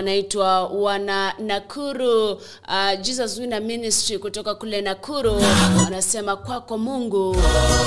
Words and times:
wanaitwa 0.00 0.66
wana 0.66 1.34
Nakuru 1.38 2.30
uh, 2.32 3.00
Jesus 3.00 3.38
Winner 3.38 3.62
Ministry 3.62 4.18
kutoka 4.18 4.54
kule 4.54 4.80
Nakuru 4.80 5.42
wanasema 5.84 6.36
kwako 6.36 6.78
Mungu, 6.78 7.36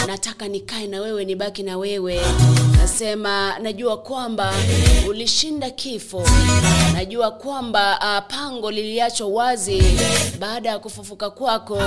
nataka 0.07 0.47
nikae 0.47 0.87
na 0.87 1.01
wewe, 1.01 1.25
nibaki 1.25 1.63
na 1.63 1.77
wewe. 1.77 2.21
Nasema 2.81 3.59
najua 3.59 3.97
kwamba 3.97 4.53
ulishinda 5.09 5.69
kifo, 5.69 6.23
najua 6.93 7.31
kwamba 7.31 7.99
uh, 8.01 8.35
pango 8.35 8.71
liliachwa 8.71 9.27
wazi 9.27 9.83
baada 10.39 10.69
ya 10.69 10.79
kufufuka 10.79 11.29
kwako. 11.29 11.81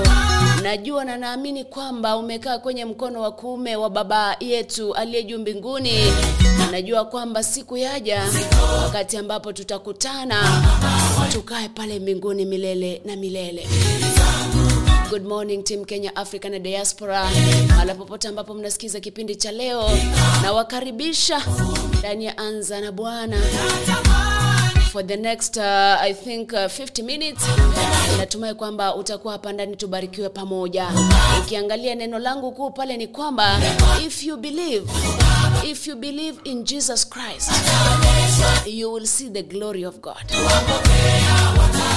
Najua 0.62 1.05
na 1.05 1.16
naamini 1.16 1.64
kwamba 1.64 2.16
umekaa 2.16 2.58
kwenye 2.58 2.84
mkono 2.84 3.20
wa 3.22 3.33
kuume 3.33 3.77
wa 3.77 3.91
Baba 3.91 4.36
yetu 4.41 4.94
aliye 4.94 5.22
juu 5.22 5.39
mbinguni. 5.39 5.92
Najua 6.70 7.05
kwamba 7.05 7.42
siku 7.42 7.77
yaja 7.77 8.22
wakati 8.84 9.16
ambapo 9.16 9.52
tutakutana 9.52 10.62
tukae 11.32 11.68
pale 11.68 11.98
mbinguni 11.98 12.44
milele 12.44 13.02
na 13.05 13.16
milele. 13.16 13.68
Good 15.10 15.24
morning 15.27 15.64
team 15.64 15.84
Kenya 15.84 16.16
Africa 16.16 16.44
na 16.44 16.58
diaspora, 16.58 17.30
mahala 17.68 17.94
popote 17.94 18.28
ambapo 18.28 18.55
mnasikiza 18.55 19.00
kipindi 19.00 19.36
cha 19.36 19.52
leo, 19.52 19.90
nawakaribisha 20.42 21.42
ndani 21.98 22.24
ya 22.24 22.38
Anza 22.38 22.80
na 22.80 22.92
Bwana 22.92 23.36
for 24.92 25.06
the 25.06 25.16
next 25.16 25.56
uh, 25.56 25.62
I 26.02 26.12
think 26.14 26.52
uh, 26.52 26.58
50 26.58 27.02
minutes. 27.02 27.42
Natumai 28.18 28.55
kwamba 28.55 28.94
utakuwa 28.96 29.33
hapa 29.33 29.52
ndani, 29.52 29.77
tubarikiwe 29.77 30.28
pamoja. 30.28 30.88
Ukiangalia 31.40 31.94
neno 31.94 32.18
langu 32.18 32.52
kuu 32.52 32.70
pale 32.70 32.96
ni 32.96 33.06
kwamba 33.06 33.58
if 34.06 34.24
you 34.24 34.36
believe 34.36 34.86
if 35.64 35.86
you 35.86 35.96
believe 35.96 36.41
in 36.44 36.64
Jesus 36.64 37.05
Christ 37.05 37.50
you 38.66 38.91
will 38.92 39.06
see 39.06 39.28
the 39.28 39.42
glory 39.42 39.84
of 39.84 40.00
God. 40.00 40.24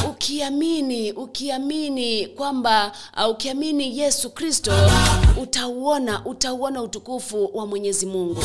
Ukiamini, 0.09 1.11
ukiamini 1.11 2.27
kwamba 2.27 2.91
uh, 3.17 3.29
ukiamini 3.29 3.99
Yesu 3.99 4.29
Kristo 4.29 4.71
utauona 5.41 6.25
utauona 6.25 6.81
utukufu 6.81 7.49
wa 7.53 7.65
Mwenyezi 7.67 8.05
Mungu 8.05 8.43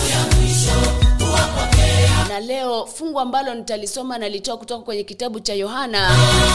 na 2.30 2.40
leo 2.40 2.86
fungu 2.86 3.20
ambalo 3.20 3.54
nitalisoma 3.54 4.18
nalitoa 4.18 4.56
kutoka 4.56 4.84
kwenye 4.84 5.04
kitabu 5.04 5.40
cha 5.40 5.54
Yohana, 5.54 6.10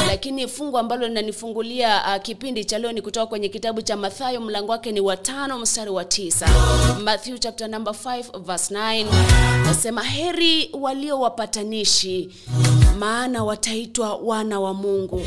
lakini 0.08 0.48
fungu 0.48 0.78
ambalo 0.78 1.08
linanifungulia 1.08 2.02
uh, 2.16 2.22
kipindi 2.22 2.66
cha 2.66 2.80
leo 2.80 2.92
ni 2.92 3.02
kutoka 3.02 3.26
kwenye 3.26 3.50
kitabu 3.50 3.82
cha 3.82 3.98
Mathayo, 3.98 4.42
mlango 4.42 4.72
wake 4.72 4.92
ni 4.92 5.00
wa 5.00 5.18
tano 5.18 5.60
mstari 5.60 5.90
wa 5.92 6.06
tisa. 6.06 6.48
Matthew 7.04 7.38
chapter 7.38 7.68
number 7.70 7.94
5 7.94 8.40
verse 8.40 8.74
9 8.74 9.06
nasema, 9.66 10.04
heri 10.04 10.70
walio 10.74 11.20
wapatanishi, 11.20 12.30
maana 13.00 13.44
wataitwa 13.44 14.16
wana 14.16 14.60
wa 14.60 14.74
Mungu. 14.74 15.22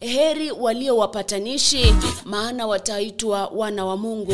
Heri 0.00 0.50
walio 0.50 0.96
wapatanishi, 0.96 1.94
maana 2.24 2.66
wataitwa 2.66 3.46
wana 3.46 3.84
wa 3.84 3.96
Mungu. 3.96 4.32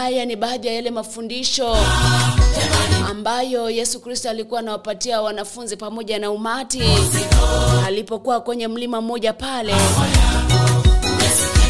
Haya 0.00 0.24
ni 0.26 0.36
baadhi 0.36 0.68
ya 0.68 0.74
yale 0.74 0.90
mafundisho 0.90 1.76
ambayo 3.10 3.70
Yesu 3.70 4.00
Kristo 4.00 4.30
alikuwa 4.30 4.60
anawapatia 4.60 5.22
wanafunzi 5.22 5.76
pamoja 5.76 6.18
na 6.18 6.30
umati 6.30 6.82
alipokuwa 7.86 8.40
kwenye 8.40 8.68
mlima 8.68 9.00
mmoja 9.00 9.32
pale, 9.32 9.74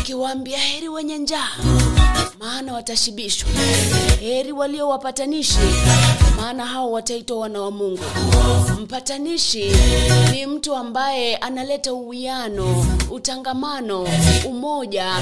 akiwaambia 0.00 0.58
heri 0.58 0.88
wenye 0.88 1.18
njaa, 1.18 1.48
maana 2.40 2.72
watashibishwa. 2.72 3.48
Heri 4.20 4.52
walio 4.52 4.88
wapatanishi, 4.88 5.58
maana 6.40 6.66
hao 6.66 6.92
wataitwa 6.92 7.38
wana 7.38 7.60
wa 7.60 7.70
Mungu. 7.70 8.02
Mpatanishi 8.82 9.72
ni 10.32 10.46
mtu 10.46 10.76
ambaye 10.76 11.36
analeta 11.36 11.92
uwiano, 11.94 12.86
utangamano, 13.10 14.08
umoja 14.48 15.12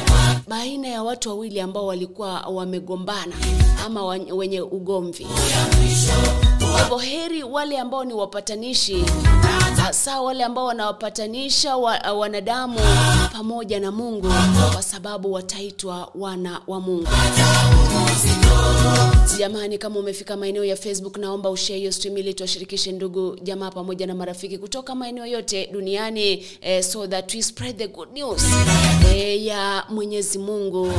baina 0.49 0.89
ya 0.89 1.03
watu 1.03 1.29
wawili 1.29 1.61
ambao 1.61 1.87
walikuwa 1.87 2.41
wamegombana 2.41 3.33
ama 3.87 4.05
wenye 4.35 4.61
ugomvi. 4.61 5.27
Hivyo 6.83 6.99
heri 6.99 7.43
wale 7.43 7.79
ambao 7.79 8.05
ni 8.05 8.15
wapatanishi, 8.15 9.05
hasa 9.85 10.21
wale 10.21 10.45
ambao 10.45 10.65
wanawapatanisha 10.65 11.77
wa, 11.77 11.99
wanadamu 12.13 12.81
pamoja 13.33 13.81
na 13.81 13.91
Mungu, 13.91 14.29
kwa 14.73 14.83
sababu 14.83 15.33
wataitwa 15.33 16.09
wana 16.15 16.61
wa 16.67 16.81
Mungu. 16.81 17.09
Jamani, 19.39 19.79
kama 19.79 20.01
umefika 20.01 20.37
maeneo 20.37 20.65
ya 20.65 20.77
Facebook, 20.77 21.17
naomba 21.17 21.51
ushare 21.51 21.79
hiyo 21.79 21.93
stream 21.93 22.17
ili 22.19 22.35
tuwashirikishe 22.35 22.93
ndugu 22.93 23.37
jamaa 23.43 23.71
pamoja 23.71 24.07
na 24.07 24.15
marafiki 24.15 24.59
kutoka 24.59 24.95
maeneo 24.95 25.27
yote 25.27 25.67
duniani 25.73 26.45
eh, 26.61 26.83
so 26.85 27.07
that 27.07 27.35
we 27.35 27.43
spread 27.43 27.77
the 27.77 27.89
good 27.89 28.09
news 28.15 28.43
eh, 29.15 29.45
ya 29.47 29.85
Mwenyezi 29.89 30.39
Mungu 30.39 30.93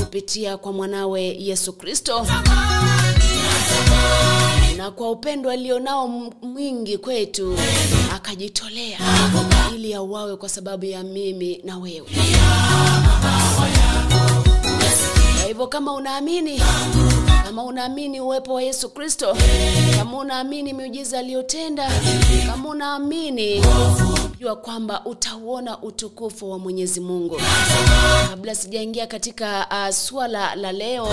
kupitia 0.00 0.56
kwa 0.56 0.72
mwanawe 0.72 1.22
Yesu 1.38 1.72
Kristo 1.72 2.26
na 4.76 4.90
kwa 4.90 5.10
upendo 5.10 5.50
alionao 5.50 6.08
mwingi 6.42 6.98
kwetu 6.98 7.56
akajitolea 8.14 8.98
ili 9.74 9.94
auawe 9.94 10.36
kwa 10.36 10.48
sababu 10.48 10.84
ya 10.84 11.02
mimi 11.02 11.60
na 11.64 11.78
wewe. 11.78 12.06
Hivyo 15.48 15.66
kama 15.66 15.92
unaamini 15.92 16.62
kama 17.44 17.64
unaamini 17.64 18.20
uwepo 18.20 18.54
wa 18.54 18.62
Yesu 18.62 18.90
Kristo, 18.90 19.36
kama 19.98 20.18
unaamini 20.18 20.72
miujiza 20.72 21.18
aliyotenda, 21.18 21.90
kama 22.46 22.68
unaamini 22.68 23.62
jua 24.38 24.56
kwamba 24.56 25.04
utauona 25.04 25.82
utukufu 25.82 26.50
wa 26.50 26.58
Mwenyezi 26.58 27.00
Mungu. 27.00 27.40
Kabla 28.30 28.54
sijaingia 28.54 29.06
katika 29.06 29.66
uh, 29.70 29.94
swala 29.94 30.54
la 30.54 30.72
leo, 30.72 31.08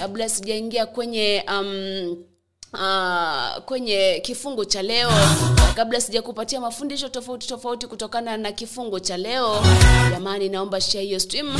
kabla 0.00 0.28
sijaingia 0.28 0.86
kwenye 0.86 1.44
um, 1.60 2.16
Uh, 2.72 3.62
kwenye 3.64 4.20
kifungu 4.24 4.64
cha 4.64 4.82
leo, 4.82 5.10
kabla 5.74 6.00
sijakupatia 6.00 6.60
mafundisho 6.60 7.08
tofauti 7.08 7.46
tofauti 7.48 7.86
kutokana 7.86 8.36
na 8.36 8.52
kifungu 8.52 9.00
cha 9.00 9.16
leo, 9.16 9.56
jamani, 10.10 10.48
naomba 10.48 10.80
share 10.80 11.04
hiyo 11.04 11.20
stream. 11.20 11.56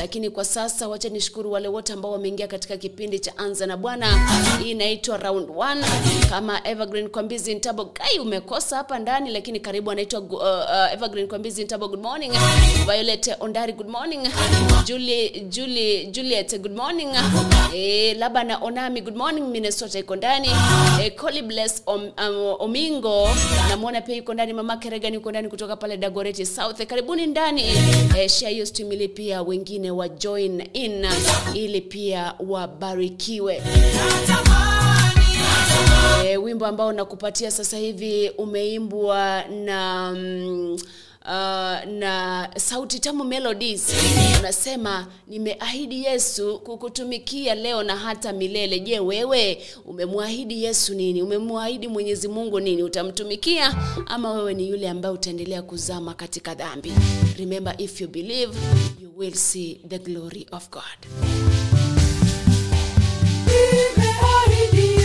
Lakini 0.00 0.30
kwa 0.30 0.44
sasa, 0.44 0.88
wacha 0.88 1.08
nishukuru 1.08 1.52
wale 1.52 1.68
wote 1.68 1.92
ambao 1.92 2.12
wameingia 2.12 2.46
katika 2.48 2.76
kipindi 2.76 3.18
cha 3.18 3.38
Anza 3.38 3.66
na 3.66 3.76
Bwana. 3.76 4.28
Hii 4.62 4.70
inaitwa 4.70 5.16
round 5.16 5.48
1 5.48 5.84
kama 6.30 6.68
Evergreen 6.68 7.08
Kwambizi 7.08 7.54
Ntabo 7.54 7.84
Gai, 7.84 8.18
umekosa 8.18 8.76
hapa 8.76 8.98
ndani, 8.98 9.30
lakini 9.30 9.60
karibu. 9.60 9.90
Anaitwa 9.90 10.20
uh, 10.20 10.32
uh, 10.42 10.92
Evergreen 10.92 11.28
Kwambizi 11.28 11.64
Ntabo, 11.64 11.88
good 11.88 12.00
morning. 12.02 12.32
Violet 12.86 13.36
Ondari, 13.40 13.72
good 13.72 13.88
morning. 13.88 14.28
Julie, 14.84 15.40
Julie, 15.48 16.06
Juliet, 16.06 16.58
good 16.60 16.76
morning. 16.76 17.08
Eh, 17.74 18.16
Labana 18.18 18.58
Onami, 18.62 19.00
good 19.00 19.16
morning. 19.16 19.46
Minnesota 19.48 19.98
iko 19.98 20.16
ndani 20.16 20.49
Eh, 21.00 21.14
Colibles 21.16 21.82
Om, 21.86 22.02
um, 22.02 22.56
Omingo 22.58 23.28
namwona 23.68 24.00
pia 24.00 24.16
yuko 24.16 24.34
ndani, 24.34 24.52
mama 24.52 24.76
Keregan 24.76 25.14
yuko 25.14 25.30
ndani 25.30 25.48
kutoka 25.48 25.76
pale 25.76 25.96
Dagoretti 25.96 26.46
South. 26.46 26.86
Karibuni 26.86 27.26
ndani 27.26 27.62
eh, 28.18 28.28
share 28.30 28.52
hiyo 28.52 28.66
stream 28.66 28.92
ili 28.92 29.08
pia 29.08 29.42
wengine 29.42 29.90
wa 29.90 30.08
join 30.08 30.68
in 30.72 31.06
ili 31.54 31.80
pia 31.80 32.34
wabarikiwe. 32.48 33.62
Eh, 36.26 36.42
wimbo 36.42 36.66
ambao 36.66 36.92
nakupatia 36.92 37.50
sasa 37.50 37.76
hivi 37.76 38.28
umeimbwa 38.38 39.44
na 39.64 40.10
mm, 40.16 40.78
Uh, 41.24 41.84
na 41.92 42.48
sauti 42.56 42.98
tamu 43.00 43.24
melodies 43.24 43.94
unasema 44.38 45.06
nimeahidi 45.28 46.04
Yesu 46.04 46.58
kukutumikia 46.58 47.54
leo 47.54 47.82
na 47.82 47.96
hata 47.96 48.32
milele. 48.32 48.80
Je, 48.80 49.00
wewe 49.00 49.62
umemwahidi 49.86 50.64
Yesu 50.64 50.94
nini? 50.94 51.22
Umemwahidi 51.22 51.88
Mwenyezi 51.88 52.28
Mungu 52.28 52.60
nini? 52.60 52.82
Utamtumikia 52.82 53.74
ama 54.06 54.32
wewe 54.32 54.54
ni 54.54 54.68
yule 54.68 54.88
ambaye 54.90 55.14
utaendelea 55.14 55.62
kuzama 55.62 56.14
katika 56.14 56.54
dhambi? 56.54 56.92
Remember, 57.38 57.74
if 57.78 58.00
you 58.00 58.08
believe 58.08 58.52
you 59.02 59.10
will 59.16 59.34
see 59.34 59.80
the 59.88 59.98
glory 59.98 60.46
of 60.52 60.70
God. 60.70 61.20
Nimeahidi 63.46 65.00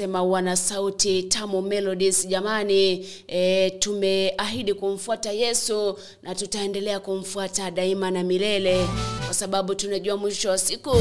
wanasema 0.00 0.22
wana 0.22 0.56
sauti 0.56 1.22
tamu 1.22 1.62
melodies. 1.62 2.26
Jamani 2.28 3.06
e, 3.28 3.70
tumeahidi 3.70 4.74
kumfuata 4.74 5.32
yesu 5.32 5.98
na 6.22 6.34
tutaendelea 6.34 7.00
kumfuata 7.00 7.70
daima 7.70 8.10
na 8.10 8.22
milele 8.24 8.86
kwa 9.24 9.34
sababu 9.34 9.74
tunajua 9.74 10.16
mwisho 10.16 10.48
wa 10.50 10.58
siku 10.58 10.96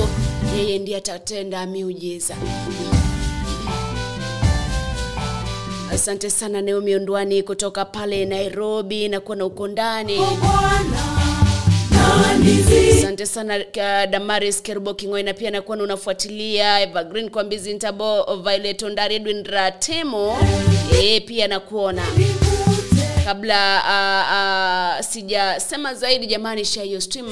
yeye 0.58 0.80
ndiye 0.80 0.98
atatenda 0.98 1.66
miujiza. 1.66 2.36
Asante 5.94 6.30
sana 6.30 6.62
naomi 6.62 6.96
ondwani 6.96 7.44
kutoka 7.44 7.86
pale 7.86 8.26
nairobi 8.26 9.10
na 9.10 9.20
kuwa 9.20 9.38
na 9.38 9.46
uko 9.46 9.68
ndani. 9.68 10.20
Zi 12.68 12.89
asante 13.10 13.26
sana 13.26 13.58
uh, 13.58 14.12
damaris 14.12 14.62
kerubo 14.62 14.94
kingoi 14.94 15.24
na 15.24 15.34
pia 15.34 15.52
nakuwa 15.52 15.78
na 15.78 15.84
unafuatilia 15.84 16.82
evergreen 16.82 17.30
kwambizi 17.30 17.74
ntabo 17.74 18.36
violet 18.36 18.84
ondari 18.84 19.16
edwin 19.16 19.44
ratemo. 19.44 20.38
E, 21.02 21.20
pia 21.20 21.48
nakuona. 21.48 22.04
Kabla 23.26 23.82
uh, 23.84 25.00
uh, 25.00 25.06
sijasema 25.06 25.94
zaidi 25.94 26.28
jamani 26.28 26.66
share 26.66 26.88
hiyo 26.88 27.02
stream. 27.02 27.28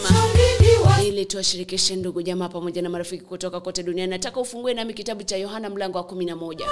Ili 1.07 1.25
tuwashirikishe 1.25 1.95
ndugu 1.95 2.21
jamaa 2.21 2.49
pamoja 2.49 2.81
na 2.81 2.89
marafiki 2.89 3.23
kutoka 3.23 3.59
kote 3.59 3.83
duniani. 3.83 4.09
Nataka 4.09 4.39
ufungue 4.39 4.73
nami 4.73 4.93
kitabu 4.93 5.23
cha 5.23 5.37
yohana 5.37 5.69
mlango 5.69 5.97
wa 5.97 6.03
kumi 6.03 6.25
na 6.25 6.35
moja. 6.35 6.65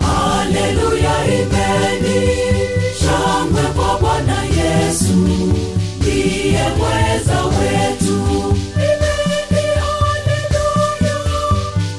Haleluya 0.00 1.24
imeni. 1.26 2.38
Shangwe 3.00 3.62
kwa 3.62 3.98
Bwana 3.98 4.42
Yesu 4.44 5.12
ndiye 6.48 6.68
mweza 6.78 7.44
wetu. 7.44 8.18
Imeni 8.74 9.62
haleluya. 9.80 11.16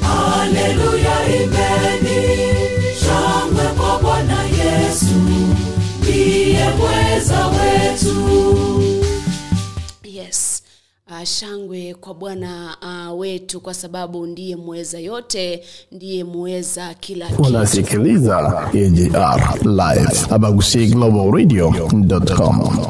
Haleluya 0.02 1.16
imeni. 1.36 2.20
Shangwe 3.00 3.66
kwa 3.78 3.94
Bwana 4.02 4.40
Yesu. 4.44 5.20
Ndiye 6.02 6.66
mweza 6.78 7.48
wetu. 7.48 8.16
Uh, 11.12 11.24
shangwe 11.24 11.94
kwa 11.94 12.14
bwana 12.14 12.78
uh, 12.82 13.20
wetu 13.20 13.62
kwa 13.62 13.74
sababu 13.74 14.26
ndiye 14.26 14.56
muweza 14.56 15.00
yote 15.00 15.64
ndiye 15.92 16.24
muweza 16.24 16.94
kila 16.94 17.28
kitu. 17.30 17.42
Unasikiliza 17.42 18.38
AGR 18.68 19.56
live. 19.66 20.20
Abagusiglobalradio.com 20.30 22.86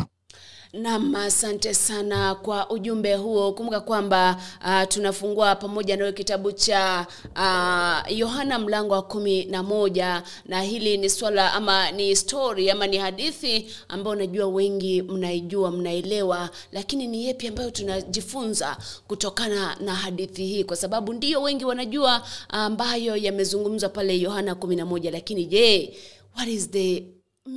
nam 0.74 1.16
asante 1.16 1.74
sana 1.74 2.36
kwa 2.36 2.70
ujumbe 2.70 3.16
huo. 3.16 3.52
Kumbuka 3.54 3.80
kwamba 3.80 4.42
uh, 4.66 4.88
tunafungua 4.88 5.56
pamoja 5.56 5.98
nawe 5.98 6.12
kitabu 6.14 6.52
cha 6.52 7.08
uh, 7.36 8.18
yohana 8.18 8.60
mlango 8.60 8.94
wa 8.94 9.02
kumi 9.02 9.46
na 9.46 9.64
moja. 9.64 10.24
Na 10.46 10.62
hili 10.62 10.98
ni 10.98 11.10
swala 11.10 11.54
ama 11.54 11.92
ni 11.92 12.16
story 12.16 12.70
ama 12.72 12.88
ni 12.88 12.98
hadithi 12.98 13.72
ambayo 13.88 14.16
najua 14.16 14.48
wengi 14.48 15.02
mnaijua 15.02 15.72
mnaelewa. 15.72 16.50
Lakini 16.72 17.08
ni 17.08 17.26
yepi 17.26 17.48
ambayo 17.48 17.72
tunajifunza 17.72 18.78
kutokana 19.08 19.76
na 19.80 19.96
hadithi 19.96 20.46
hii? 20.46 20.64
Kwa 20.64 20.76
sababu 20.76 21.14
ndiyo 21.14 21.42
wengi 21.42 21.66
wanajua 21.66 22.22
ambayo 22.50 23.16
yamezungumzwa 23.18 23.90
pale 23.90 24.20
yohana 24.20 24.56
kumi 24.56 24.76
na 24.76 24.86
moja. 24.86 25.12
Lakini 25.12 25.46
je 25.46 25.98
what 26.38 26.48
is 26.50 26.70
the 26.72 27.04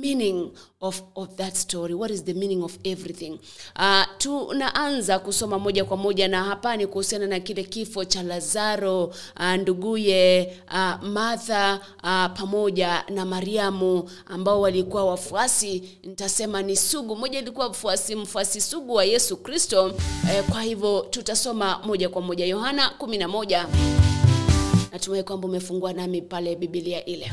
meaning 0.01 0.51
of, 0.81 1.01
of 1.15 1.35
that 1.35 1.55
story? 1.55 1.93
What 1.93 2.11
is 2.11 2.23
the 2.23 2.33
meaning 2.33 2.63
of 2.63 2.77
everything? 2.83 3.39
Uh, 3.75 4.03
tunaanza 4.17 5.19
kusoma 5.19 5.59
moja 5.59 5.85
kwa 5.85 5.97
moja 5.97 6.27
na 6.27 6.43
hapa 6.43 6.77
ni 6.77 6.87
kuhusiana 6.87 7.27
na 7.27 7.39
kile 7.39 7.63
kifo 7.63 8.05
cha 8.05 8.23
lazaro 8.23 9.05
uh, 9.05 9.51
nduguye 9.59 10.53
uh, 10.67 11.03
martha 11.03 11.79
uh, 12.03 12.37
pamoja 12.39 13.03
na 13.09 13.25
mariamu 13.25 14.09
ambao 14.25 14.61
walikuwa 14.61 15.05
wafuasi. 15.05 15.97
Nitasema 16.03 16.61
ni 16.61 16.75
sugu 16.75 17.15
moja 17.15 17.39
ilikuwa 17.39 17.69
mfuasi 17.69 18.15
mfuasi 18.15 18.61
sugu 18.61 18.93
wa 18.93 19.05
yesu 19.05 19.37
kristo. 19.37 19.93
Eh, 20.31 20.43
kwa 20.51 20.61
hivyo 20.61 21.07
tutasoma 21.09 21.79
moja 21.85 22.09
kwa 22.09 22.21
moja. 22.21 22.45
Yohana 22.45 22.91
11 22.99 23.65
natumai 24.91 25.23
kwamba 25.23 25.47
umefungua 25.47 25.93
nami 25.93 26.21
pale 26.21 26.55
bibilia 26.55 27.05
ile 27.05 27.31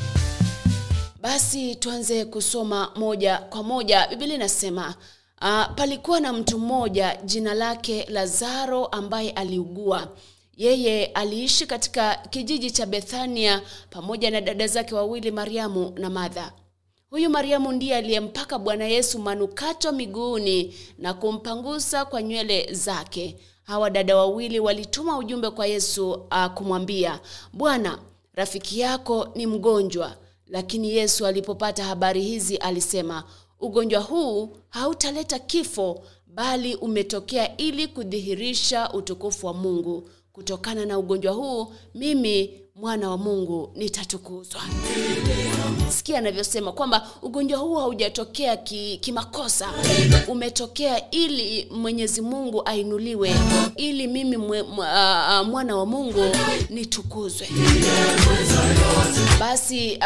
basi 1.20 1.74
tuanze 1.74 2.24
kusoma 2.24 2.92
moja 2.96 3.38
kwa 3.38 3.62
moja. 3.62 4.06
Biblia 4.08 4.34
inasema 4.34 4.94
uh, 5.42 5.74
palikuwa 5.76 6.20
na 6.20 6.32
mtu 6.32 6.58
mmoja 6.58 7.16
jina 7.24 7.54
lake 7.54 8.06
lazaro 8.08 8.86
ambaye 8.86 9.30
aliugua. 9.30 10.08
Yeye 10.56 11.06
aliishi 11.06 11.66
katika 11.66 12.14
kijiji 12.30 12.70
cha 12.70 12.86
bethania 12.86 13.62
pamoja 13.90 14.30
na 14.30 14.40
dada 14.40 14.66
zake 14.66 14.94
wawili 14.94 15.30
mariamu 15.30 15.92
na 15.96 16.10
madha 16.10 16.52
huyu 17.10 17.30
mariamu 17.30 17.72
ndiye 17.72 17.96
aliyempaka 17.96 18.58
bwana 18.58 18.84
yesu 18.84 19.18
manukato 19.18 19.92
miguuni 19.92 20.74
na 20.98 21.14
kumpangusa 21.14 22.04
kwa 22.04 22.22
nywele 22.22 22.68
zake. 22.74 23.36
Hawa 23.62 23.90
dada 23.90 24.16
wawili 24.16 24.60
walituma 24.60 25.18
ujumbe 25.18 25.50
kwa 25.50 25.66
yesu 25.66 26.10
uh, 26.10 26.46
kumwambia 26.46 27.20
bwana 27.52 27.98
rafiki 28.34 28.80
yako 28.80 29.28
ni 29.34 29.46
mgonjwa 29.46 30.16
lakini 30.50 30.90
yesu 30.90 31.26
alipopata 31.26 31.84
habari 31.84 32.22
hizi 32.22 32.56
alisema 32.56 33.24
ugonjwa 33.60 34.00
huu 34.00 34.56
hautaleta 34.68 35.38
kifo 35.38 36.02
bali 36.26 36.74
umetokea 36.74 37.56
ili 37.56 37.88
kudhihirisha 37.88 38.92
utukufu 38.92 39.46
wa 39.46 39.54
mungu 39.54 40.10
kutokana 40.44 40.86
na 40.86 40.98
ugonjwa 40.98 41.32
huu 41.32 41.72
mimi 41.94 42.50
mwana 42.74 43.10
wa 43.10 43.18
mungu 43.18 43.72
nitatukuzwa. 43.76 44.60
Sikia 45.88 46.18
anavyosema 46.18 46.72
kwamba 46.72 47.08
ugonjwa 47.22 47.58
huu 47.58 47.74
haujatokea 47.76 48.56
ki- 48.56 48.98
kimakosa. 49.00 49.68
Umetokea 50.28 51.10
ili 51.10 51.68
mwenyezi 51.70 52.20
mungu 52.20 52.62
ainuliwe 52.64 53.34
ili 53.76 54.06
mimi 54.06 54.36
mwe, 54.36 54.62
mwa, 54.62 55.44
mwana 55.44 55.76
wa 55.76 55.86
mungu 55.86 56.24
nitukuzwe. 56.70 57.48
Basi 59.40 59.98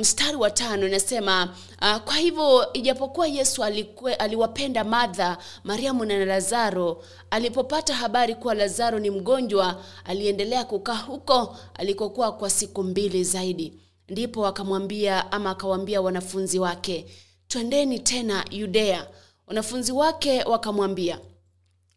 mstari 0.00 0.34
um, 0.34 0.40
wa 0.40 0.50
tano 0.50 0.86
inasema 0.86 1.48
uh, 1.84 1.96
kwa 1.96 2.14
hivyo 2.16 2.72
ijapokuwa 2.72 3.26
yesu 3.26 3.64
alikwe, 3.64 4.14
aliwapenda 4.14 4.84
madha 4.84 5.38
mariamu 5.64 6.04
na 6.04 6.24
lazaro 6.24 7.04
alipopata 7.30 7.94
habari 7.94 8.34
kuwa 8.34 8.54
lazaro 8.54 8.98
ni 8.98 9.10
mgonjwa 9.10 9.82
aliendelea 10.04 10.64
kukaa 10.64 10.94
huko 10.94 11.56
alikokuwa 11.74 12.32
kwa 12.32 12.50
siku 12.50 12.82
mbili 12.82 13.24
zaidi. 13.24 13.80
Ndipo 14.08 14.46
akamwambia 14.46 15.32
ama 15.32 15.50
akawaambia 15.50 16.00
wanafunzi 16.00 16.58
wake 16.58 17.06
twendeni 17.48 17.98
tena 17.98 18.44
yudea. 18.50 19.06
Wanafunzi 19.46 19.92
wake 19.92 20.42
wakamwambia 20.44 21.18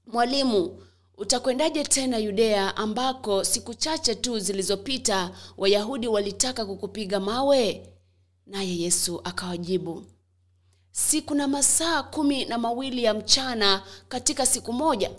mwalimu 0.07 0.83
utakwendaje 1.17 1.83
tena 1.83 2.17
yudea 2.17 2.77
ambako 2.77 3.43
siku 3.43 3.73
chache 3.73 4.15
tu 4.15 4.39
zilizopita 4.39 5.31
wayahudi 5.57 6.07
walitaka 6.07 6.65
kukupiga 6.65 7.19
mawe 7.19 7.87
naye 8.47 8.77
yesu 8.79 9.21
akawajibu 9.23 10.03
si 10.91 11.21
kuna 11.21 11.47
masaa 11.47 12.03
kumi 12.03 12.45
na 12.45 12.57
mawili 12.57 13.03
ya 13.03 13.13
mchana 13.13 13.83
katika 14.09 14.45
siku 14.45 14.73
moja 14.73 15.11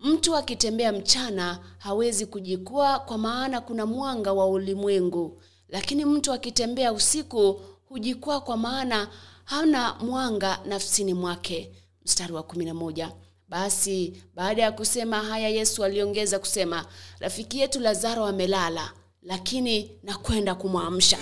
mtu 0.00 0.36
akitembea 0.36 0.92
mchana 0.92 1.58
hawezi 1.78 2.26
kujikwaa 2.26 2.98
kwa 2.98 3.18
maana 3.18 3.60
kuna 3.60 3.86
mwanga 3.86 4.32
wa 4.32 4.46
ulimwengu. 4.46 5.42
Lakini 5.68 6.04
mtu 6.04 6.32
akitembea 6.32 6.92
usiku 6.92 7.60
hujikwaa 7.88 8.40
kwa 8.40 8.56
maana 8.56 9.08
hana 9.44 9.94
mwanga 9.94 10.60
nafsini 10.66 11.14
mwake. 11.14 11.72
Mstari 12.04 12.32
wa 12.32 12.42
kumi 12.42 12.64
na 12.64 12.74
moja. 12.74 13.12
Basi 13.48 14.22
baada 14.34 14.62
ya 14.62 14.72
kusema 14.72 15.22
haya 15.22 15.48
yesu 15.48 15.84
aliongeza 15.84 16.38
kusema 16.38 16.86
rafiki 17.18 17.58
yetu 17.58 17.80
lazaro 17.80 18.26
amelala 18.26 18.92
lakini 19.22 19.90
nakwenda 20.02 20.54
kumwamsha 20.54 21.18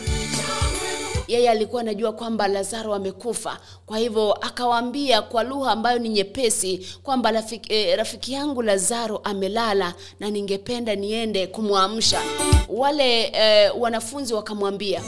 yeye 1.29 1.51
alikuwa 1.51 1.81
anajua 1.83 2.13
kwamba 2.13 2.49
lazaro 2.49 2.95
amekufa. 2.95 3.59
Kwa 3.87 3.99
hivyo 3.99 4.33
akawaambia 4.33 5.23
kwa 5.23 5.43
lugha 5.45 5.71
ambayo 5.73 5.99
ni 5.99 6.09
nyepesi 6.09 6.87
kwamba 7.03 7.31
rafiki, 7.31 7.73
eh, 7.75 7.97
rafiki 7.99 8.33
yangu 8.33 8.63
lazaro 8.63 9.17
amelala 9.19 9.95
na 10.21 10.31
ningependa 10.31 10.95
niende 10.95 11.47
kumwamsha. 11.47 12.23
Wale 12.69 13.23
eh, 13.25 13.73
wanafunzi 13.79 14.35
wakamwambia 14.35 15.03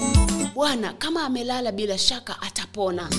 bwana 0.54 0.92
kama 0.92 1.24
amelala 1.24 1.72
bila 1.72 1.98
shaka 1.98 2.42
atapona. 2.42 3.10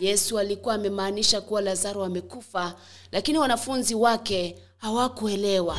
Yesu 0.00 0.38
alikuwa 0.38 0.74
amemaanisha 0.74 1.40
kuwa 1.40 1.60
lazaro 1.60 2.04
amekufa 2.04 2.74
lakini 3.12 3.38
wanafunzi 3.38 3.94
wake 3.94 4.56
hawakuelewa. 4.82 5.78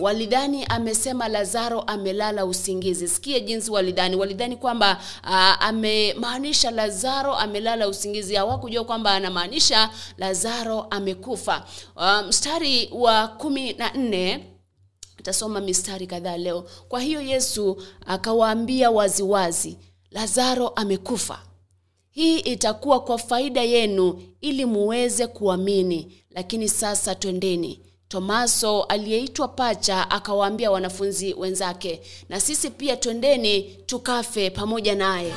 Walidhani 0.00 0.64
amesema 0.64 1.28
lazaro 1.28 1.80
amelala 1.80 2.46
usingizi. 2.46 3.08
Sikie 3.08 3.40
jinsi 3.40 3.70
walidhani. 3.70 4.16
Walidhani 4.16 4.56
kwamba 4.56 5.00
uh, 5.24 5.64
amemaanisha 5.64 6.70
lazaro 6.70 7.34
amelala 7.34 7.88
usingizi. 7.88 8.34
Hawakujua 8.34 8.84
kwamba 8.84 9.10
anamaanisha 9.14 9.90
lazaro 10.18 10.80
amekufa. 10.90 11.64
Uh, 11.96 12.20
mstari 12.28 12.88
wa 12.92 13.28
kumi 13.28 13.72
na 13.72 13.90
nne 13.92 14.44
tasoma 15.22 15.60
mistari 15.60 16.06
kadhaa 16.06 16.36
leo. 16.36 16.64
Kwa 16.88 17.00
hiyo 17.00 17.20
yesu 17.20 17.82
akawaambia 18.06 18.90
waziwazi 18.90 19.78
lazaro 20.10 20.68
amekufa. 20.68 21.38
Hii 22.10 22.38
itakuwa 22.38 23.00
kwa 23.00 23.18
faida 23.18 23.62
yenu 23.62 24.22
ili 24.40 24.64
muweze 24.64 25.26
kuamini. 25.26 26.24
Lakini 26.30 26.68
sasa 26.68 27.14
twendeni 27.14 27.80
tomaso 28.14 28.82
aliyeitwa 28.82 29.48
pacha 29.48 30.10
akawaambia 30.10 30.70
wanafunzi 30.70 31.34
wenzake 31.34 32.00
na 32.28 32.40
sisi 32.40 32.70
pia 32.70 32.96
twendeni 32.96 33.62
tukafe 33.86 34.50
pamoja 34.50 34.94
naye. 34.94 35.34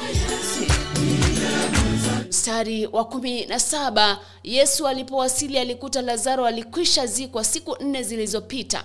Mstari 2.29 2.85
wa 2.87 3.05
kumi 3.05 3.45
na 3.45 3.59
saba 3.59 4.19
yesu 4.43 4.87
alipowasili 4.87 5.57
alikuta 5.57 6.01
lazaro 6.01 6.45
alikwisha 6.45 7.05
zikwa 7.07 7.43
siku 7.43 7.77
nne 7.83 8.03
zilizopita. 8.03 8.83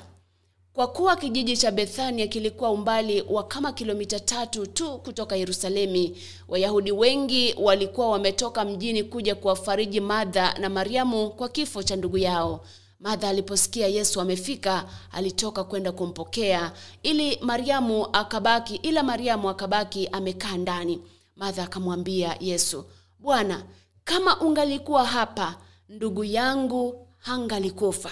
Kwa 0.73 0.87
kuwa 0.87 1.17
kijiji 1.17 1.57
cha 1.57 1.71
bethania 1.71 2.27
kilikuwa 2.27 2.71
umbali 2.71 3.25
wa 3.31 3.43
kama 3.45 3.73
kilomita 3.73 4.21
tatu 4.21 4.67
tu 4.67 4.99
kutoka 4.99 5.37
yerusalemi 5.37 6.17
wayahudi 6.49 6.93
wengi 6.93 7.55
walikuwa 7.59 8.09
wametoka 8.11 8.65
mjini 8.65 9.05
kuja 9.05 9.35
kuwafariji 9.35 10.01
madha 10.01 10.55
na 10.59 10.69
mariamu 10.69 11.31
kwa 11.31 11.49
kifo 11.49 11.83
cha 11.83 11.97
ndugu 11.97 12.19
yao 12.19 12.61
madha 13.03 13.29
aliposikia 13.29 13.89
yesu 13.89 14.21
amefika 14.21 14.85
alitoka 15.13 15.65
kwenda 15.65 15.93
kumpokea 15.93 16.73
ili 17.03 17.39
mariamu 17.41 18.07
akabaki 18.13 18.75
ila 18.77 19.03
mariamu 19.03 19.49
akabaki 19.51 20.07
amekaa 20.13 20.57
ndani. 20.57 21.01
Madha 21.37 21.63
akamwambia 21.65 22.37
yesu 22.41 22.85
bwana 23.19 23.63
kama 24.05 24.41
ungalikuwa 24.41 25.05
hapa 25.05 25.55
ndugu 25.89 26.25
yangu 26.25 27.07
hangalikufa. 27.19 28.11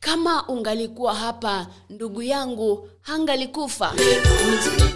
Kama 0.00 0.48
ungalikuwa 0.48 1.14
hapa 1.14 1.66
ndugu 1.90 2.22
yangu 2.22 2.88
hangalikufa. 3.00 3.94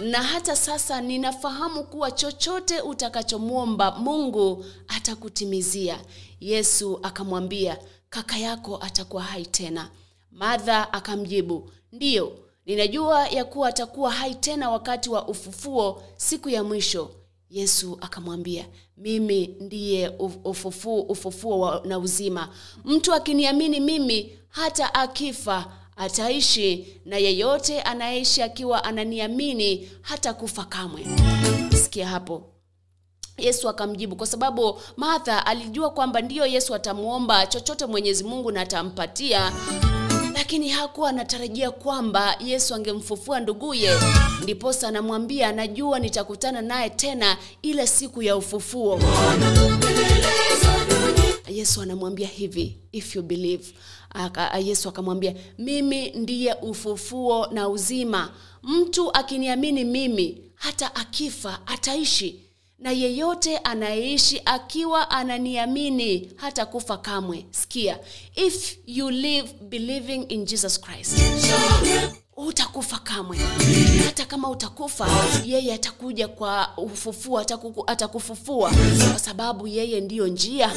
Na 0.01 0.23
hata 0.23 0.55
sasa 0.55 1.01
ninafahamu 1.01 1.83
kuwa 1.83 2.11
chochote 2.11 2.81
utakachomwomba 2.81 3.91
mungu 3.91 4.65
atakutimizia 4.87 5.99
yesu 6.39 6.99
akamwambia 7.03 7.77
kaka 8.09 8.37
yako 8.37 8.77
atakuwa 8.81 9.23
hai 9.23 9.45
tena. 9.45 9.89
Madha 10.31 10.93
akamjibu 10.93 11.71
ndiyo 11.91 12.39
ninajua 12.65 13.27
ya 13.27 13.45
kuwa 13.45 13.69
atakuwa 13.69 14.11
hai 14.11 14.35
tena 14.35 14.69
wakati 14.69 15.09
wa 15.09 15.27
ufufuo 15.27 16.03
siku 16.17 16.49
ya 16.49 16.63
mwisho. 16.63 17.11
Yesu 17.49 17.97
akamwambia 18.01 18.65
mimi 18.97 19.47
ndiye 19.59 20.09
ufufuo, 20.43 21.01
ufufuo 21.01 21.79
na 21.85 21.99
uzima. 21.99 22.49
Mtu 22.85 23.13
akiniamini 23.13 23.79
mimi 23.79 24.39
hata 24.49 24.93
akifa 24.93 25.73
ataishi 25.95 27.01
na 27.05 27.17
yeyote 27.17 27.81
anayeishi 27.81 28.41
akiwa 28.41 28.83
ananiamini 28.83 29.89
hata 30.01 30.33
kufa 30.33 30.63
kamwe. 30.65 31.05
Sikia 31.83 32.07
hapo 32.07 32.43
yesu 33.39 33.69
akamjibu 33.69 34.15
kwa 34.15 34.27
sababu 34.27 34.79
martha 34.97 35.45
alijua 35.45 35.89
kwamba 35.89 36.21
ndiyo 36.21 36.45
yesu 36.45 36.75
atamwomba 36.75 37.47
chochote 37.47 37.85
mwenyezi 37.85 38.23
mungu 38.23 38.51
na 38.51 38.61
atampatia. 38.61 39.51
Lakini 40.33 40.69
hakuwa 40.69 41.09
anatarajia 41.09 41.71
kwamba 41.71 42.35
yesu 42.45 42.75
angemfufua 42.75 43.39
nduguye. 43.39 43.91
Ndiposa 44.43 44.87
anamwambia 44.87 45.51
najua 45.51 45.99
nitakutana 45.99 46.61
naye 46.61 46.89
tena 46.89 47.37
ile 47.61 47.87
siku 47.87 48.23
ya 48.23 48.35
ufufuo. 48.37 48.99
Yesu 51.47 51.81
anamwambia 51.81 52.27
hivi 52.27 52.77
if 52.91 53.15
you 53.15 53.21
believe. 53.21 53.73
Yesu 54.63 54.89
akamwambia 54.89 55.33
mimi 55.57 56.09
ndiye 56.09 56.53
ufufuo 56.61 57.47
na 57.51 57.69
uzima. 57.69 58.31
Mtu 58.63 59.11
akiniamini 59.13 59.83
mimi 59.83 60.41
hata 60.55 60.95
akifa 60.95 61.59
ataishi 61.67 62.39
na 62.79 62.91
yeyote 62.91 63.57
anayeishi 63.57 64.41
akiwa 64.45 65.11
ananiamini 65.11 66.31
hata 66.35 66.65
kufa 66.65 66.97
kamwe. 66.97 67.45
Sikia 67.51 67.99
if 68.35 68.77
you 68.87 69.09
live 69.09 69.49
believing 69.61 70.25
in 70.29 70.45
jesus 70.45 70.81
christ 70.81 71.19
utakufa 72.37 72.97
kamwe. 72.97 73.37
Hata 74.05 74.25
kama 74.25 74.49
utakufa 74.49 75.07
yeye 75.45 75.73
atakuja 75.73 76.27
kwa 76.27 76.69
ufufua 76.77 77.45
atakufufua. 77.87 78.71
Kwa 79.11 79.19
sababu 79.19 79.67
yeye 79.67 80.01
ndiyo 80.01 80.27
njia 80.27 80.71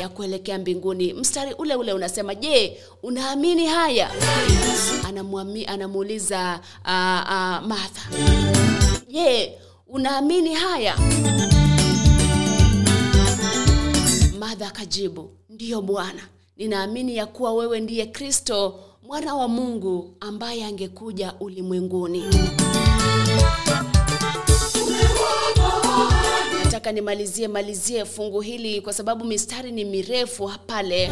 ya 0.00 0.08
kuelekea 0.08 0.58
mbinguni. 0.58 1.12
Mstari 1.12 1.52
ule 1.54 1.74
ule 1.74 1.92
unasema 1.92 2.34
je 2.34 2.78
unaamini 3.02 3.66
haya? 3.66 4.10
Anamuuliza 5.66 6.60
uh, 6.84 6.90
uh, 6.90 7.68
martha 7.68 8.02
je 9.08 9.58
unaamini 9.92 10.54
haya? 10.54 10.96
Madha 14.38 14.66
akajibu 14.66 15.30
ndiyo 15.50 15.82
bwana. 15.82 16.22
Ninaamini 16.56 17.16
ya 17.16 17.26
kuwa 17.26 17.54
wewe 17.54 17.80
ndiye 17.80 18.06
kristo 18.06 18.80
mwana 19.06 19.34
wa 19.34 19.48
mungu 19.48 20.14
ambaye 20.20 20.64
angekuja 20.64 21.32
ulimwenguni. 21.40 22.24
Nataka 26.64 26.92
nimalizie 26.92 27.48
malizie 27.48 28.04
fungu 28.04 28.40
hili 28.40 28.80
kwa 28.80 28.92
sababu 28.92 29.24
mistari 29.24 29.72
ni 29.72 29.84
mirefu 29.84 30.52
pale. 30.66 31.10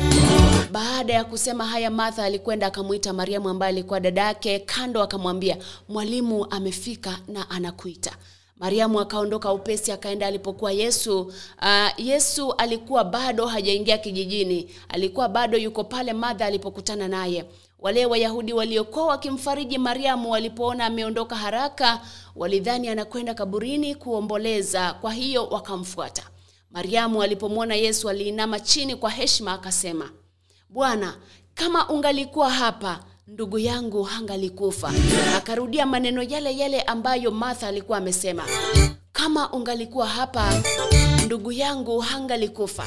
Baada 0.73 1.13
ya 1.13 1.25
kusema 1.25 1.67
haya 1.67 1.91
martha 1.91 2.25
alikwenda 2.25 2.67
akamwita 2.67 3.13
mariamu 3.13 3.49
ambaye 3.49 3.69
alikuwa 3.73 4.01
dada 4.01 4.23
yake 4.23 4.59
kando 4.59 5.03
akamwambia 5.03 5.57
mwalimu 5.89 6.47
amefika 6.51 7.19
na 7.29 7.51
anakuita 7.51 8.13
mariamu 8.61 9.01
akaondoka 9.01 9.53
upesi 9.53 9.93
akaenda 9.93 10.27
alipokuwa 10.27 10.73
yesu. 10.73 11.21
Uh, 11.63 11.89
yesu 12.07 12.53
alikuwa 12.53 13.05
bado 13.05 13.47
hajaingia 13.47 13.99
kijijini. 13.99 14.71
Alikuwa 14.89 15.29
bado 15.29 15.59
yuko 15.59 15.85
pale 15.85 16.13
madha 16.13 16.47
alipokutana 16.47 17.09
naye. 17.09 17.45
Wale 17.79 18.07
wayahudi 18.07 18.53
waliokuwa 18.53 19.07
wakimfariji 19.07 19.79
mariamu 19.79 20.31
walipoona 20.31 20.87
ameondoka 20.87 21.37
haraka 21.37 22.01
walidhani 22.37 22.89
anakwenda 22.89 23.35
kaburini 23.35 23.95
kuomboleza 23.95 24.93
kwa 24.93 25.13
hiyo 25.13 25.47
wakamfuata. 25.47 26.23
Mariamu 26.71 27.23
alipomwona 27.23 27.75
yesu 27.75 28.09
aliinama 28.09 28.61
chini 28.61 28.97
kwa 28.97 29.11
heshima 29.11 29.53
akasema 29.53 30.11
bwana 30.69 31.17
kama 31.55 31.89
ungalikuwa 31.89 32.51
hapa 32.51 33.01
ndugu 33.27 33.59
yangu 33.59 34.03
hangalikufa. 34.03 34.93
Akarudia 35.37 35.87
maneno 35.87 36.23
yale 36.23 36.57
yale 36.59 36.83
ambayo 36.83 37.31
martha 37.31 37.69
alikuwa 37.69 37.99
amesema. 37.99 38.45
Kama 39.13 39.53
ungalikuwa 39.53 40.07
hapa 40.07 40.63
ndugu 41.27 41.53
yangu 41.53 41.99
hangalikufa. 42.01 42.87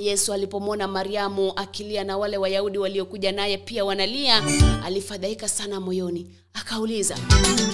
Yesu 0.00 0.32
alipomwona 0.32 0.88
mariamu 0.88 1.52
akilia 1.56 2.04
na 2.04 2.18
wale 2.18 2.36
wayahudi 2.36 2.78
waliokuja 2.78 3.32
naye 3.32 3.58
pia 3.58 3.84
wanalia 3.84 4.42
alifadhaika 4.84 5.48
sana 5.48 5.80
moyoni. 5.80 6.30
Akauliza 6.54 7.16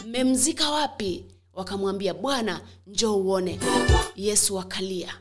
mmemzika 0.06 0.70
wapi? 0.70 1.24
Wakamwambia 1.54 2.14
bwana 2.14 2.60
njoo 2.86 3.16
uone. 3.16 3.60
Yesu 4.16 4.58
akalia 4.60 5.14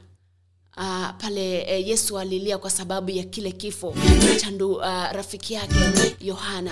Uh, 0.80 1.10
pale 1.18 1.64
uh, 1.64 1.88
yesu 1.88 2.20
alilia 2.20 2.58
kwa 2.58 2.70
sababu 2.70 3.12
ya 3.12 3.24
kile 3.24 3.52
kifo 3.52 3.96
cha 4.42 4.50
uh, 4.76 5.12
rafiki 5.12 5.54
yake 5.54 5.76
yohana 6.22 6.72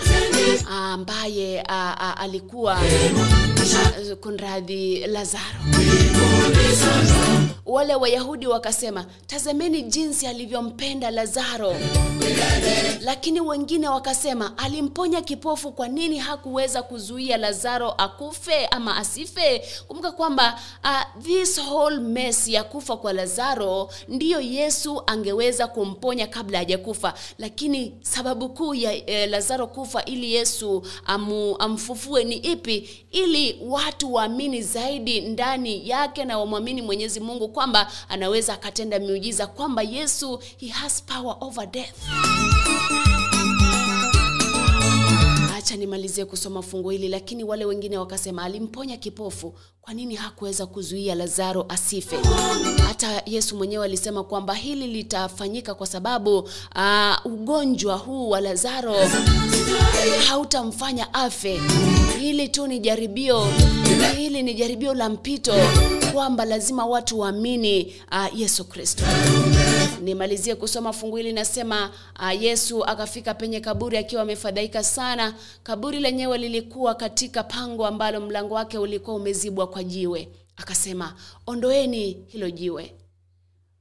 ambaye 0.72 1.56
uh, 1.62 1.72
uh, 1.76 1.94
uh, 2.02 2.22
alikuwa 2.22 2.78
uh, 4.12 4.18
kunradhi 4.18 5.08
lazaro 5.08 5.60
wale 7.66 7.96
wayahudi 7.96 8.48
wakasema 8.48 9.06
tazameni 9.28 9.82
jinsi 9.82 10.28
alivyompenda 10.28 11.12
lazaro. 11.12 11.76
Lakini 13.02 13.42
wengine 13.42 13.90
wakasema 13.90 14.58
alimponya 14.58 15.22
kipofu 15.22 15.72
kwa 15.72 15.88
nini 15.88 16.18
hakuweza 16.18 16.84
kuzuia 16.84 17.38
lazaro 17.38 17.92
akufe 17.92 18.66
ama 18.66 18.98
asife? 18.98 19.62
Kumbuka 19.88 20.12
kwamba 20.12 20.60
uh, 20.84 21.24
this 21.24 21.58
whole 21.62 21.98
mess 22.00 22.48
ya 22.48 22.64
kufa 22.64 22.98
kwa 22.98 23.14
lazaro 23.14 23.90
ndiyo 24.08 24.42
yesu 24.42 25.04
angeweza 25.08 25.68
kumponya 25.68 26.28
kabla 26.28 26.58
hajakufa. 26.58 27.14
Lakini 27.40 27.94
sababu 28.02 28.50
kuu 28.50 28.74
ya 28.76 29.10
eh, 29.10 29.30
lazaro 29.30 29.68
kufa 29.68 30.06
ili 30.06 30.34
yesu 30.34 30.84
amu, 31.06 31.56
amfufue 31.60 32.24
ni 32.24 32.36
ipi? 32.36 32.90
Ili 33.12 33.60
watu 33.68 34.14
waamini 34.14 34.62
zaidi 34.62 35.22
ndani 35.22 35.90
yake 35.90 36.26
na 36.26 36.38
wamwamini 36.40 36.82
mwenyezi 36.82 37.20
mungu 37.20 37.35
kwamba 37.40 37.92
anaweza 38.10 38.54
akatenda 38.54 39.00
miujiza 39.00 39.48
kwamba 39.48 39.82
yesu 39.84 40.40
he 40.58 40.68
has 40.68 41.04
power 41.04 41.36
over 41.42 41.66
death. 41.68 41.96
Acha 45.58 45.76
nimalizie 45.76 46.26
kusoma 46.26 46.62
fungu 46.62 46.90
hili 46.90 47.08
lakini 47.08 47.44
wale 47.44 47.66
wengine 47.66 47.98
wakasema 47.98 48.44
alimponya 48.44 48.98
kipofu. 48.98 49.56
Kwa 49.82 49.94
nini 49.94 50.16
hakuweza 50.16 50.66
kuzuia 50.66 51.16
lazaro 51.16 51.66
asife? 51.70 52.18
Hata 52.88 53.22
yesu 53.26 53.56
mwenyewe 53.58 53.86
alisema 53.86 54.24
kwamba 54.24 54.54
hili 54.54 54.88
litafanyika 54.88 55.76
kwa 55.76 55.88
sababu 55.88 56.38
uh, 56.40 57.16
ugonjwa 57.26 57.96
huu 57.96 58.30
wa 58.30 58.42
lazaro 58.42 58.96
hautamfanya 60.28 61.14
afe 61.14 61.62
hili 62.20 62.50
tu 62.50 62.68
ni 62.68 62.80
jaribio. 62.80 63.48
Hili 64.18 64.44
ni 64.44 64.54
jaribio 64.54 64.94
la 64.94 65.10
mpito 65.10 65.54
kwamba 66.14 66.46
lazima 66.46 66.86
watu 66.86 67.20
waamini 67.20 67.96
uh, 68.12 68.40
yesu 68.40 68.66
kristo. 68.66 69.04
Nimalizie 70.02 70.56
kusoma 70.56 70.94
fungu 70.94 71.16
hili 71.16 71.34
nasema 71.34 71.92
uh, 72.20 72.42
yesu 72.44 72.86
akafika 72.86 73.34
penye 73.34 73.60
kaburi 73.60 73.98
akiwa 73.98 74.22
amefadhaika 74.22 74.84
sana. 74.84 75.34
Kaburi 75.64 76.00
lenyewe 76.00 76.38
lilikuwa 76.38 76.96
katika 76.96 77.44
pango 77.44 77.86
ambalo 77.88 78.22
mlango 78.22 78.54
wake 78.56 78.78
ulikuwa 78.78 79.16
umezibwa 79.16 79.68
kwa 79.68 79.84
jiwe. 79.84 80.30
Akasema 80.58 81.16
ondoeni 81.48 82.24
hilo 82.28 82.50
jiwe. 82.50 82.94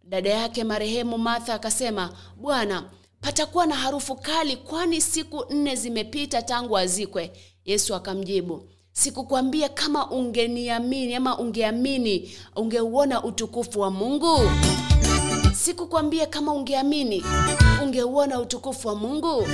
Dada 0.04 0.30
yake 0.30 0.64
marehemu 0.64 1.18
martha 1.18 1.54
akasema 1.54 2.12
bwana 2.36 2.84
patakuwa 3.20 3.66
na 3.66 3.74
harufu 3.74 4.14
kali 4.16 4.56
kwani 4.56 5.00
siku 5.00 5.44
nne 5.50 5.76
zimepita 5.76 6.42
tangu 6.42 6.78
azikwe 6.78 7.32
yesu 7.64 7.94
akamjibu 7.94 8.62
sikukwambia 8.92 9.68
kama 9.68 10.10
ungeniamini 10.10 11.14
ama 11.14 11.38
ungeamini 11.38 12.32
ungeuona 12.56 13.24
utukufu 13.24 13.80
wa 13.80 13.90
mungu? 13.90 14.40
Sikukwambia 15.54 16.26
kama 16.26 16.52
ungeamini 16.52 17.24
ungeuona 17.82 18.40
utukufu 18.40 18.88
wa 18.88 18.94
mungu? 18.94 19.46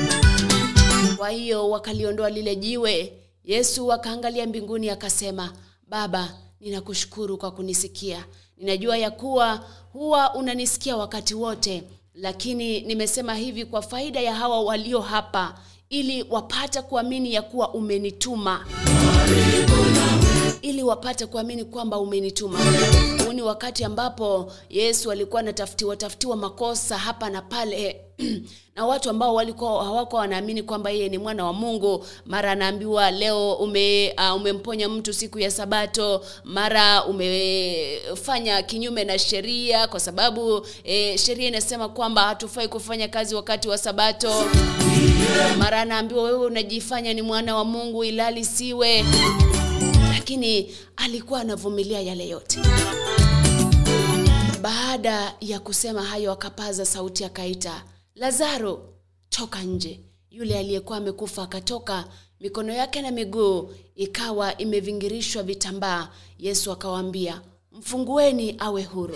Kwa 1.17 1.31
hiyo 1.31 1.71
wakaliondoa 1.71 2.31
lile 2.31 2.57
jiwe. 2.57 3.13
Yesu 3.45 3.93
akaangalia 3.93 4.47
mbinguni 4.47 4.91
akasema 4.91 5.53
baba 5.89 6.35
ninakushukuru 6.61 7.39
kwa 7.39 7.51
kunisikia. 7.51 8.25
Ninajua 8.57 8.99
ya 8.99 9.11
kuwa 9.11 9.65
huwa 9.93 10.35
unanisikia 10.35 10.97
wakati 10.97 11.35
wote 11.35 11.83
lakini 12.15 12.81
nimesema 12.81 13.35
hivi 13.35 13.65
kwa 13.65 13.83
faida 13.83 14.21
ya 14.21 14.35
hawa 14.35 14.61
walio 14.63 15.01
hapa 15.01 15.55
ili 15.91 16.25
wapate 16.31 16.83
kuamini 16.83 17.35
ya 17.35 17.43
kuwa 17.43 17.75
umenituma. 17.75 18.67
Ili 20.63 20.83
wapate 20.83 21.27
kuamini 21.27 21.65
kwamba 21.65 21.99
umenituma 21.99 22.59
huu 23.31 23.37
ni 23.37 23.43
wakati 23.43 23.85
ambapo 23.85 24.53
yesu 24.71 25.11
alikuwa 25.11 25.41
anatafutiwa 25.41 25.97
tafutiwa 25.97 26.37
makosa 26.37 26.99
hapa 26.99 27.31
na 27.31 27.43
pale. 27.43 28.01
Na 28.77 28.87
watu 28.87 29.11
ambao 29.11 29.35
walikuwa 29.35 29.85
hawakuwa 29.85 30.21
wanaamini 30.21 30.63
kwamba 30.63 30.91
yeye 30.91 31.09
ni 31.09 31.19
mwana 31.19 31.45
wa 31.45 31.53
mungu 31.53 32.07
mara 32.27 32.53
anaambiwa 32.53 33.11
leo 33.11 33.53
ume, 33.53 34.15
uh, 34.19 34.37
umemponya 34.37 34.89
mtu 34.89 35.13
siku 35.13 35.39
ya 35.39 35.51
sabato. 35.51 36.25
Mara 36.45 37.05
umefanya 37.05 38.63
kinyume 38.63 39.05
na 39.05 39.19
sheria 39.19 39.87
kwa 39.89 40.01
sababu 40.01 40.67
eh, 40.85 41.19
sheria 41.19 41.49
inasema 41.49 41.89
kwamba 41.89 42.23
hatufai 42.23 42.69
kufanya 42.69 43.09
kazi 43.09 43.35
wakati 43.35 43.69
wa 43.69 43.79
sabato. 43.79 44.33
Mara 45.59 45.81
anaambiwa 45.81 46.23
wewe 46.23 46.47
unajifanya 46.47 47.15
ni 47.15 47.23
mwana 47.23 47.57
wa 47.57 47.65
mungu 47.65 48.05
ilali 48.05 48.45
siwe 48.45 49.05
lakini 50.31 50.73
alikuwa 50.97 51.41
anavumilia 51.41 52.01
yale 52.01 52.29
yote. 52.29 52.59
Baada 54.63 55.35
ya 55.41 55.61
kusema 55.61 56.03
hayo 56.03 56.33
akapaza 56.33 56.87
sauti 56.87 57.25
akaita 57.25 57.85
lazaro 58.15 58.89
toka 59.31 59.63
nje. 59.63 60.01
Yule 60.31 60.59
aliyekuwa 60.59 60.99
amekufa 60.99 61.43
akatoka 61.43 62.05
mikono 62.41 62.73
yake 62.73 63.03
na 63.03 63.11
miguu 63.11 63.71
ikawa 63.95 64.57
imevingirishwa 64.59 65.43
vitambaa. 65.43 66.09
Yesu 66.39 66.73
akawaambia 66.73 67.41
mfungueni 67.73 68.55
awe 68.59 68.83
huru 68.83 69.15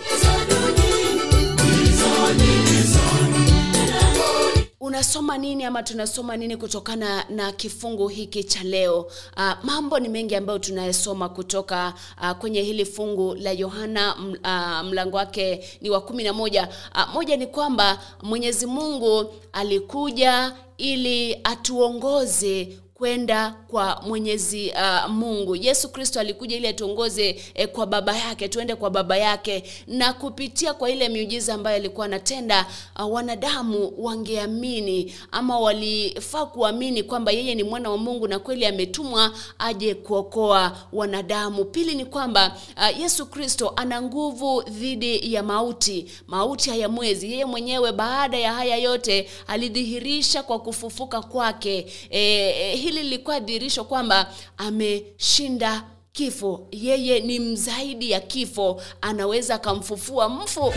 unasoma 4.85 5.39
nini 5.39 5.65
ama 5.65 5.83
tunasoma 5.83 6.37
nini 6.37 6.57
kutokana 6.57 7.25
na 7.29 7.53
kifungu 7.53 8.09
hiki 8.09 8.45
cha 8.45 8.63
leo? 8.63 9.01
Uh, 9.37 9.53
mambo 9.63 9.99
ni 9.99 10.09
mengi 10.09 10.37
ambayo 10.37 10.59
tunayesoma 10.59 11.29
kutoka 11.29 11.95
uh, 12.23 12.31
kwenye 12.31 12.63
hili 12.63 12.85
fungu 12.85 13.35
la 13.35 13.53
yohana 13.53 14.17
uh, 14.17 14.89
mlango 14.89 15.17
wake 15.17 15.65
ni 15.81 15.91
wa 15.91 16.01
kumi 16.01 16.25
na 16.25 16.33
moja. 16.33 16.69
Uh, 16.95 17.15
moja 17.15 17.37
ni 17.37 17.47
kwamba 17.47 17.99
mwenyezi 18.23 18.67
mungu 18.67 19.35
alikuja 19.53 20.53
ili 20.79 21.41
atuongoze 21.45 22.79
kwenda 22.95 23.55
kwa 23.69 24.03
mwenyezi 24.07 24.71
uh, 24.71 25.11
mungu. 25.11 25.57
Yesu 25.57 25.89
kristo 25.89 26.21
alikuja 26.21 26.57
ili 26.57 26.67
atuongoze 26.69 27.41
eh, 27.55 27.69
kwa 27.69 27.87
baba 27.87 28.17
yake 28.19 28.49
tuende 28.49 28.75
kwa 28.75 28.91
baba 28.91 29.17
yake. 29.17 29.65
Na 29.87 30.13
kupitia 30.13 30.75
kwa 30.75 30.91
ile 30.91 31.09
miujiza 31.09 31.55
ambayo 31.55 31.77
alikuwa 31.77 32.07
anatenda 32.07 32.67
uh, 32.99 33.13
wanadamu 33.13 33.93
wangeamini 33.99 35.15
ama 35.33 35.59
walifaa 35.61 36.47
kuamini 36.47 37.03
kwamba 37.03 37.33
yeye 37.33 37.55
ni 37.55 37.63
mwana 37.63 37.91
wa 37.91 37.99
mungu 37.99 38.29
na 38.29 38.39
kweli 38.39 38.67
ametumwa 38.67 39.33
aje 39.59 39.95
kuokoa 39.95 40.77
wanadamu. 40.93 41.65
Pili 41.65 41.95
ni 41.95 42.05
kwamba 42.05 42.57
uh, 42.77 43.01
yesu 43.01 43.27
kristo 43.27 43.73
ana 43.77 44.03
nguvu 44.03 44.63
dhidi 44.63 45.35
ya 45.35 45.43
mauti 45.43 46.07
mauti 46.27 46.71
hayamwezi 46.71 47.31
yeye 47.33 47.45
mwenyewe 47.45 47.93
baada 47.93 48.39
ya 48.39 48.53
haya 48.53 48.77
yote 48.77 49.29
alidhihirisha 49.47 50.43
kwa 50.43 50.59
kufufuka 50.59 51.23
kwake. 51.23 51.87
Eh, 52.11 52.55
e, 52.59 52.84
hili 52.85 53.03
lilikuwa 53.03 53.41
dhihirisho 53.41 53.85
kwamba 53.85 54.31
ameshinda 54.59 55.85
kifo. 56.13 56.67
Yeye 56.73 57.21
ni 57.21 57.41
mzaidi 57.41 58.11
ya 58.11 58.21
kifo 58.21 58.83
anaweza 59.01 59.55
akamfufua 59.55 60.29
mfu. 60.29 60.75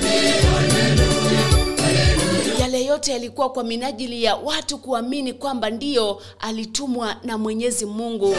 Yale 2.60 2.86
yote 2.86 3.12
yalikuwa 3.12 3.50
kwa 3.50 3.63
minajili 3.63 4.24
ya 4.24 4.36
watu 4.36 4.78
kuamini 4.78 5.34
kwamba 5.34 5.70
ndiyo 5.70 6.22
alitumwa 6.39 7.15
na 7.24 7.38
mwenyezi 7.38 7.86
mungu. 7.86 8.36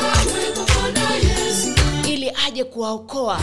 Ili 2.09 2.33
aje 2.46 2.64
kuwaokoa. 2.64 3.40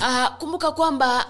Uh, 0.00 0.36
kumbuka 0.38 0.72
kwamba 0.72 1.26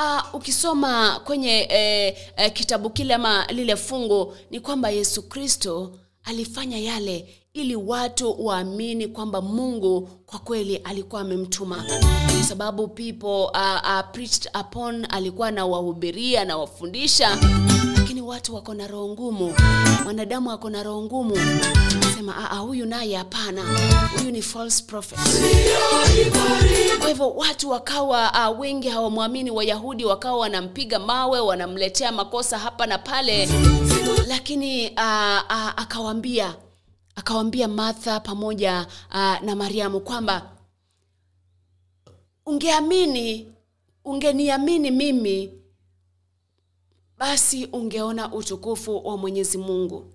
Uh, 0.00 0.34
ukisoma 0.34 1.20
kwenye 1.24 1.66
eh, 1.70 2.16
eh, 2.36 2.52
kitabu 2.52 2.90
kile 2.90 3.14
ama 3.14 3.46
lile 3.46 3.76
fungu 3.76 4.36
ni 4.50 4.60
kwamba 4.60 4.90
yesu 4.90 5.22
kristo 5.22 5.98
alifanya 6.24 6.78
yale 6.78 7.34
ili 7.52 7.76
watu 7.76 8.46
waamini 8.46 9.06
kwamba 9.08 9.40
mungu 9.42 10.00
kwa 10.26 10.38
kweli 10.38 10.76
alikuwa 10.76 11.20
amemtuma. 11.20 11.84
Kwa 12.34 12.42
sababu 12.42 12.88
people 12.88 13.26
uh, 13.58 13.80
uh, 13.84 14.00
preached 14.12 14.50
upon 14.60 15.06
alikuwa 15.10 15.48
anawahubiria 15.48 16.42
anawafundisha 16.42 17.38
lakini 18.08 18.22
watu 18.22 18.54
wako 18.54 18.74
na 18.74 18.86
roho 18.86 19.08
ngumu. 19.08 19.54
Wanadamu 20.06 20.48
wako 20.48 20.70
na 20.70 20.82
roho 20.82 21.02
ngumu. 21.02 21.36
Sema 22.16 22.32
huyu 22.32 22.86
naye 22.86 23.16
hapana. 23.16 23.62
Huyu 24.18 24.30
ni 24.30 24.42
false 24.42 24.84
prophet. 24.84 25.18
Kwa 26.98 27.08
hivyo 27.08 27.30
watu 27.30 27.70
wakawa 27.70 28.50
uh, 28.50 28.60
wengi 28.60 28.88
hawamwamini 28.88 29.50
wayahudi 29.50 30.04
wakawa 30.04 30.38
wanampiga 30.38 30.98
mawe 30.98 31.40
wanamletea 31.40 32.12
makosa 32.12 32.58
hapa 32.58 32.86
na 32.86 32.98
pale. 32.98 33.48
Lakini 34.26 34.88
uh, 34.88 34.94
uh, 35.50 35.72
akawambia 35.76 36.54
akawambia 37.16 37.68
martha 37.68 38.20
pamoja 38.20 38.86
uh, 39.10 39.40
na 39.42 39.56
mariamu 39.56 40.00
kwamba 40.00 40.50
ungeamini 42.46 43.52
ungeniamini 44.04 44.90
mimi 44.90 45.57
basi 47.18 47.64
ungeona 47.72 48.32
utukufu 48.32 49.06
wa 49.06 49.16
mwenyezi 49.16 49.58
mungu. 49.58 50.06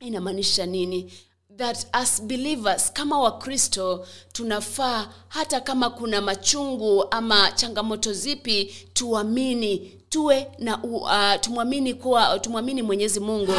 Inamaanisha 0.00 0.66
nini? 0.66 1.12
That 1.56 1.86
as 1.92 2.22
believers 2.22 2.92
kama 2.92 3.18
wakristo 3.20 4.06
tunafaa 4.32 5.08
hata 5.28 5.60
kama 5.60 5.90
kuna 5.90 6.20
machungu 6.20 7.04
ama 7.10 7.52
changamoto 7.52 8.12
zipi 8.12 8.74
tuamini 8.92 9.78
tuwe 10.08 10.46
na 10.58 10.82
uh, 10.84 11.40
tumwamini 11.40 11.94
kuwa 11.94 12.38
tumwamini 12.38 12.82
mwenyezi 12.82 13.20
mungu. 13.20 13.52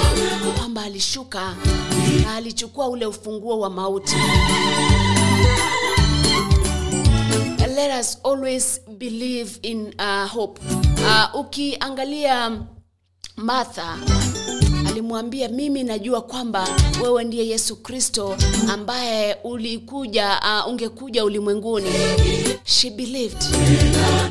Kwamba 0.57 0.81
alishuka 0.83 1.55
na 2.23 2.35
alichukua 2.35 2.87
ule 2.87 3.05
ufunguo 3.05 3.59
wa 3.59 3.69
mauti 3.69 4.15
let 7.77 7.91
us 7.91 8.17
always 8.23 8.79
believe 8.97 9.59
in 9.61 9.93
uh, 9.99 10.25
hope. 10.27 10.59
Uh, 10.97 11.27
ukiangalia 11.39 12.51
martha 13.35 13.97
alimwambia 14.89 15.47
mimi 15.49 15.83
najua 15.83 16.21
kwamba 16.21 16.67
wewe 17.03 17.23
ndiye 17.23 17.47
yesu 17.47 17.75
kristo 17.75 18.37
ambaye 18.69 19.37
ulikuja 19.43 20.39
uh, 20.63 20.67
ungekuja 20.71 21.25
ulimwenguni. 21.25 21.89
She 22.63 22.89
believed. 22.89 23.43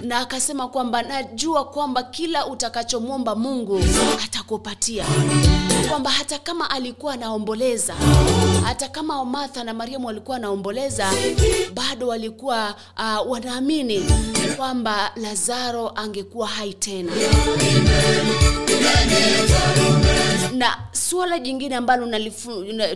Na 0.03 0.19
akasema 0.19 0.69
kwamba 0.69 1.03
najua 1.03 1.65
kwamba 1.65 2.03
kila 2.03 2.47
utakachomwomba 2.47 3.35
mungu 3.35 3.81
atakupatia 4.25 5.07
kwamba 5.89 6.11
hata 6.11 6.39
kama 6.39 6.71
alikuwa 6.71 7.13
anaomboleza 7.15 7.95
hata 8.65 8.89
kama 8.89 9.25
martha 9.25 9.65
na 9.65 9.75
mariamu 9.75 10.07
walikuwa 10.07 10.35
wanaomboleza 10.35 11.13
bado 11.75 12.09
walikuwa 12.09 12.75
uh, 12.99 13.31
wanaamini 13.31 14.05
kwamba 14.57 15.13
lazaro 15.17 15.89
angekuwa 15.95 16.49
hai 16.49 16.75
tena. 16.75 17.13
Na 20.53 20.79
suala 20.93 21.39
jingine 21.39 21.77
ambalo 21.77 22.07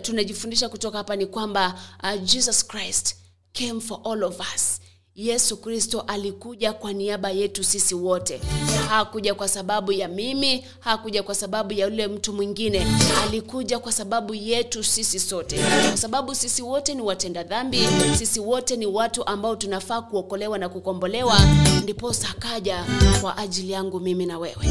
tunajifundisha 0.02 0.68
kutoka 0.68 0.98
hapa 0.98 1.16
ni 1.16 1.26
kwamba 1.26 1.74
uh, 2.02 2.22
jesus 2.22 2.66
christ 2.66 3.16
came 3.52 3.80
for 3.80 4.00
all 4.04 4.24
of 4.24 4.40
us 4.54 4.79
yesu 5.26 5.56
kristo 5.56 6.00
alikuja 6.06 6.72
kwa 6.72 6.92
niaba 6.92 7.30
yetu 7.30 7.64
sisi 7.64 7.94
wote. 7.94 8.40
Hakuja 8.88 9.34
kwa 9.34 9.48
sababu 9.48 9.92
ya 9.92 10.08
mimi 10.08 10.64
hakuja 10.80 11.22
kwa 11.22 11.34
sababu 11.34 11.72
ya 11.72 11.86
yule 11.86 12.06
mtu 12.08 12.32
mwingine. 12.32 12.86
Alikuja 13.22 13.78
kwa 13.78 13.92
sababu 13.92 14.34
yetu 14.34 14.84
sisi 14.84 15.20
sote. 15.20 15.56
Kwa 15.88 15.96
sababu 15.96 16.34
sisi 16.34 16.62
wote 16.62 16.94
ni 16.94 17.02
watenda 17.02 17.42
dhambi 17.42 17.88
sisi 18.18 18.40
wote 18.40 18.76
ni 18.76 18.86
watu 18.86 19.26
ambao 19.26 19.56
tunafaa 19.56 20.02
kuokolewa 20.02 20.58
na 20.58 20.68
kukombolewa 20.68 21.38
ndiposa 21.82 22.28
akaja 22.28 22.84
kwa 23.20 23.36
ajili 23.38 23.72
yangu 23.72 24.00
mimi 24.00 24.26
na 24.26 24.38
wewe 24.38 24.66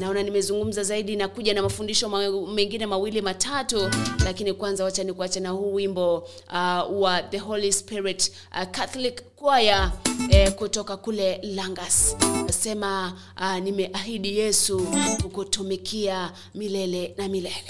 naona 0.00 0.22
nimezungumza 0.22 0.82
zaidi 0.82 1.16
na 1.16 1.28
kuja 1.28 1.54
na 1.54 1.62
mafundisho 1.62 2.08
ma- 2.08 2.30
mengine 2.46 2.86
mawili 2.86 3.22
matatu 3.22 3.90
lakini 4.24 4.52
kwanza 4.52 4.84
wacha 4.84 5.04
ni 5.04 5.12
kuacha 5.12 5.40
na 5.40 5.50
huu 5.50 5.74
wimbo 5.74 6.18
uh, 6.48 7.00
wa 7.02 7.22
the 7.30 7.38
holy 7.38 7.72
spirit 7.72 8.32
uh, 8.52 8.64
catholic 8.70 9.22
kwaya 9.36 9.92
eh, 10.30 10.52
kutoka 10.52 10.96
kule 10.96 11.40
langas. 11.42 12.16
Nasema 12.46 13.12
uh, 13.40 13.56
nimeahidi 13.58 14.38
yesu 14.38 14.86
kukutumikia 15.22 16.32
milele 16.54 17.14
na 17.16 17.28
milele 17.28 17.64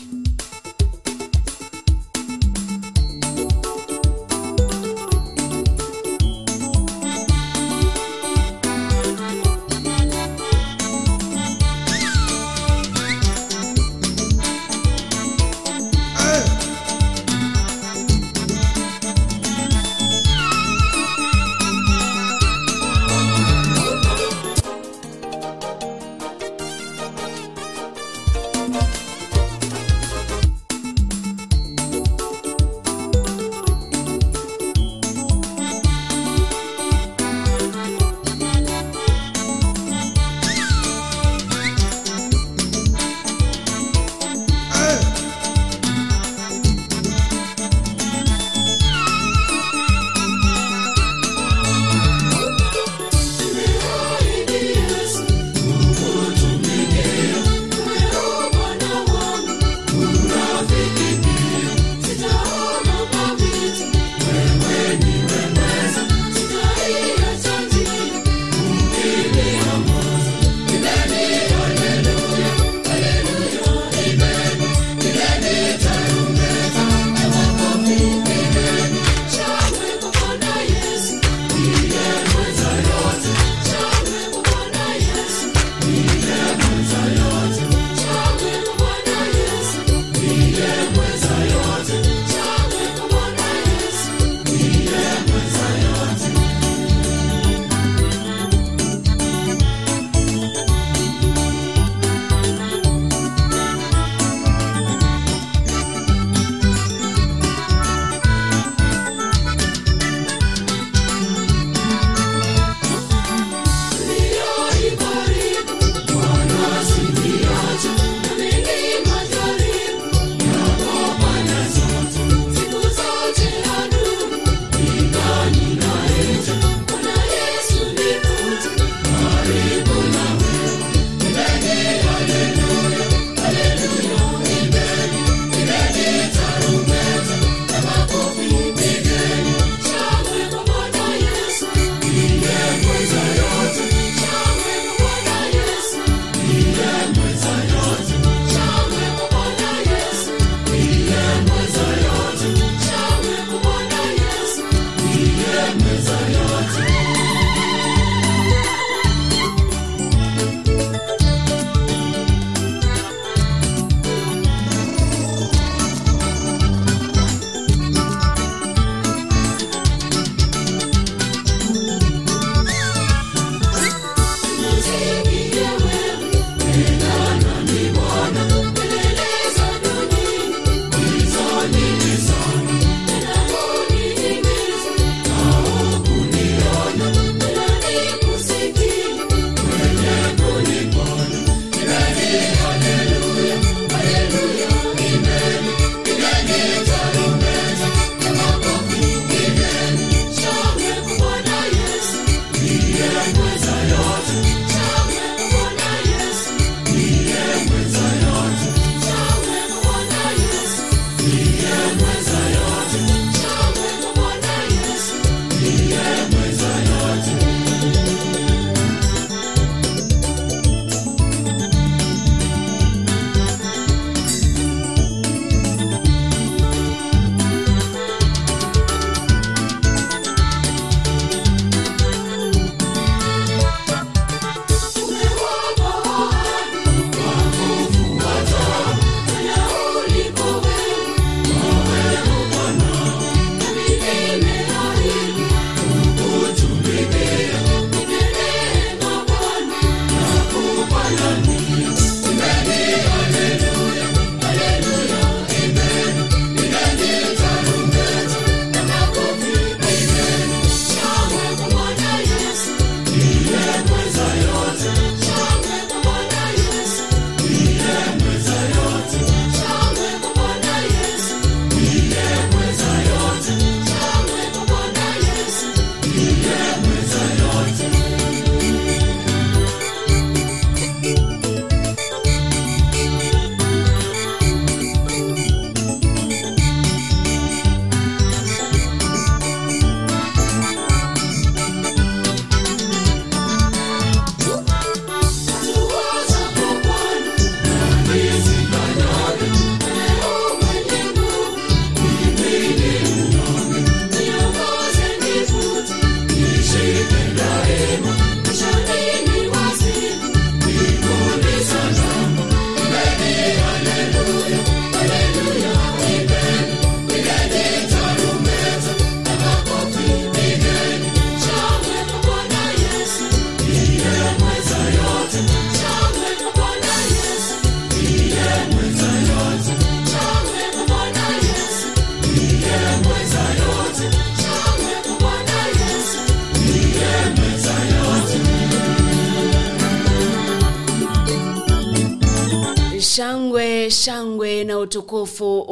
na 345.20 345.26
utukufu 345.26 345.61
uwe 345.61 345.69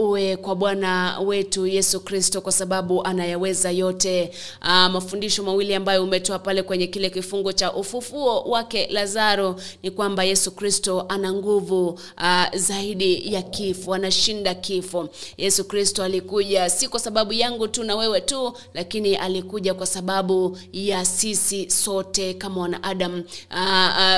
kwa 0.48 0.54
bwana 0.56 1.20
wetu 1.20 1.66
yesu 1.66 2.00
kristo 2.00 2.40
kwa 2.40 2.52
sababu 2.52 3.04
anayaweza 3.04 3.70
yote. 3.70 4.30
Uh, 4.62 4.68
mafundisho 4.68 5.42
mawili 5.42 5.74
ambayo 5.74 6.04
umetoa 6.04 6.38
pale 6.38 6.62
kwenye 6.62 6.86
kile 6.86 7.10
kifungo 7.10 7.52
cha 7.52 7.72
ufufuo 7.72 8.40
wake 8.42 8.86
lazaro 8.90 9.56
ni 9.82 9.90
kwamba 9.90 10.24
yesu 10.24 10.50
kristo 10.50 11.06
ana 11.08 11.32
nguvu 11.32 11.88
uh, 11.88 12.44
zaidi 12.56 13.34
ya 13.34 13.42
kifo 13.42 13.94
anashinda 13.94 14.54
kifo. 14.54 15.08
Yesu 15.38 15.64
kristo 15.64 16.02
alikuja 16.04 16.70
si 16.70 16.88
kwa 16.88 17.00
sababu 17.00 17.32
yangu 17.32 17.68
tu 17.68 17.84
na 17.84 17.96
wewe 17.96 18.20
tu 18.20 18.52
lakini 18.74 19.16
alikuja 19.16 19.74
kwa 19.74 19.86
sababu 19.86 20.58
ya 20.72 21.04
sisi 21.04 21.70
sote 21.70 22.34
kama 22.34 22.60
wanaadam 22.60 23.22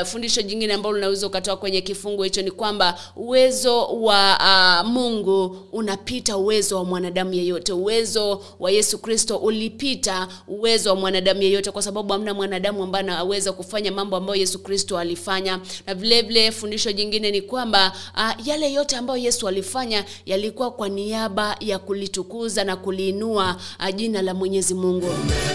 fundisho 0.04 0.42
jingine 0.42 0.74
ambalo 0.74 0.96
unaweza 0.96 1.26
ukatoa 1.26 1.56
kwenye 1.56 1.80
kifungo 1.80 2.22
hicho 2.24 2.42
ni 2.42 2.50
kwamba 2.50 2.98
uwezo 3.16 3.84
wa 3.86 4.38
uh, 4.84 4.88
mungu 4.90 5.56
unapita 5.72 6.19
uwezo 6.28 6.76
wa 6.76 6.84
mwanadamu 6.84 7.34
yeyote. 7.34 7.72
Uwezo 7.72 8.42
wa 8.60 8.70
yesu 8.70 8.98
kristo 8.98 9.36
ulipita 9.36 10.28
uwezo 10.48 10.90
wa 10.90 10.96
mwanadamu 10.96 11.42
yeyote 11.42 11.70
kwa 11.70 11.82
sababu 11.82 12.12
hamna 12.12 12.34
mwanadamu 12.34 12.82
ambaye 12.82 13.04
anaweza 13.04 13.52
kufanya 13.52 13.92
mambo 13.92 14.16
ambayo 14.16 14.40
yesu 14.40 14.58
kristo 14.58 14.98
alifanya. 14.98 15.60
Na 15.86 15.94
vilevile 15.94 16.22
vile 16.40 16.52
fundisho 16.52 16.92
jingine 16.92 17.30
ni 17.30 17.42
kwamba 17.42 17.92
uh, 18.16 18.46
yale 18.48 18.72
yote 18.72 18.96
ambayo 18.96 19.22
yesu 19.22 19.48
alifanya 19.48 20.04
yalikuwa 20.26 20.70
kwa 20.70 20.88
niaba 20.88 21.56
ya 21.60 21.78
kulitukuza 21.78 22.64
na 22.64 22.76
kuliinua 22.76 23.56
uh, 23.80 23.94
jina 23.96 24.22
la 24.22 24.34
mwenyezi 24.34 24.74
mungu. 24.74 25.08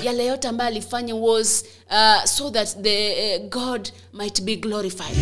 Yale 0.04 0.25
yote 0.25 0.47
ambayo 0.47 0.67
alifanya 0.69 1.15
was 1.15 1.65
uh, 1.91 2.23
so 2.25 2.49
that 2.49 2.82
the 2.82 3.15
uh, 3.38 3.49
god 3.49 3.89
might 4.13 4.41
be 4.41 4.56
glorified 4.56 5.15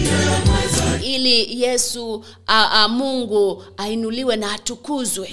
ili 1.05 1.61
yesu 1.63 2.25
a, 2.47 2.69
a, 2.71 2.87
mungu 2.87 3.63
ainuliwe 3.77 4.35
na 4.35 4.51
atukuzwe. 4.53 5.29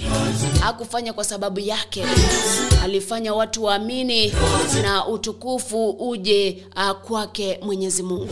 Akufanya 0.63 1.13
kwa 1.13 1.23
sababu 1.23 1.59
yake. 1.59 2.03
Alifanya 2.83 3.33
watu 3.33 3.63
waamini 3.63 4.33
na 4.81 5.07
utukufu 5.07 5.89
uje 5.89 6.63
kwake 7.07 7.59
mwenyezi 7.61 8.03
mungu. 8.03 8.29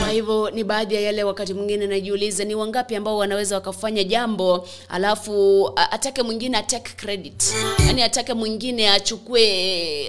Kwa 0.00 0.10
hivyo 0.10 0.50
ni 0.50 0.64
baadhi 0.64 0.94
ya 0.94 1.00
yale 1.00 1.24
wakati 1.24 1.54
mwingine 1.54 1.86
najiuliza 1.86 2.44
ni 2.44 2.54
wangapi 2.54 2.96
ambao 2.96 3.16
wanaweza 3.18 3.54
wakafanya 3.54 4.04
jambo 4.04 4.68
alafu 4.88 5.70
atake 5.76 6.22
mwingine 6.22 6.56
atake 6.58 6.92
credit. 6.96 7.42
Yani 7.86 8.02
atake 8.02 8.34
mwingine 8.34 8.90
achukue 8.90 9.42
eh, 9.42 10.08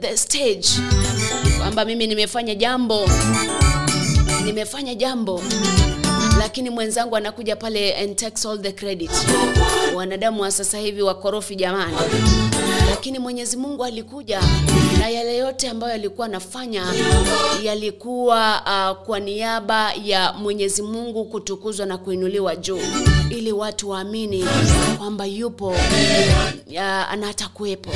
the 0.00 0.16
stage. 0.16 0.68
Kwamba 1.58 1.84
mimi 1.84 2.06
nimefanya 2.06 2.54
jambo 2.54 3.08
nimefanya 4.46 4.94
jambo 4.94 5.42
lakini 6.38 6.70
mwenzangu 6.70 7.16
anakuja 7.16 7.56
pale 7.56 7.94
and 7.94 8.16
takes 8.16 8.46
all 8.46 8.62
the 8.62 8.72
credit. 8.72 9.10
Wanadamu 9.94 10.42
wa 10.42 10.50
sasa 10.50 10.78
hivi 10.78 11.02
wakorofi 11.02 11.56
jamani. 11.56 11.96
Lakini 12.90 13.18
mwenyezi 13.18 13.56
mungu 13.56 13.84
alikuja 13.84 14.40
na 14.98 15.08
yale 15.08 15.36
yote 15.36 15.68
ambayo 15.68 15.94
alikuwa 15.94 16.26
anafanya 16.26 16.86
yalikuwa 17.62 18.62
uh, 18.66 19.06
kwa 19.06 19.20
niaba 19.20 19.92
ya 20.04 20.32
mwenyezi 20.32 20.82
mungu 20.82 21.24
kutukuzwa 21.24 21.86
na 21.86 21.98
kuinuliwa 21.98 22.56
juu 22.56 22.80
ili 23.30 23.52
watu 23.52 23.90
waamini 23.90 24.44
kwamba 24.98 25.26
yupo 25.26 25.66
uh, 25.68 25.76
na 27.16 27.28
atakuwepo 27.30 27.90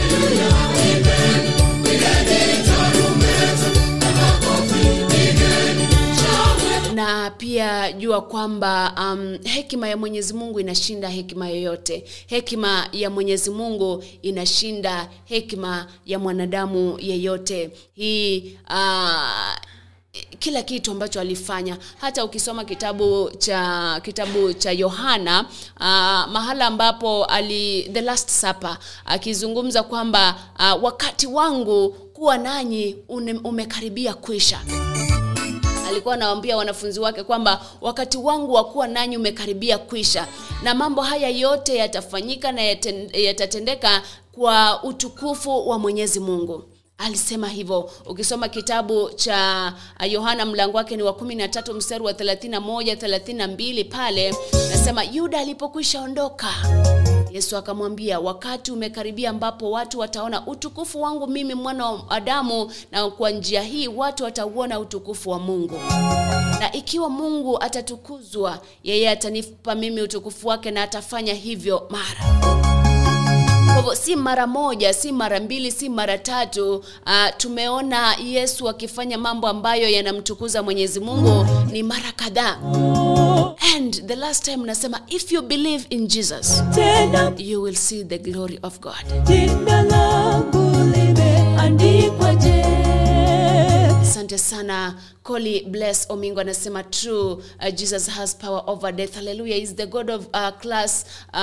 na 6.94 7.30
pia 7.30 7.92
jua 7.92 8.20
kwamba 8.20 8.94
um, 8.98 9.38
hekima 9.44 9.88
ya 9.88 9.96
mwenyezi 9.96 10.34
mungu 10.34 10.60
inashinda 10.60 11.08
hekima 11.08 11.48
yoyote. 11.48 12.04
Hekima 12.26 12.88
ya 12.92 13.10
mwenyezi 13.10 13.50
mungu 13.50 14.04
inashinda 14.22 15.08
hekima 15.24 15.86
ya 16.06 16.18
mwanadamu 16.18 16.96
yeyote. 17.00 17.70
Hii 17.94 18.58
uh, 18.70 19.54
kila 20.38 20.62
kitu 20.62 20.90
ambacho 20.90 21.20
alifanya. 21.20 21.78
Hata 22.00 22.24
ukisoma 22.24 22.64
kitabu 22.64 23.30
cha 23.38 24.00
kitabu 24.04 24.52
cha 24.52 24.72
yohana 24.72 25.40
uh, 25.76 26.32
mahala 26.32 26.66
ambapo 26.66 27.24
ali 27.24 27.82
the 27.92 28.00
last 28.00 28.28
supper 28.30 28.78
akizungumza 29.04 29.82
kwamba 29.82 30.36
uh, 30.58 30.84
wakati 30.84 31.26
wangu 31.26 31.88
kuwa 31.90 32.38
nanyi 32.38 32.96
umekaribia 33.44 34.14
kwisha 34.14 34.60
alikuwa 35.90 36.14
anawaambia 36.14 36.56
wanafunzi 36.56 37.00
wake 37.00 37.22
kwamba 37.22 37.60
wakati 37.80 38.18
wangu 38.18 38.52
wa 38.52 38.64
kuwa 38.64 38.86
nanyi 38.88 39.16
umekaribia 39.16 39.78
kwisha 39.78 40.26
na 40.62 40.74
mambo 40.74 41.02
haya 41.02 41.28
yote 41.28 41.76
yatafanyika 41.76 42.52
na 42.52 42.62
yatatendeka 43.12 44.02
kwa 44.32 44.82
utukufu 44.82 45.68
wa 45.68 45.78
mwenyezi 45.78 46.20
mungu 46.20 46.64
alisema 47.04 47.48
hivyo. 47.48 47.90
Ukisoma 48.06 48.48
kitabu 48.48 49.10
cha 49.10 49.72
uh, 50.00 50.12
yohana 50.12 50.46
mlango 50.46 50.76
wake 50.76 50.96
ni 50.96 51.02
wa 51.02 51.12
kumi 51.12 51.34
na 51.34 51.48
tatu 51.48 51.74
mstari 51.74 52.04
wa 52.04 52.12
31 52.12 52.94
32 52.94 53.88
pale 53.88 54.34
nasema 54.70 55.02
yuda 55.04 55.38
alipokwisha 55.40 56.00
ondoka 56.00 56.48
yesu 57.30 57.56
akamwambia 57.56 58.20
wakati 58.20 58.72
umekaribia 58.72 59.30
ambapo 59.30 59.70
watu 59.70 59.98
wataona 59.98 60.46
utukufu 60.46 61.02
wangu 61.02 61.26
mimi 61.26 61.54
mwana 61.54 61.86
wa 61.86 62.10
adamu 62.10 62.72
na 62.92 63.10
kwa 63.10 63.30
njia 63.30 63.62
hii 63.62 63.88
watu 63.88 64.24
watauona 64.24 64.80
utukufu 64.80 65.30
wa 65.30 65.38
mungu. 65.38 65.78
Na 66.60 66.72
ikiwa 66.72 67.08
mungu 67.10 67.62
atatukuzwa 67.62 68.58
yeye 68.84 69.10
atanipa 69.10 69.74
mimi 69.74 70.02
utukufu 70.02 70.48
wake 70.48 70.70
na 70.70 70.82
atafanya 70.82 71.34
hivyo 71.34 71.86
mara 71.90 72.40
kwa 73.82 73.94
hivyo 73.94 74.04
si 74.06 74.16
mara 74.16 74.46
moja 74.46 74.94
si 74.94 75.12
mara 75.12 75.40
mbili 75.40 75.72
si 75.72 75.88
mara 75.88 76.18
tatu 76.18 76.74
uh, 76.76 76.82
tumeona 77.36 78.14
yesu 78.24 78.68
akifanya 78.68 79.18
mambo 79.18 79.48
ambayo 79.48 79.88
yanamtukuza 79.88 80.62
mwenyezi 80.62 81.00
mungu 81.00 81.46
ni 81.72 81.82
mara 81.82 82.12
kadhaa. 82.16 82.58
And 83.76 84.06
the 84.06 84.16
last 84.16 84.44
time 84.44 84.64
nasema 84.66 85.00
if 85.08 85.32
you 85.32 85.42
believe 85.42 85.86
in 85.90 86.06
jesus 86.08 86.62
you 87.38 87.62
will 87.62 87.74
see 87.74 88.04
the 88.04 88.18
glory 88.18 88.58
of 88.62 88.80
god. 88.80 89.24
jina 89.26 89.82
langu 89.82 90.70
limeandikwa 90.96 92.34
je 92.34 92.64
asante 94.10 94.38
sana 94.38 94.94
Koli 95.22 95.60
Bless 95.68 96.06
Omingo 96.10 96.40
anasema 96.40 96.82
true 96.82 97.32
uh, 97.32 97.74
Jesus 97.74 98.08
has 98.08 98.34
power 98.36 98.62
over 98.66 98.92
death. 98.92 99.14
Hallelujah. 99.14 99.56
Is 99.56 99.74
the 99.76 99.86
God 99.86 100.10
of 100.10 100.26
uh, 100.34 100.50
class. 100.60 101.04
Uh, 101.32 101.38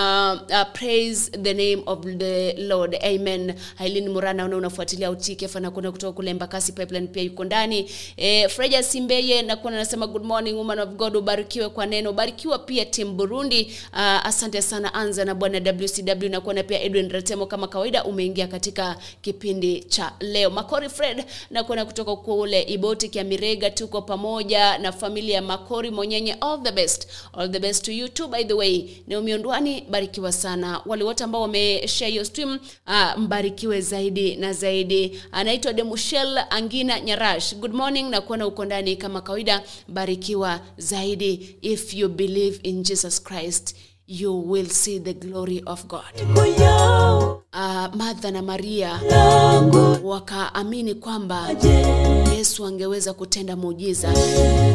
uh, 0.51 0.65
praise 0.74 1.30
the 1.32 1.53
name 1.53 1.84
of 1.88 2.01
the 2.03 2.55
Lord. 2.57 2.95
Amen. 3.03 3.55
Hailin 3.80 4.09
Murana 4.09 4.45
una 4.45 4.57
unafuatilia 4.57 5.11
fana 5.47 5.72
kuna 5.72 5.91
kutoka 5.91 6.13
kule 6.13 6.34
Mbakasi 6.34 6.72
Pipeline 6.72 7.07
pia 7.07 7.24
yuko 7.24 7.43
ndani. 7.43 7.89
E, 8.18 8.47
Freja 8.49 8.84
Simbeye 8.84 9.41
na 9.41 9.55
anasema 9.78 10.07
good 10.07 10.24
morning 10.26 10.55
woman 10.55 10.80
of 10.80 10.89
God 10.89 11.15
ubarikiwe 11.15 11.70
kwa 11.70 11.86
neno. 11.86 12.09
Ubarikiwa 12.09 12.59
pia 12.59 12.86
team 12.86 13.18
Burundi. 13.18 13.74
Uh, 13.93 13.99
asante 13.99 14.61
sana 14.61 14.93
anza 14.93 15.26
na 15.26 15.36
bwana 15.36 15.57
WCW 15.59 16.30
na 16.30 16.41
pia 16.63 16.82
Edwin 16.82 17.09
Ratemo 17.09 17.45
kama 17.45 17.68
kawaida 17.68 18.03
umeingia 18.03 18.47
katika 18.47 18.97
kipindi 19.22 19.80
cha 19.84 20.11
leo. 20.20 20.49
Makori 20.49 20.89
Fred 20.89 21.26
na 21.51 21.63
kutoka 21.86 22.15
kule 22.15 22.57
Iboti 22.68 23.10
kia 23.10 23.24
Mirega 23.24 23.70
tuko 23.70 24.01
pamoja 24.01 24.78
na 24.78 24.91
familia 24.91 25.36
ya 25.36 25.41
Makori 25.41 25.91
Monyenye 25.91 26.34
all 26.34 26.64
the 26.64 26.72
best. 26.72 27.08
All 27.34 27.51
the 27.51 27.60
best 27.60 27.86
to 27.86 27.91
you 27.91 28.08
too 28.10 28.28
by 28.28 28.43
the 28.43 28.53
way. 28.53 28.86
Naomi 29.08 29.34
Ondwani 29.34 29.82
barikiwa 29.89 30.32
sana. 30.32 30.82
Wale 30.86 31.03
wote 31.03 31.24
ambao 31.24 31.41
wameshare 31.41 32.12
hiyo 32.12 32.26
stream 32.26 32.60
uh, 32.88 33.18
mbarikiwe 33.18 33.82
zaidi 33.82 34.36
na 34.36 34.53
zaidi. 34.53 35.20
Anaitwa 35.32 35.74
Demushel 35.74 36.38
Angina 36.49 36.99
Nyarash. 36.99 37.55
Good 37.55 37.74
morning 37.74 38.10
na 38.10 38.22
kuona 38.22 38.47
uko 38.47 38.66
ndani 38.66 38.95
kama 38.95 39.22
kawaida. 39.22 39.64
Barikiwa 39.88 40.60
zaidi 40.78 41.55
if 41.62 41.93
you 41.93 42.10
believe 42.10 42.60
in 42.64 42.84
Jesus 42.84 43.24
Christ 43.24 43.76
you 44.08 44.32
will 44.34 44.68
see 44.70 44.99
the 44.99 45.14
glory 45.14 45.62
of 45.68 45.88
God. 45.88 46.03
Uh, 47.53 47.88
Martha 47.95 48.32
na 48.32 48.41
Maria 48.41 48.99
wakaamini 50.03 50.95
kwamba 50.95 51.49
Yesu 52.38 52.66
angeweza 52.66 53.14
kutenda 53.14 53.55
muujiza. 53.55 54.14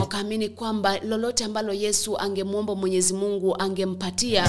Wakaamini 0.00 0.48
kwamba 0.48 0.98
lolote 0.98 1.44
ambalo 1.44 1.72
Yesu 1.72 2.18
angemwomba 2.18 2.74
Mwenyezi 2.74 3.14
Mungu 3.14 3.56
angempatia 3.58 4.48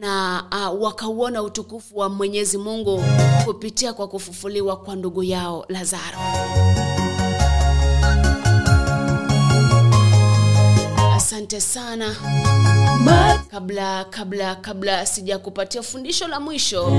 na 0.00 0.44
uh, 0.72 0.82
wakauona 0.82 1.42
utukufu 1.42 1.98
wa 1.98 2.08
Mwenyezi 2.08 2.58
Mungu 2.58 3.02
kupitia 3.44 3.92
kwa 3.92 4.08
kufufuliwa 4.08 4.76
kwa 4.76 4.96
ndugu 4.96 5.22
yao 5.22 5.64
Lazaro. 5.68 6.18
Asante 11.32 11.60
sana. 11.60 12.16
Kabla 13.50 14.04
kabla 14.10 14.54
kabla 14.54 15.06
sijakupatia 15.06 15.82
fundisho 15.82 16.28
la 16.28 16.40
mwisho, 16.40 16.90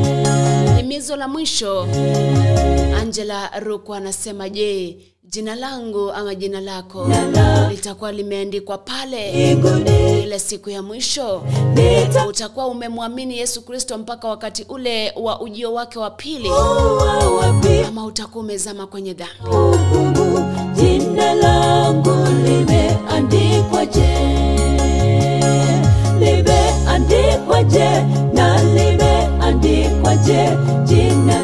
himizo 0.77 1.15
la 1.15 1.27
mwisho, 1.27 1.87
Angela 3.01 3.59
Ruku 3.59 3.93
anasema 3.95 4.49
je, 4.49 4.97
jina 5.23 5.55
langu 5.55 6.11
ama 6.11 6.35
jina 6.35 6.61
lako 6.61 7.09
litakuwa 7.69 8.11
limeandikwa 8.11 8.77
pale 8.77 9.51
ile 10.23 10.39
siku 10.39 10.69
ya 10.69 10.81
mwisho? 10.81 11.43
Utakuwa 12.29 12.67
umemwamini 12.67 13.37
yesu 13.37 13.61
kristo 13.61 13.97
mpaka 13.97 14.27
wakati 14.27 14.63
ule 14.69 15.13
wa 15.15 15.41
ujio 15.41 15.73
wake 15.73 15.99
wa 15.99 16.09
pili. 16.11 16.49
Ama 17.87 18.05
utakuwa 18.05 18.43
umezama 18.43 18.87
kwenye 18.87 19.13
dhambi 19.13 20.62
jina 21.23 21.33
langu 21.33 22.15
limeandikwa 22.45 23.85
je? 23.85 24.09
Limeandikwa 26.19 27.63
je? 27.63 27.89
Na 28.33 28.63
limeandikwa 28.63 30.15
je? 30.15 30.49
Jina 30.85 31.37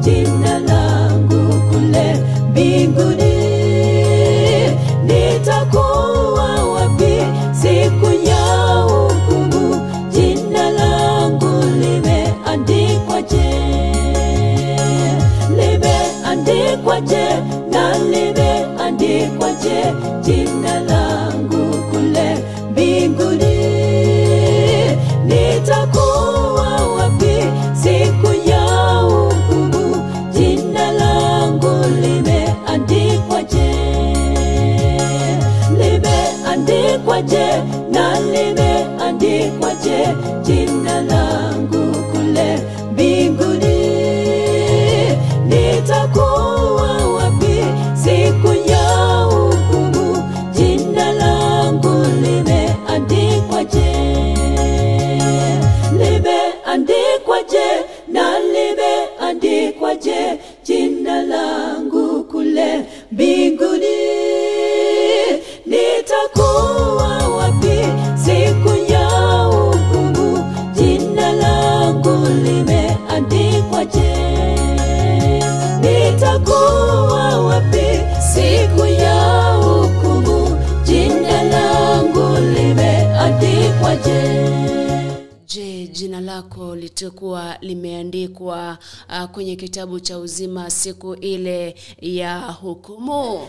jina 0.00 0.58
langu 0.58 1.60
kule 1.70 2.16
mbinguni 2.50 3.34
nitakuwa 5.04 6.64
wapi 6.72 7.14
siku 7.52 8.28
ya 8.28 8.44
hukumu 8.82 9.80
jina 10.10 10.70
langu 10.70 11.62
limeandikwa 11.80 13.22
je? 13.22 13.54
Limeandikwa 15.56 17.00
je? 17.00 17.26
Na 17.70 17.98
limeandikwa 17.98 19.52
je? 19.52 19.84
Jina 20.22 20.80
langu 20.80 20.93
limeandikwa 37.28 37.30
je 37.30 37.62
na 37.90 38.20
limeandikwa 38.20 39.70
je 39.84 40.08
jina 40.42 40.73
litakuwa 86.94 87.56
limeandikwa 87.60 88.78
uh, 89.08 89.24
kwenye 89.24 89.56
kitabu 89.56 90.00
cha 90.00 90.18
uzima 90.18 90.70
siku 90.70 91.14
ile 91.14 91.74
ya 92.00 92.40
hukumu. 92.40 93.40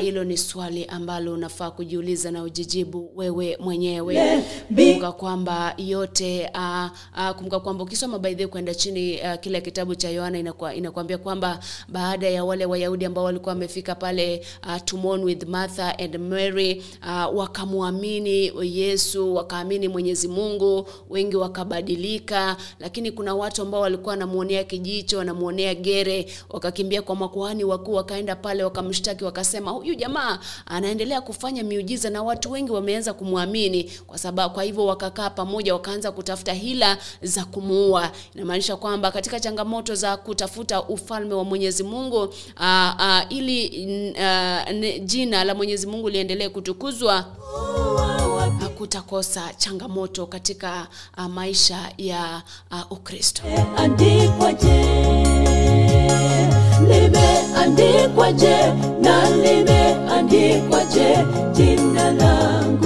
Hilo 0.00 0.24
ni 0.24 0.36
swali 0.36 0.84
ambalo 0.84 1.32
unafaa 1.32 1.70
kujiuliza 1.70 2.30
na 2.30 2.42
ujijibu 2.42 3.10
wewe 3.16 3.56
mwenyewe. 3.60 4.42
Kumbuka 4.68 5.12
kwamba 5.12 5.74
yote 5.78 6.50
uh, 6.54 6.90
uh, 7.18 7.30
kumbuka 7.36 7.60
kwamba 7.60 7.84
ukisoma 7.84 8.18
by 8.18 8.46
kwenda 8.46 8.74
chini 8.74 9.20
uh, 9.20 9.34
kile 9.40 9.60
kitabu 9.60 9.94
cha 9.94 10.10
yohana 10.10 10.38
inakuwa, 10.38 10.74
inakuambia 10.74 11.18
kwamba 11.18 11.58
baada 11.88 12.28
ya 12.28 12.44
wale 12.44 12.66
wayahudi 12.66 13.04
ambao 13.04 13.24
walikuwa 13.24 13.52
wamefika 13.54 13.94
pale 13.94 14.46
uh, 14.66 14.76
tumon 14.84 15.24
with 15.24 15.46
martha 15.48 15.98
and 15.98 16.16
mary 16.16 16.82
uh, 17.02 17.36
wakamwamini 17.38 18.52
yesu 18.78 19.34
wakaamini 19.34 19.88
mwenyezi 19.88 20.28
mungu 20.28 20.88
wengi 21.10 21.36
wakabadilika 21.36 22.56
lakini 22.80 22.93
kuna 23.12 23.34
watu 23.34 23.62
ambao 23.62 23.80
walikuwa 23.80 24.10
wanamwonea 24.10 24.64
kijicho 24.64 25.18
wanamwonea 25.18 25.74
gere 25.74 26.26
wakakimbia 26.50 27.02
kwa 27.02 27.16
makuhani 27.16 27.64
wakuu 27.64 27.92
wakaenda 27.94 28.36
pale 28.36 28.64
wakamshtaki 28.64 29.24
wakasema 29.24 29.70
huyu 29.70 29.94
jamaa 29.94 30.38
anaendelea 30.66 31.20
kufanya 31.20 31.62
miujiza 31.64 32.10
na 32.10 32.22
watu 32.22 32.50
wengi 32.52 32.72
wameanza 32.72 33.12
kumwamini 33.12 33.90
kwa 34.06 34.18
sababu 34.18 34.54
kwa 34.54 34.62
hivyo 34.64 34.86
wakakaa 34.86 35.30
pamoja 35.30 35.72
wakaanza 35.74 36.12
kutafuta 36.12 36.52
hila 36.52 36.98
za 37.22 37.44
kumuua. 37.44 38.10
Inamaanisha 38.34 38.76
kwamba 38.76 39.10
katika 39.10 39.40
changamoto 39.40 39.94
za 39.94 40.16
kutafuta 40.16 40.82
ufalme 40.82 41.34
wa 41.34 41.44
mwenyezi 41.44 41.82
mungu 41.82 42.34
aa, 42.56 42.94
aa, 42.98 43.26
ili 43.28 44.14
aa, 44.18 44.64
jina 45.04 45.44
la 45.44 45.54
mwenyezi 45.54 45.86
mungu 45.86 46.08
liendelee 46.08 46.48
kutukuzwa 46.48 47.24
hakutakosa 48.50 49.42
changamoto 49.56 50.26
katika 50.26 50.86
uh, 51.18 51.24
maisha 51.24 51.78
ya 51.98 52.42
uh, 52.70 52.92
ukristo. 52.92 53.42
Limeandikwa 53.48 54.52
je? 54.52 54.84
Limeandikwa 56.88 58.32
na 59.00 59.30
limeandikwa 59.30 60.84
je? 60.84 61.18
Jina 61.52 62.10
langu 62.10 62.83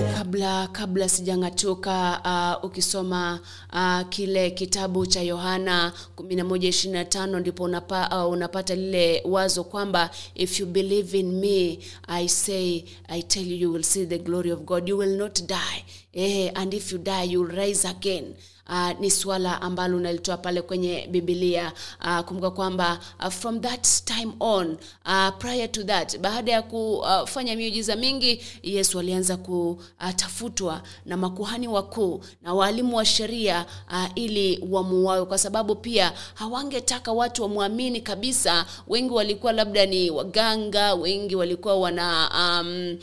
kabla 0.00 0.68
kabla 0.72 1.08
sijang'atuka 1.08 2.20
uh, 2.24 2.64
ukisoma 2.64 3.40
uh, 3.72 4.08
kile 4.08 4.50
kitabu 4.50 5.06
cha 5.06 5.22
yohana 5.22 5.92
1125 6.16 7.40
ndipo 7.40 7.64
unapa, 7.64 8.24
uh, 8.26 8.32
unapata 8.32 8.74
lile 8.74 9.22
wazo 9.24 9.64
kwamba 9.64 10.10
if 10.34 10.60
you 10.60 10.66
believe 10.66 11.18
in 11.18 11.32
me 11.32 11.78
i 12.08 12.28
say 12.28 12.84
i 13.08 13.22
tell 13.22 13.50
you 13.52 13.56
you 13.56 13.72
will 13.72 13.82
see 13.82 14.06
the 14.06 14.18
glory 14.18 14.52
of 14.52 14.60
god. 14.60 14.88
You 14.88 14.98
will 14.98 15.16
not 15.18 15.40
die. 15.46 15.84
Eh, 16.14 16.50
and 16.54 16.74
if 16.74 16.92
you 16.92 16.98
die 16.98 17.24
you 17.24 17.40
will 17.42 17.56
rise 17.56 17.88
again 17.88 18.34
uh, 18.68 19.00
ni 19.00 19.10
swala 19.10 19.62
ambalo 19.62 19.96
unalitoa 19.96 20.36
pale 20.36 20.62
kwenye 20.62 21.06
bibilia 21.10 21.72
uh, 22.04 22.20
kumbuka 22.20 22.50
kwamba 22.50 22.98
uh, 23.20 23.28
from 23.28 23.60
that 23.60 23.86
time 24.04 24.32
on 24.40 24.76
uh, 25.06 25.28
prior 25.38 25.72
to 25.72 25.82
that 25.82 26.18
baada 26.18 26.52
ya 26.52 26.62
kufanya 26.62 27.56
miujiza 27.56 27.96
mingi 27.96 28.40
yesu 28.62 28.98
alianza 28.98 29.36
kutafutwa 29.36 30.82
na 31.06 31.16
makuhani 31.16 31.68
wakuu 31.68 32.24
na 32.42 32.54
waalimu 32.54 32.96
wa 32.96 33.04
sheria 33.04 33.66
uh, 33.90 34.04
ili 34.14 34.64
wamuwawe 34.70 35.24
kwa 35.26 35.38
sababu 35.38 35.74
pia 35.74 36.12
hawangetaka 36.34 37.12
watu 37.12 37.42
wamwamini 37.42 38.00
kabisa. 38.00 38.66
Wengi 38.88 39.12
walikuwa 39.14 39.52
labda 39.52 39.86
ni 39.86 40.10
waganga 40.10 40.94
wengi 40.94 41.36
walikuwa 41.36 41.76
wana 41.76 42.30
um, 42.60 42.98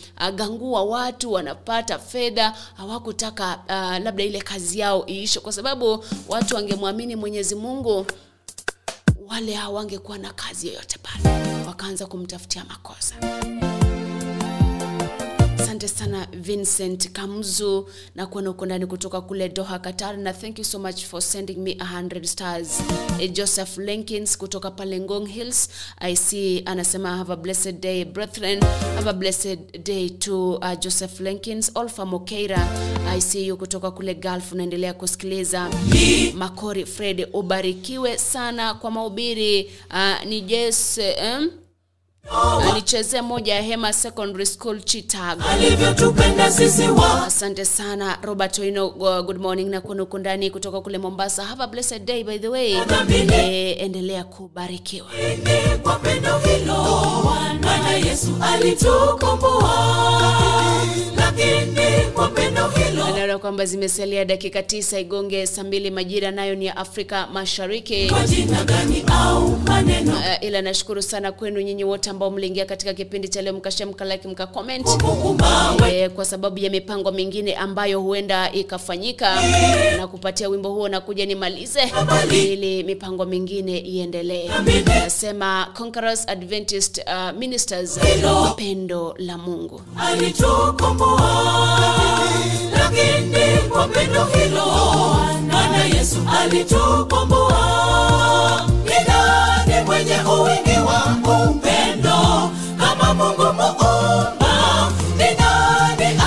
watu 0.90 1.32
wanapata 1.34 2.00
fedha. 2.00 2.54
Hawakutaka 2.78 3.60
uh, 3.68 4.04
labda 4.06 4.24
ile 4.24 4.42
kazi 4.42 4.80
yao 4.80 5.06
iishe 5.10 5.40
kwa 5.50 5.54
sababu 5.54 6.04
watu 6.28 6.56
wangemwamini 6.56 7.16
mwenyezi 7.16 7.56
mungu 7.56 8.06
wale 9.28 9.54
hawangekuwa 9.54 10.18
na 10.18 10.34
kazi 10.34 10.68
yoyote 10.68 10.98
pale. 11.04 11.66
Wakaanza 11.68 12.06
kumtafutia 12.06 12.66
makosa 12.66 13.16
asante 15.70 15.88
sana 15.88 16.28
vincent 16.34 17.10
kamzu 17.12 17.88
na 18.16 18.26
kuona 18.28 18.50
uko 18.50 18.66
ndani 18.66 18.86
kutoka 18.86 19.22
kule 19.22 19.50
doha 19.50 19.80
qatar 19.80 20.18
na 20.18 20.34
thank 20.34 20.58
you 20.60 20.66
so 20.66 20.80
much 20.80 21.06
for 21.06 21.22
sending 21.22 21.58
me 21.58 21.74
100 21.74 22.24
stars. 22.26 22.82
Eh, 23.20 23.32
joseph 23.32 23.78
lenkins 23.78 24.38
kutoka 24.38 24.72
pale 24.72 25.00
ngong 25.00 25.28
hills 25.28 25.70
i 26.00 26.16
see 26.16 26.62
anasema 26.66 27.18
have 27.18 27.34
a 27.34 27.36
blessed 27.36 27.80
day 27.82 28.06
brethren. 28.06 28.60
Have 28.96 29.10
a 29.10 29.14
blessed 29.14 29.84
day 29.84 30.10
to 30.10 30.54
uh, 30.56 30.74
joseph 30.80 31.20
lenkins. 31.20 31.72
Olfa 31.76 32.06
mokeira 32.06 32.68
i 33.08 33.22
see 33.22 33.46
you 33.48 33.58
kutoka 33.58 33.92
kule 33.92 34.14
gulf 34.16 34.52
unaendelea 34.52 34.94
kusikiliza. 34.94 35.70
Makori 36.34 36.86
fred 36.86 37.28
ubarikiwe 37.34 38.18
sana 38.18 38.74
kwa 38.74 38.92
maubiri 38.92 39.72
uh, 39.92 40.26
ni 40.26 40.42
jes 40.42 41.00
um, 41.24 41.52
nichezee 42.74 43.22
moja 43.22 43.56
ya 43.56 43.62
hema 43.62 43.94
secondary 43.94 44.46
school 44.46 44.82
chitag 44.82 45.40
alivyotupenda 45.50 46.52
sisi 46.52 46.88
wa 46.90 47.26
asante 47.26 47.66
sana 47.66 48.18
robert 48.22 48.60
oino 48.60 48.88
uh, 48.88 49.20
good 49.20 49.38
morning 49.38 49.70
na 49.70 49.82
kunuku 49.82 50.18
ndani 50.18 50.52
kutoka 50.52 50.82
kule 50.82 50.98
mombasa. 50.98 51.44
Have 51.46 51.64
a 51.64 51.68
blessed 51.68 52.06
day 52.06 52.24
by 52.24 52.38
the 52.40 52.48
way. 52.48 52.78
E, 53.32 53.72
endelea 53.72 54.24
kubarikiwa. 54.24 55.08
Kwa 55.84 55.96
pendo 55.96 56.38
hilo 56.38 56.76
bwana 57.24 57.92
yesu 57.92 58.32
alitukomboa 58.42 59.74
lakini 61.40 62.12
kwa 62.14 62.28
pendo 62.28 62.68
hilo 62.68 63.08
naona 63.18 63.38
kwamba 63.40 63.66
zimesalia 63.66 64.26
dakika 64.26 64.64
tisa 64.64 65.00
igonge 65.00 65.48
saa 65.48 65.64
mbili 65.64 65.92
majira 65.92 66.32
nayo 66.32 66.56
ni 66.56 66.66
ya 66.66 66.78
afrika 66.78 67.28
mashariki. 67.34 68.10
kwa 68.10 68.28
jina 68.28 68.64
gani 68.64 69.04
au 69.12 69.50
maneno? 69.58 70.12
Uh, 70.14 70.44
ila 70.44 70.62
nashukuru 70.62 71.02
sana 71.02 71.32
kwenu 71.32 71.62
nyinyi 71.62 71.84
wote 71.84 72.10
ambao 72.10 72.32
mliingia 72.32 72.66
katika 72.66 72.94
kipindi 72.94 73.28
cha 73.28 73.42
leo 73.42 73.54
mkashare 73.54 73.92
mkalike 73.92 74.28
mka 74.28 74.48
comment 74.48 74.88
eh, 75.92 76.10
kwa 76.10 76.26
sababu 76.26 76.60
ya 76.60 76.70
mipango 76.70 77.12
mingine 77.12 77.56
ambayo 77.56 78.02
huenda 78.02 78.52
ikafanyika. 78.52 79.38
Na 79.98 80.08
kupatia 80.08 80.50
wimbo 80.50 80.70
huo 80.70 80.90
na 80.90 81.02
kuja 81.02 81.26
nimalize 81.26 81.92
ili 82.32 82.84
mipango 82.84 83.26
mingine 83.26 83.78
iendelee. 83.78 84.50
Nasema 84.86 85.68
Conquerors 85.78 86.30
Adventist 86.30 86.98
uh, 86.98 87.38
Ministers 87.38 88.00
pendo 88.58 89.16
la 89.18 89.38
Mungu. 89.38 89.82
Alitukomboa 90.00 91.29
lakini 92.74 93.70
kwa 93.70 93.88
pendo 93.88 94.26
hilo 94.26 94.66
bwana 95.52 95.84
yesu 95.96 96.18
alitukomboa. 96.42 97.60
Ni 98.86 98.94
nani 99.08 99.86
mwenye 99.86 100.16
uwingi 100.40 100.80
wa 100.88 101.00
upendo 101.50 102.52
kama 102.80 103.14
mungu 103.14 103.44
muumba. 103.44 104.92
Ni 105.18 105.30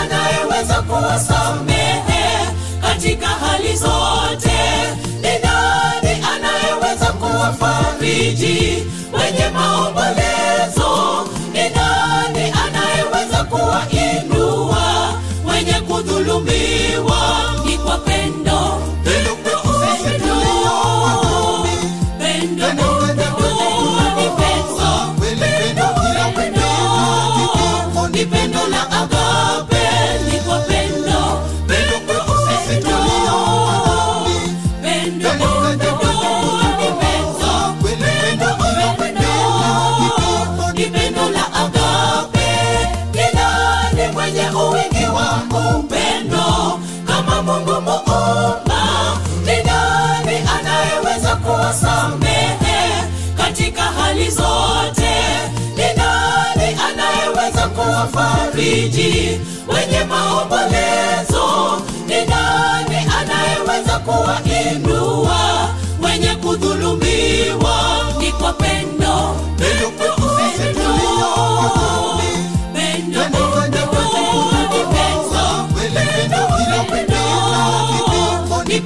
anayeweza 0.01 0.83
kuwasamehe 0.83 2.47
katika 2.81 3.27
hali 3.27 3.77
zote. 3.77 4.61
Ni 5.23 5.39
nani 5.45 6.25
anayeweza 6.35 7.07
kuwafariji 7.07 8.85
wenye 9.13 9.49
maombolezo. 9.55 11.29
Ni 11.53 11.61
anayeweza 12.65 13.45
kuwainua 13.45 14.32
kudhulumiwa 16.53 16.97
ni 16.97 17.22
kuwafariji 58.03 59.41
wenye 59.69 60.05
maombolezo. 60.09 61.83
Ni 62.07 62.15
nani 62.27 62.97
anayeweza 63.21 63.99
kuwainua? 63.99 65.69
Wenye 66.03 66.35
kudhulumiwa 66.35 67.77
ni 68.21 68.33
kwa 68.33 68.53
pendo. 68.53 69.37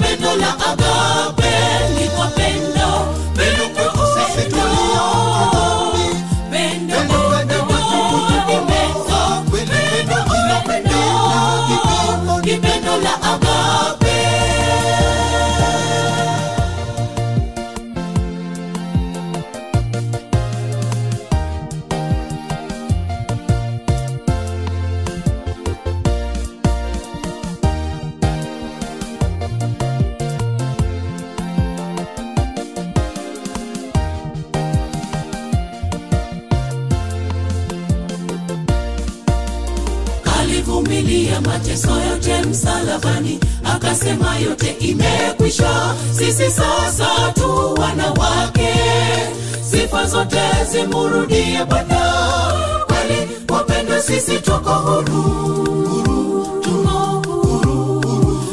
Pendo 0.00 0.34
la 0.36 0.52
agape. 0.70 1.54
Ni 2.00 2.08
kwa 2.08 2.26
pendo 2.26 2.75
zimurudie 50.80 51.64
bwana. 51.68 52.00
Kweli 52.86 53.28
wapendwa 53.48 54.00
sisi 54.02 54.38
tuko 54.40 54.70
huru. 54.70 55.22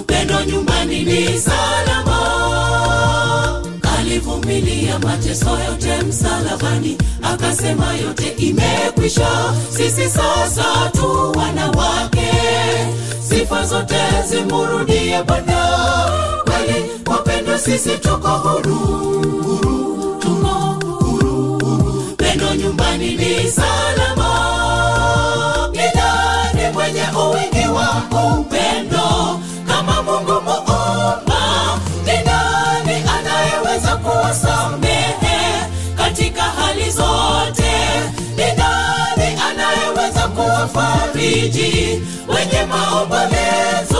Pendo 0.08 0.44
nyumbani 0.46 1.04
ni 1.04 1.40
salama. 1.40 2.20
Alivumilia 4.00 5.00
mateso 5.00 5.50
yote 5.50 6.02
msalabani 6.08 6.98
akasema 7.22 7.94
yote 7.94 8.28
imekwisha. 8.38 9.30
Sisi 9.70 10.10
sasa 10.10 10.90
tu 10.92 11.32
wanawake 11.38 12.32
sifa 13.30 13.66
zote 13.66 14.00
zimurudie 14.30 15.24
bwana. 15.24 15.68
Kweli 16.44 16.86
wapendwa 17.08 17.58
sisi 17.60 17.90
tuko 17.98 18.28
huru 18.30 19.04
ndani 22.96 23.16
ni 23.16 23.52
salama. 23.52 24.30
Nidani 25.72 26.74
mwenye 26.74 27.04
uwingi 27.18 27.68
wa 27.68 28.04
upendo. 28.40 29.40
Kama 29.68 30.02
mungu 30.04 30.32
muumba 30.42 31.80
nidani 32.06 33.04
anayeweza 33.18 33.96
kuwasamehe 33.96 35.66
katika 35.98 36.42
hali 36.44 36.92
zote. 36.92 37.72
Nidani 38.30 39.40
anayeweza 39.50 40.28
kuwafariji. 40.28 42.02
Wenye 42.28 42.66
maombolezi 42.70 43.93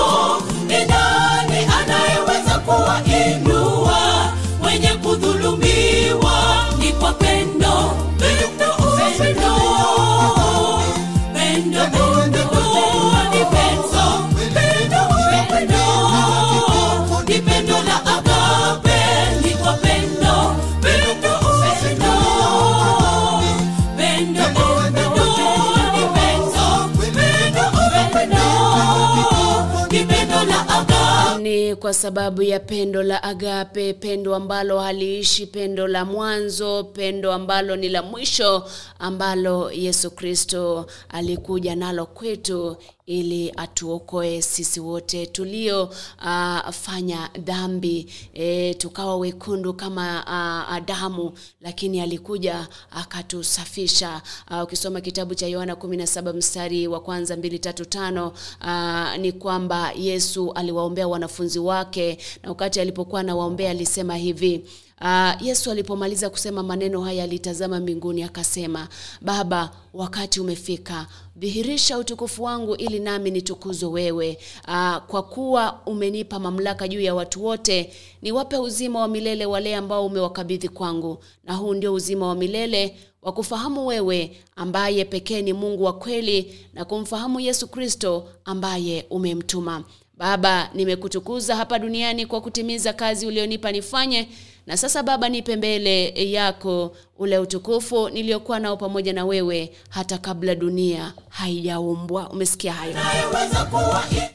kwa 31.76 31.94
sababu 31.94 32.42
ya 32.42 32.60
pendo 32.60 33.04
la 33.04 33.24
agape 33.24 33.94
pendo 33.94 34.36
ambalo 34.36 34.80
haliishi 34.80 35.46
pendo 35.46 35.88
la 35.88 36.06
mwanzo 36.06 36.84
pendo 36.84 37.32
ambalo 37.34 37.76
ni 37.76 37.90
la 37.90 38.02
mwisho 38.04 38.64
ambalo 39.00 39.72
yesu 39.72 40.12
kristo 40.12 40.86
alikuja 41.10 41.76
nalo 41.76 42.06
kwetu 42.06 42.78
ili 43.06 43.54
atuokoe 43.58 44.42
sisi 44.42 44.80
wote 44.80 45.26
tuliofanya 45.26 47.30
uh, 47.36 47.42
dhambi. 47.44 48.14
E, 48.34 48.74
tukawa 48.74 49.18
wekundu 49.18 49.74
kama 49.74 50.24
uh, 50.24 50.74
Adamu, 50.74 51.32
lakini 51.62 52.02
alikuja 52.02 52.68
akatusafisha. 52.92 54.22
Uh, 54.52 54.64
ukisoma 54.64 55.02
kitabu 55.02 55.36
cha 55.36 55.48
yohana 55.48 55.74
17 55.74 56.34
mstari 56.34 56.88
wa 56.88 57.00
kwanza 57.00 57.36
235 57.36 58.32
uh, 58.62 59.18
ni 59.22 59.32
kwamba 59.32 59.92
yesu 59.92 60.52
aliwaombea 60.54 61.08
wanafunzi 61.08 61.60
wake 61.60 62.18
na 62.44 62.50
wakati 62.50 62.80
alipokuwa 62.80 63.22
anawaombea 63.22 63.72
alisema 63.72 64.16
hivi 64.16 64.66
Uh, 65.04 65.32
yesu 65.48 65.72
alipomaliza 65.72 66.30
kusema 66.30 66.64
maneno 66.64 67.02
haya 67.02 67.24
alitazama 67.24 67.80
mbinguni 67.80 68.24
akasema 68.24 68.88
baba 69.22 69.72
wakati 69.94 70.40
umefika. 70.40 71.08
Dhihirisha 71.36 71.98
utukufu 71.98 72.44
wangu 72.44 72.76
ili 72.76 73.00
nami 73.00 73.32
nitukuzwe 73.32 73.90
wewe. 73.90 74.38
Uh, 74.68 74.98
kwa 74.98 75.24
kuwa 75.24 75.80
umenipa 75.86 76.40
mamlaka 76.40 76.88
juu 76.88 77.00
ya 77.02 77.16
watu 77.16 77.46
wote 77.46 77.94
niwape 78.22 78.58
uzima 78.58 79.00
wa 79.00 79.08
milele 79.08 79.46
wale 79.46 79.76
ambao 79.76 80.06
umewakabidhi 80.06 80.70
kwangu. 80.70 81.24
Na 81.44 81.56
huu 81.56 81.74
ndio 81.74 81.94
uzima 81.94 82.28
wa 82.28 82.36
milele 82.36 82.96
wa 83.22 83.32
kufahamu 83.32 83.88
wewe 83.88 84.38
ambaye 84.56 85.06
pekee 85.06 85.42
ni 85.42 85.54
mungu 85.54 85.84
wa 85.84 85.94
kweli 85.94 86.60
na 86.74 86.86
kumfahamu 86.86 87.40
yesu 87.40 87.68
kristo 87.68 88.28
ambaye 88.46 89.06
umemtuma. 89.10 89.84
Baba 90.18 90.70
nimekutukuza 90.74 91.56
hapa 91.56 91.80
duniani 91.80 92.26
kwa 92.26 92.42
kutimiza 92.42 92.94
kazi 92.94 93.28
ulionipa 93.28 93.72
nifanye 93.72 94.28
na 94.68 94.78
sasa 94.78 95.04
baba 95.04 95.30
nipe 95.30 95.56
mbele 95.56 96.14
yako 96.32 96.96
ule 97.20 97.38
utukufu 97.40 98.10
niliyokuwa 98.10 98.60
nao 98.60 98.78
pamoja 98.78 99.14
na 99.14 99.26
wewe 99.26 99.72
hata 99.90 100.18
kabla 100.18 100.56
dunia 100.56 101.14
haijaumbwa. 101.30 102.30
Umesikia 102.30 102.74
hayo? 102.74 102.96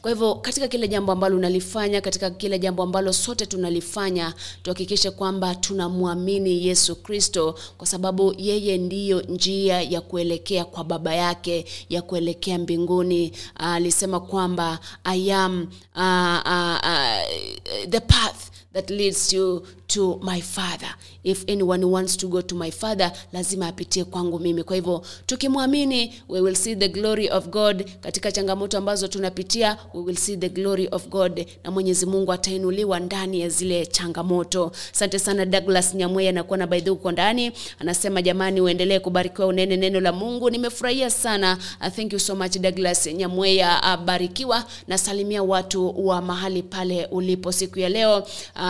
Kwa 0.01 0.11
hivyo 0.11 0.35
katika 0.35 0.67
kile 0.67 0.87
jambo 0.87 1.11
ambalo 1.11 1.37
unalifanya 1.37 2.01
katika 2.01 2.29
kile 2.29 2.59
jambo 2.59 2.83
ambalo 2.83 3.13
sote 3.13 3.45
tunalifanya 3.45 4.33
tuhakikishe 4.63 5.11
kwamba 5.11 5.55
tunamwamini 5.55 6.67
yesu 6.67 6.95
kristo 6.95 7.55
kwa 7.77 7.87
sababu 7.87 8.35
yeye 8.37 8.77
ndiyo 8.77 9.21
njia 9.21 9.81
ya 9.81 10.01
kuelekea 10.01 10.65
kwa 10.65 10.83
baba 10.83 11.15
yake 11.15 11.65
ya 11.89 12.01
kuelekea 12.01 12.57
mbinguni. 12.59 13.31
Alisema 13.55 14.19
kwamba 14.19 14.79
i 15.03 15.31
am 15.31 15.67
uh, 15.95 16.01
uh, 16.45 16.79
uh, 16.83 17.89
the 17.89 17.99
path 17.99 18.35
that 18.73 18.89
leads 18.89 19.33
you 19.33 19.65
to 19.89 20.19
my 20.23 20.41
father. 20.41 20.89
If 21.23 21.43
anyone 21.47 21.85
wants 21.85 22.17
to 22.17 22.27
go 22.27 22.41
to 22.41 22.55
my 22.55 22.71
father 22.71 23.11
lazima 23.33 23.67
apitie 23.67 24.03
kwangu 24.03 24.39
mimi. 24.39 24.63
Kwa 24.63 24.75
hivyo 24.75 25.01
tukimwamini 25.25 26.13
we 26.29 26.41
will 26.41 26.55
see 26.55 26.75
the 26.75 26.87
glory 26.89 27.29
of 27.29 27.47
god. 27.47 27.89
Katika 28.01 28.31
changamoto 28.31 28.77
ambazo 28.77 29.07
tunapitia 29.07 29.77
we 29.93 30.01
will 30.01 30.15
see 30.17 30.37
the 30.37 30.49
glory 30.49 30.87
of 30.91 31.07
god. 31.07 31.45
Na 31.63 31.71
mwenyezi 31.71 32.05
mungu 32.05 32.33
atainuliwa 32.33 32.99
ndani 32.99 33.41
ya 33.41 33.49
zile 33.49 33.85
changamoto. 33.85 34.71
Asante 34.93 35.19
sana 35.19 35.45
douglas 35.45 35.95
nyamweye 35.95 36.29
anakuwa 36.29 36.57
na 36.57 36.67
baidhi 36.67 36.89
huko 36.89 37.11
ndani. 37.11 37.51
Anasema 37.79 38.21
jamani 38.21 38.61
uendelee 38.61 38.99
kubarikiwa 38.99 39.47
unene 39.47 39.77
neno 39.77 39.99
la 39.99 40.11
mungu. 40.11 40.49
Nimefurahia 40.49 41.09
sana. 41.09 41.57
Uh, 41.81 41.87
thank 41.87 42.13
you 42.13 42.19
so 42.19 42.35
much 42.35 42.57
douglas 42.57 43.07
nyamweya. 43.07 43.83
Abarikiwa. 43.83 44.65
Nasalimia 44.87 45.43
watu 45.43 46.07
wa 46.07 46.21
mahali 46.21 46.63
pale 46.63 47.05
ulipo 47.05 47.51
siku 47.51 47.79
ya 47.79 47.89
leo. 47.89 48.17
Uh, 48.55 48.61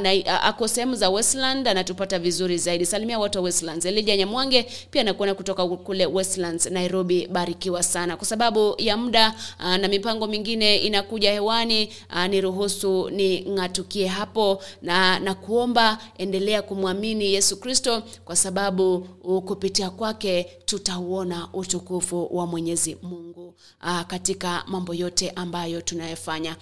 na 0.00 0.12
uh, 0.26 0.33
ako 0.42 0.68
sehemu 0.68 0.94
za 0.94 1.10
westland 1.10 1.68
anatupata 1.68 2.18
vizuri 2.18 2.58
zaidi. 2.58 2.86
Salimia 2.86 3.18
watu 3.18 3.38
wa 3.38 3.44
westlands. 3.44 3.84
Elija 3.84 4.16
nyamwange 4.16 4.66
pia 4.90 5.00
anakuona 5.00 5.34
kutoka 5.34 5.66
kule 5.68 6.06
westlands 6.06 6.66
nairobi. 6.66 7.26
Barikiwa 7.26 7.82
sana. 7.82 8.16
Kwa 8.16 8.26
sababu 8.26 8.74
ya 8.78 8.96
muda 8.96 9.34
na 9.58 9.88
mipango 9.88 10.26
mingine 10.26 10.76
inakuja 10.76 11.32
hewani 11.32 11.88
uh, 12.10 12.26
niruhusu 12.26 13.10
ning'atukie 13.10 14.06
hapo 14.06 14.62
na, 14.82 15.18
na 15.18 15.34
kuomba 15.34 15.98
endelea 16.18 16.62
kumwamini 16.62 17.32
yesu 17.34 17.56
kristo 17.56 18.02
kwa 18.24 18.36
sababu 18.36 19.00
kupitia 19.46 19.90
kwake 19.90 20.46
tutauona 20.64 21.48
utukufu 21.52 22.28
wa 22.36 22.46
mwenyezi 22.46 22.96
mungu 23.02 23.54
katika 24.06 24.64
mambo 24.66 24.94
yote 24.94 25.30
ambayo 25.30 25.80
tunayofanya 25.80 26.56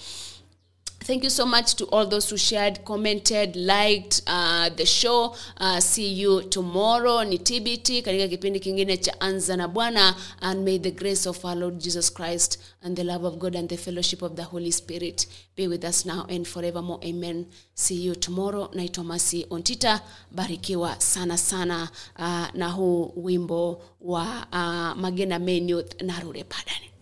thank 1.03 1.25
you 1.25 1.31
so 1.31 1.45
much 1.45 1.75
to 1.77 1.85
all 1.87 2.07
those 2.07 2.31
who 2.31 2.37
shared 2.37 2.85
commented 2.85 3.57
liked 3.57 4.23
uh, 4.27 4.69
the 4.71 4.87
show. 4.87 5.35
Uh, 5.57 5.81
see 5.81 6.09
you 6.09 6.43
tomorrow. 6.43 7.23
Ni 7.25 7.39
tbt 7.39 8.03
katika 8.03 8.29
kipindi 8.29 8.61
kingine 8.61 8.97
cha 8.97 9.21
anza 9.21 9.57
na 9.57 9.69
bwana. 9.69 10.15
And 10.41 10.65
may 10.65 10.79
the 10.79 10.91
grace 10.91 11.27
of 11.29 11.45
our 11.45 11.57
lord 11.57 11.79
jesus 11.79 12.11
christ 12.13 12.59
and 12.83 12.97
the 12.97 13.05
love 13.05 13.25
of 13.27 13.39
god 13.39 13.57
and 13.57 13.69
the 13.69 13.77
fellowship 13.77 14.23
of 14.23 14.35
the 14.37 14.43
holy 14.43 14.73
spirit 14.73 15.27
be 15.57 15.69
with 15.69 15.85
us 15.85 16.07
now 16.07 16.27
and 16.29 16.47
forevermore. 16.47 16.99
Amen. 17.05 17.47
See 17.75 17.95
you 18.03 18.15
tomorrow. 18.15 18.71
Naitwa 18.75 19.05
masi 19.05 19.47
ontita. 19.51 20.01
Barikiwa 20.31 21.01
sana 21.01 21.39
sana 21.39 21.89
uh, 22.19 22.47
na 22.55 22.69
huu 22.71 23.13
wimbo 23.17 23.83
wa 24.01 24.47
uh, 24.53 25.01
magena 25.01 25.39
Menuth 25.39 25.71
youth 25.71 26.03
narure 26.03 26.45
padani 26.45 26.93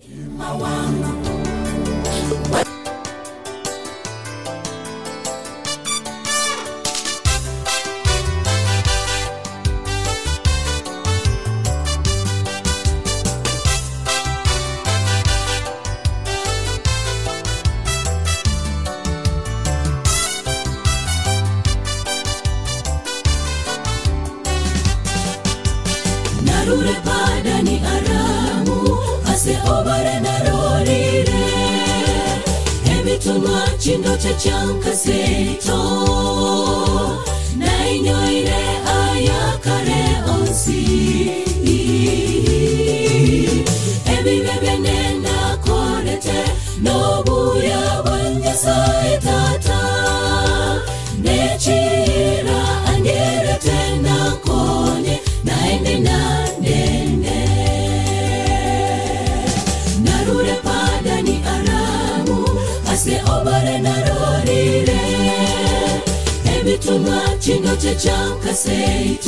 Jump, 68.00 68.42
I 68.46 68.52
say. 68.52 69.19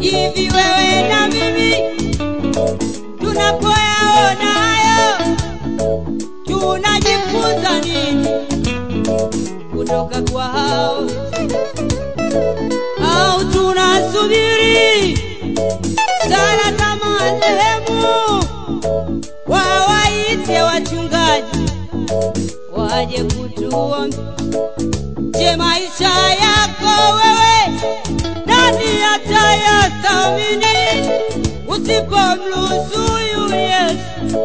Hivi. 0.00 0.50
Wewe 0.54 1.08
na 1.08 1.28
mimi 1.28 1.74
tunapoyaona 3.20 4.52
hayo 4.54 5.36
tunajifunza 6.44 7.80
nini 7.80 8.28
kutoka 9.76 10.22
kwa 10.32 10.42
hao 10.44 11.06
au 13.12 13.44
tunasubiri 13.44 14.77
waje 23.08 23.24
kutuombea? 23.24 24.34
Je, 25.38 25.56
maisha 25.56 26.10
yako 26.30 27.14
wewe 27.16 27.80
nani 28.46 29.02
atayathamini 29.14 30.76
usipomruhusu 31.68 33.18
Yesu 33.54 34.38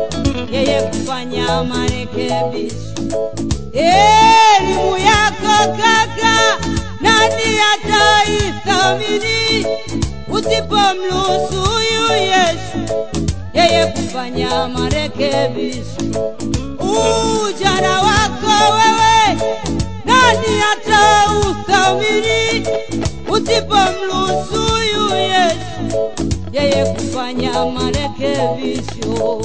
yeye 0.52 0.82
kufanya 0.82 1.64
marekebisho? 1.64 3.32
Elimu 3.74 4.98
yako 4.98 5.72
kaka, 5.78 6.58
nani 7.02 7.60
ataithamini 7.74 9.66
usipomruhusu 10.30 11.80
Yesu 12.14 12.94
yeye 13.54 13.86
kufanya 13.86 14.68
marekebisho? 14.68 16.34
Ujana 16.94 18.02
wako 18.02 18.74
wewe, 18.74 19.38
nani 20.06 20.54
atauthamini 20.74 22.68
usipomruhusu 23.30 24.62
huyu 24.74 25.16
Yesu 25.18 26.12
yeye 26.52 26.86
kufanya 26.86 27.66
marekebisho? 27.66 29.42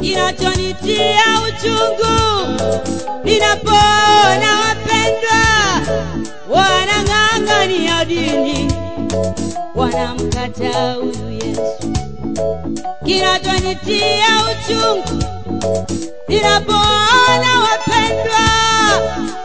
Kinachonitia 0.00 1.24
uchungu 1.48 2.14
ninapoona 3.24 4.50
wapendwa 4.60 5.40
wanang'ang'ania 6.50 8.04
dini, 8.04 8.72
wanamkataa 9.74 10.92
huyu 10.94 11.30
Yesu. 11.30 11.62
Kinachonitia 13.04 14.26
uchungu 14.52 15.24
ninapoona 16.28 17.50
wapendwa 17.64 18.44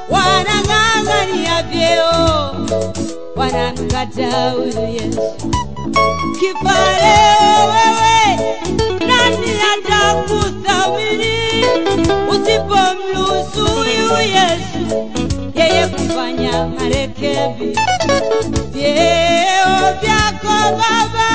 wanang'ang'ania 0.10 1.64
vyeo, 1.64 2.56
wanamkataa 3.36 4.50
huyu 4.52 4.88
Yesu. 4.94 5.22
Kifa 6.40 6.80
leo 7.02 7.60
wewe, 7.72 8.18
nani 9.08 9.52
atakuthamini? 9.72 11.36
Usipomruhusu 12.32 13.68
Yesu 14.20 14.82
yeye 15.56 15.88
kufanya 15.88 16.68
marekebisho? 16.68 17.82
Vyeo 18.72 19.94
vyako 20.02 20.56
Baba, 20.78 21.30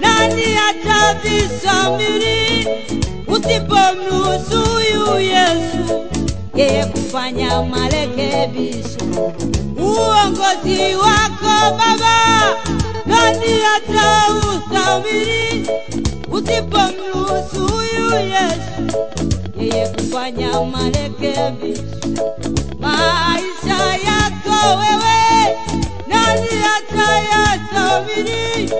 nani 0.00 0.44
atavisamiri 0.68 2.40
usipomruhusu 3.28 4.62
Yesu 5.20 6.04
yeye 6.56 6.84
kufanya 6.86 7.62
marekebisho? 7.62 9.04
Uongozi 9.78 10.94
wako 10.96 11.76
Baba, 11.78 12.16
nani 13.06 13.54
atauthamini 13.76 15.68
usipomruhusu 16.32 17.68
huyu 17.72 18.10
Yesu 18.20 18.82
yeye 19.60 19.88
kufanya 19.88 20.60
marekebisho? 20.60 21.82
Maisha 22.80 23.78
yako 24.06 24.78
wewe, 24.78 25.56
nani 26.08 26.48
atayathamini 26.76 28.70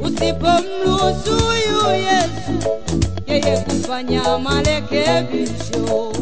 usipomruhusu 0.00 1.32
huyu 1.44 1.96
Yesu 1.96 2.52
yeye 3.26 3.56
kufanya 3.58 4.38
marekebisho? 4.38 6.12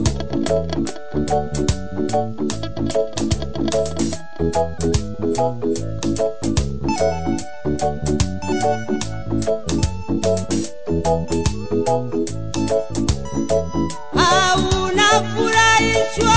Au 14.15 14.85
unafurahishwa 14.85 16.37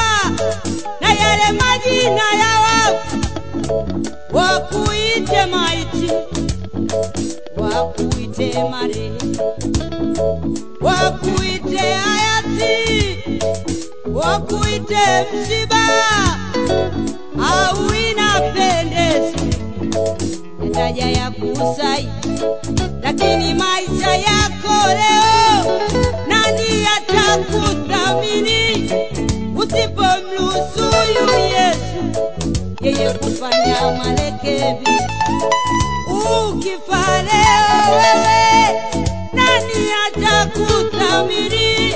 na 1.02 1.10
yale 1.14 1.52
majina 1.60 2.24
ya 2.40 2.60
wafu, 2.60 3.18
wakuite 4.34 5.46
maiti, 5.46 6.12
wakuite 7.58 8.64
marehemu, 8.72 9.38
wakuite 10.82 11.78
hayati, 11.78 13.13
wakuite 14.14 15.26
msiba, 15.34 15.88
au 17.52 17.96
inapendeza 17.96 19.38
taja 20.74 21.06
ya 21.06 21.32
kusai, 21.32 22.10
lakini 23.04 23.54
maisha 23.54 24.16
yako 24.16 24.88
leo 24.88 25.80
nani 26.28 26.88
atakuthamini 26.98 28.92
huyu 29.56 31.40
Yesu 31.40 32.24
yeye 32.82 33.10
kufanya 33.14 33.92
marekebisho? 33.98 35.10
Ukifa 36.50 37.22
leo 37.22 37.92
wewe, 37.92 38.82
nani 39.34 39.92
atakuthamini 40.08 41.94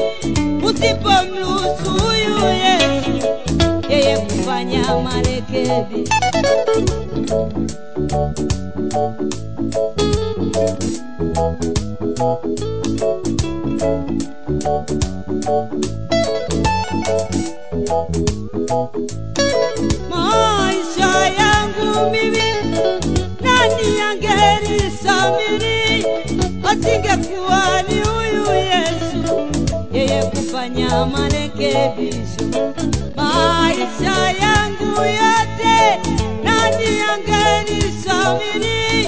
usipomruhusu 0.78 1.92
huyu 1.92 2.38
Yesu 2.64 3.28
yeye 3.90 4.18
kufanya 4.18 4.84
marekebisho? 5.04 6.14
maisha 20.10 21.28
yangu 21.40 22.12
mimi, 22.12 22.48
nani 23.42 24.02
angelisamini 24.10 26.06
asingekuwa 26.70 27.82
ni 27.88 28.00
huyu 28.00 28.27
kufanya 30.24 31.06
marekebisho 31.06 32.46
maisha 33.16 34.32
yangu 34.42 35.02
yote, 35.02 36.00
nani 36.44 37.00
angenisamini 37.14 39.08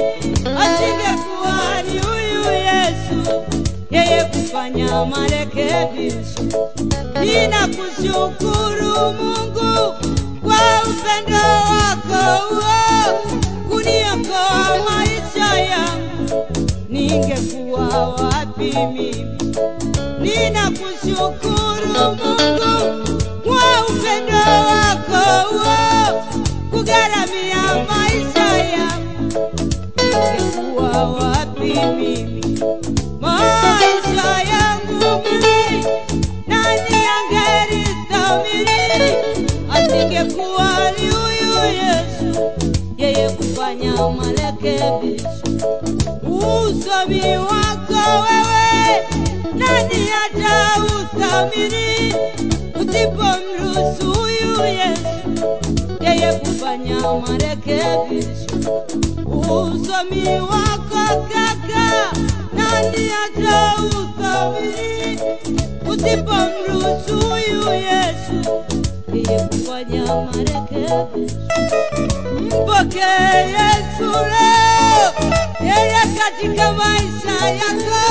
asingekuwa 0.60 1.82
ni 1.84 1.99
huyu 1.99 2.51
Yesu, 2.53 3.43
yeye 3.91 4.24
kufanya 4.24 5.05
marekebisho. 5.05 6.64
Ninakushukuru 7.22 9.14
Mungu 9.14 9.93
kwa 10.41 10.60
upendo 10.84 11.45
wako 11.70 12.53
uo 12.55 13.34
kuniokoa 13.70 14.78
maisha 14.89 15.60
yangu, 15.60 16.45
ningekuwa 16.89 18.07
wapi 18.07 18.78
mimi? 18.93 19.26
Ninakushukuru 20.20 21.95
Mungu 21.95 22.76
kwa 23.43 23.65
upendo 23.89 24.38
wako 24.67 25.24
uo 25.55 25.78
kugharamia 26.72 27.63
maisha 27.89 28.47
yangu, 28.57 29.39
ningekuwa 29.97 30.91
wapi 31.11 31.74
mimi? 31.97 32.43
Maisha 33.22 34.30
yangu 34.51 34.99
mimi 35.24 35.86
nani 36.47 36.97
angelistahimili 37.15 39.09
asingekuwa 39.74 40.67
ni 40.91 41.05
huyu 41.09 41.53
Yesu, 41.65 42.30
yeye 42.97 43.30
kufanya 43.30 43.93
marekebisho. 43.93 45.28
Usomi 46.24 47.38
wako 47.38 47.93
wewe, 48.24 48.59
nani 49.56 50.10
atauthamini 50.26 52.14
usipomruhusu 52.82 54.06
huyu 54.14 54.66
Yesu, 54.66 55.50
yeye 56.02 56.34
kufanya 56.34 56.95
marekebisho. 57.02 58.60
Usomi 59.26 60.28
wako 60.41 61.24
kaka, 61.30 62.12
nani 62.54 63.12
atauthamini 63.26 65.20
usipomruhusu 65.89 67.14
huyu 67.28 67.74
Yesu, 67.74 68.38
yeye 69.14 69.39
kufanya 69.47 70.05
marekebisho. 70.05 71.39
Mpokee 72.41 73.49
Yesu 73.55 74.10
leo, 74.12 75.14
yeye 75.62 76.01
katika 76.20 76.72
maisha 76.74 77.49
yako 77.49 78.01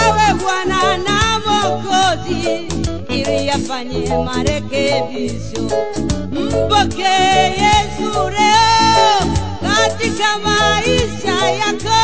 awe 0.00 0.34
Bwana 0.34 0.96
na 0.96 1.40
Mwokozi, 1.46 2.68
ili 3.08 3.50
afanye 3.50 4.16
marekebisho. 4.24 5.62
Mpokee 6.32 7.52
Yesu 7.62 8.30
leo 8.30 9.32
katika 9.62 10.38
maisha 10.38 11.48
yako 11.50 11.98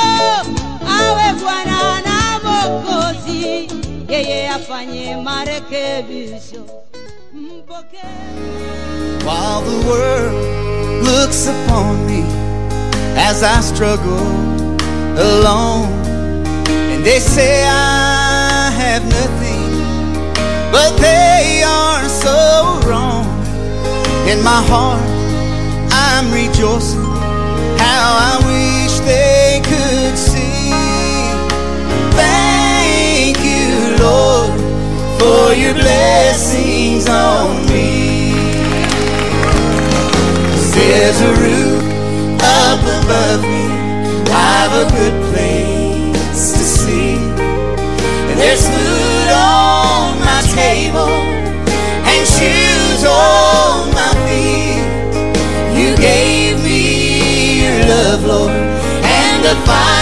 awe 1.00 1.32
Bwana 1.42 2.00
na 2.00 2.40
Mwokozi, 2.44 3.68
yeye 4.09 4.48
afanye 4.48 5.16
marekebisho. 5.16 6.64
While 9.24 9.62
the 9.62 9.86
world 9.88 11.04
looks 11.04 11.46
upon 11.46 12.06
me 12.06 12.20
as 13.16 13.42
I 13.42 13.62
struggle 13.62 14.28
alone, 15.16 15.88
and 16.68 17.02
they 17.02 17.18
say 17.18 17.64
I 17.66 18.70
have 18.76 19.02
nothing, 19.08 19.70
but 20.70 20.98
they 20.98 21.62
are 21.64 22.06
so 22.10 22.78
wrong. 22.86 23.24
In 24.28 24.44
my 24.44 24.62
heart, 24.68 25.00
I'm 25.90 26.30
rejoicing 26.30 27.00
how 27.78 28.18
I 28.28 28.34
wish 28.50 28.98
they 29.00 29.62
could 29.64 30.18
see. 30.18 30.41
For 35.22 35.54
your 35.54 35.74
blessings 35.74 37.08
on 37.08 37.64
me. 37.70 38.34
There's 40.74 41.20
a 41.30 41.32
roof 41.42 41.82
up 42.42 42.82
above 42.98 43.42
me. 43.54 43.66
I've 44.50 44.74
a 44.82 44.86
good 44.98 45.16
place 45.30 46.44
to 46.58 46.64
sleep. 46.78 47.34
And 48.30 48.36
there's 48.42 48.66
food 48.74 49.30
on 49.30 50.18
my 50.28 50.40
table 50.60 51.14
and 52.10 52.22
shoes 52.36 53.02
on 53.04 53.94
my 53.98 54.12
feet. 54.26 54.86
You 55.78 55.90
gave 55.96 56.54
me 56.64 57.62
your 57.62 57.78
love, 57.94 58.24
Lord, 58.24 58.50
and 59.20 59.40
a 59.54 59.56
fine 59.66 60.01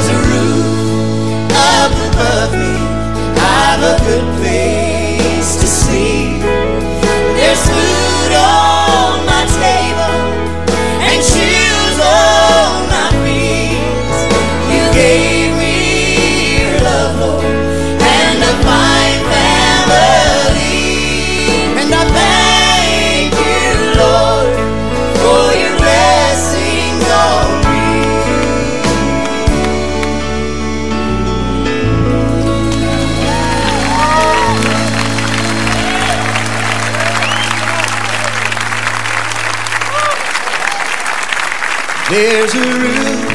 There's 42.21 42.53
a 42.53 42.59
roof 42.61 43.33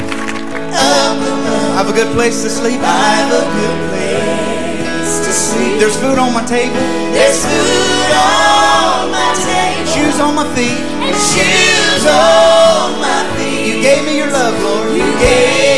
up 0.71 1.19
above. 1.19 1.75
I've 1.75 1.89
a 1.89 1.91
good 1.91 2.07
place 2.15 2.41
to 2.43 2.49
sleep. 2.49 2.79
I've 2.79 3.27
a 3.35 3.43
good 3.59 3.79
place 3.91 5.19
to 5.27 5.31
sleep. 5.35 5.75
There's 5.77 5.97
food 5.99 6.17
on 6.17 6.31
my 6.31 6.45
table. 6.45 6.79
There's 7.11 7.43
food 7.43 8.11
on 8.15 9.11
my 9.11 9.35
table. 9.43 9.91
Shoes 9.91 10.21
on 10.23 10.35
my 10.39 10.47
feet. 10.55 10.79
And 11.03 11.19
shoes 11.19 12.07
on 12.07 12.95
my 13.03 13.27
feet. 13.35 13.67
You 13.67 13.81
gave 13.83 14.05
me 14.05 14.15
your 14.19 14.31
love, 14.31 14.55
Lord. 14.63 14.95
You 14.95 15.11
gave 15.19 15.76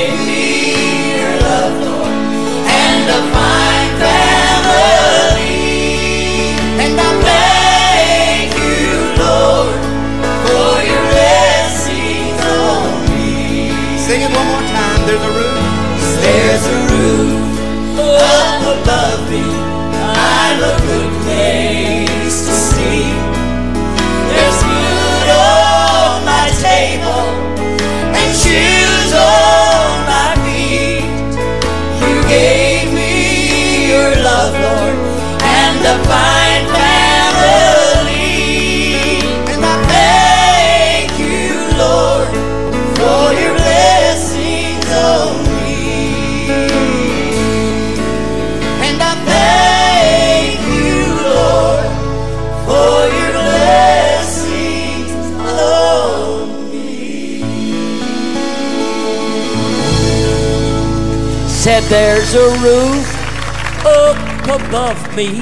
There's 16.22 16.66
a 16.66 16.78
roof 16.92 18.00
up 18.00 18.62
above 18.76 19.30
me. 19.32 19.46
I've 20.16 20.62
a 20.62 20.76
good 20.86 21.12
place 21.24 22.38
to 22.48 22.54
sleep. 22.54 23.20
There's 24.30 24.60
food 24.64 25.30
on 25.32 26.26
my 26.26 26.48
table 26.62 27.39
said 61.82 61.90
there's 61.90 62.34
a 62.34 62.50
roof 62.62 63.08
up 63.86 64.62
above 64.62 65.16
me. 65.16 65.42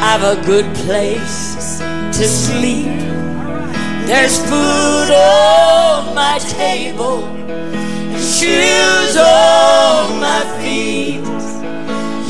I've 0.00 0.22
a 0.22 0.42
good 0.44 0.66
place 0.76 1.78
to 1.78 2.24
sleep. 2.24 2.86
There's 4.06 4.38
food 4.44 5.10
on 5.10 6.14
my 6.14 6.38
table, 6.38 7.24
and 7.24 8.22
shoes 8.22 9.16
on 9.16 10.20
my 10.20 10.44
feet. 10.60 11.24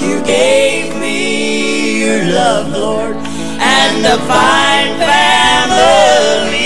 You 0.02 0.22
gave 0.24 0.94
me 1.00 2.04
your 2.04 2.24
love, 2.34 2.72
Lord, 2.72 3.16
and 3.16 4.06
a 4.06 4.18
fine 4.26 4.98
family. 4.98 6.57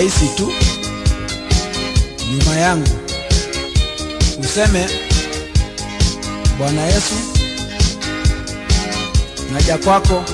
Rahisi 0.00 0.28
tu. 0.36 0.52
Nyuma 2.32 2.56
yangu, 2.56 2.88
useme: 4.40 4.88
Bwana 6.58 6.82
Yesu, 6.86 7.14
naja 9.52 9.78
kwako, 9.78 10.24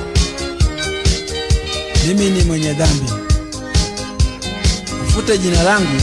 mimi 2.06 2.30
ni 2.30 2.44
mwenye 2.44 2.72
dhambi, 2.72 3.12
ufute 5.08 5.38
jina 5.38 5.62
langu 5.62 6.00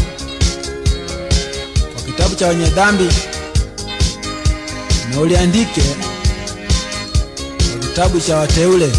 kwa 1.93 2.01
kitabu 2.03 2.35
cha 2.35 2.47
wenye 2.47 2.65
dhambi 2.65 3.07
na 5.11 5.19
uliandike 5.19 5.81
kwa 7.79 7.87
kitabu 7.89 8.19
cha 8.19 8.37
wateule. 8.37 8.91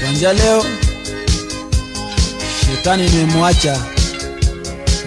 Kuanzia 0.00 0.32
leo 0.32 0.64
shetani 2.76 3.08
nimemwacha 3.10 3.78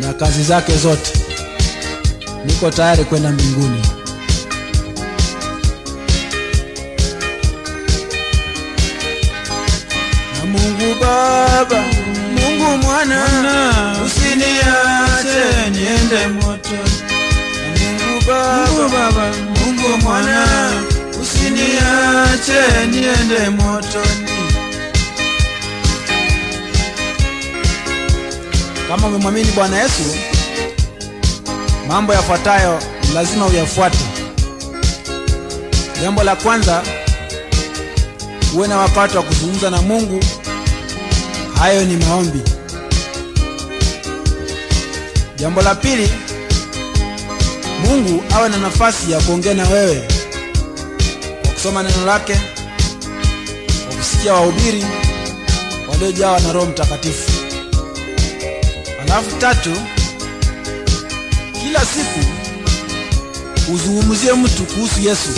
na 0.02 0.14
kazi 0.14 0.44
zake 0.44 0.78
zote, 0.78 1.12
niko 2.46 2.72
tayari 2.72 3.04
kwenda 3.06 3.30
mbinguni. 3.32 3.82
Na 10.34 10.46
Mungu 10.46 10.96
Baba, 11.02 11.84
Mungu 12.36 12.78
Mwana, 12.84 13.26
usiniache 14.06 15.70
niende 15.72 16.28
moto. 16.28 16.76
Na 17.64 17.70
Mungu 17.80 18.26
Baba, 18.28 18.68
Mungu 18.72 18.90
Baba, 18.90 19.32
Mungu 19.66 19.98
Mwana, 20.04 20.46
usiniache 21.22 22.88
niende 22.92 23.50
motoni. 23.50 24.25
Kama 28.96 29.08
umemwamini 29.08 29.52
Bwana 29.52 29.78
Yesu, 29.82 30.04
mambo 31.88 32.14
yafuatayo 32.14 32.80
lazima 33.14 33.46
uyafuate. 33.46 33.98
Jambo 36.02 36.24
la 36.24 36.36
kwanza, 36.36 36.84
uwe 38.56 38.68
na 38.68 38.78
wakati 38.78 39.18
wa 39.18 39.24
kuzungumza 39.24 39.70
na 39.70 39.82
Mungu. 39.82 40.24
Hayo 41.60 41.86
ni 41.86 42.06
maombi. 42.06 42.42
Jambo 45.36 45.62
la 45.62 45.76
pili, 45.76 46.10
Mungu 47.86 48.24
awe 48.36 48.50
na 48.50 48.58
nafasi 48.58 49.12
ya 49.12 49.20
kuongea 49.22 49.54
na 49.54 49.70
wewe 49.70 50.08
kwa 51.42 51.52
kusoma 51.52 51.84
neno 51.84 52.06
lake, 52.06 52.40
kwa 53.88 53.96
kusikia 53.98 54.34
wahubiri 54.34 54.86
waliojawa 55.92 56.40
na 56.40 56.54
Roho 56.54 56.66
Mtakatifu. 56.66 57.25
Alafu 59.16 59.36
tatu, 59.38 59.72
kila 61.62 61.80
siku 61.86 62.20
uzungumzie 63.74 64.34
mtu 64.34 64.64
kuhusu 64.64 65.00
Yesu, 65.02 65.30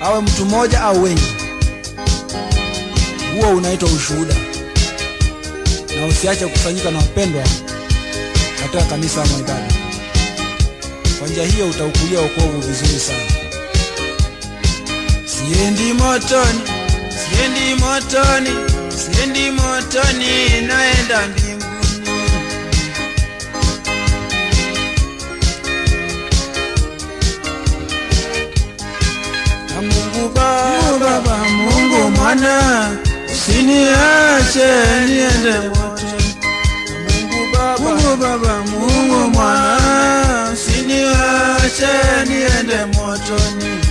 awe 0.00 0.20
mtu 0.20 0.44
mmoja 0.44 0.80
au 0.82 1.02
wengi. 1.02 1.32
Huo 3.34 3.50
unaitwa 3.50 3.88
ushuhuda, 3.88 4.34
na 6.00 6.06
usiache 6.06 6.44
kukusanyika 6.46 6.90
na 6.90 6.98
wapendwa 6.98 7.42
katika 8.62 8.82
kanisa 8.84 9.22
ama 9.22 9.38
ibada. 9.38 9.72
Kwa 11.18 11.28
njia 11.28 11.44
hiyo 11.44 11.66
utaukulia 11.68 12.20
wokovu 12.20 12.60
vizuri 12.60 13.00
sana. 13.00 13.30
Siendi 15.26 15.92
motoni, 15.92 16.60
siendi 17.30 17.74
motoni, 17.82 18.50
siendi 18.96 19.50
motoni, 19.50 20.60
naenda 20.66 21.28
Bwana 32.36 32.90
usiniache 33.32 34.68
niende 35.08 35.68
moto. 35.68 36.06
Mungu 37.08 37.52
Baba, 37.52 37.78
Mungu 37.78 38.16
Baba, 38.16 38.62
Mungu 38.70 39.30
Mwana 39.30 40.50
usiniache 40.52 41.88
niende 42.28 42.84
motoni. 42.94 43.85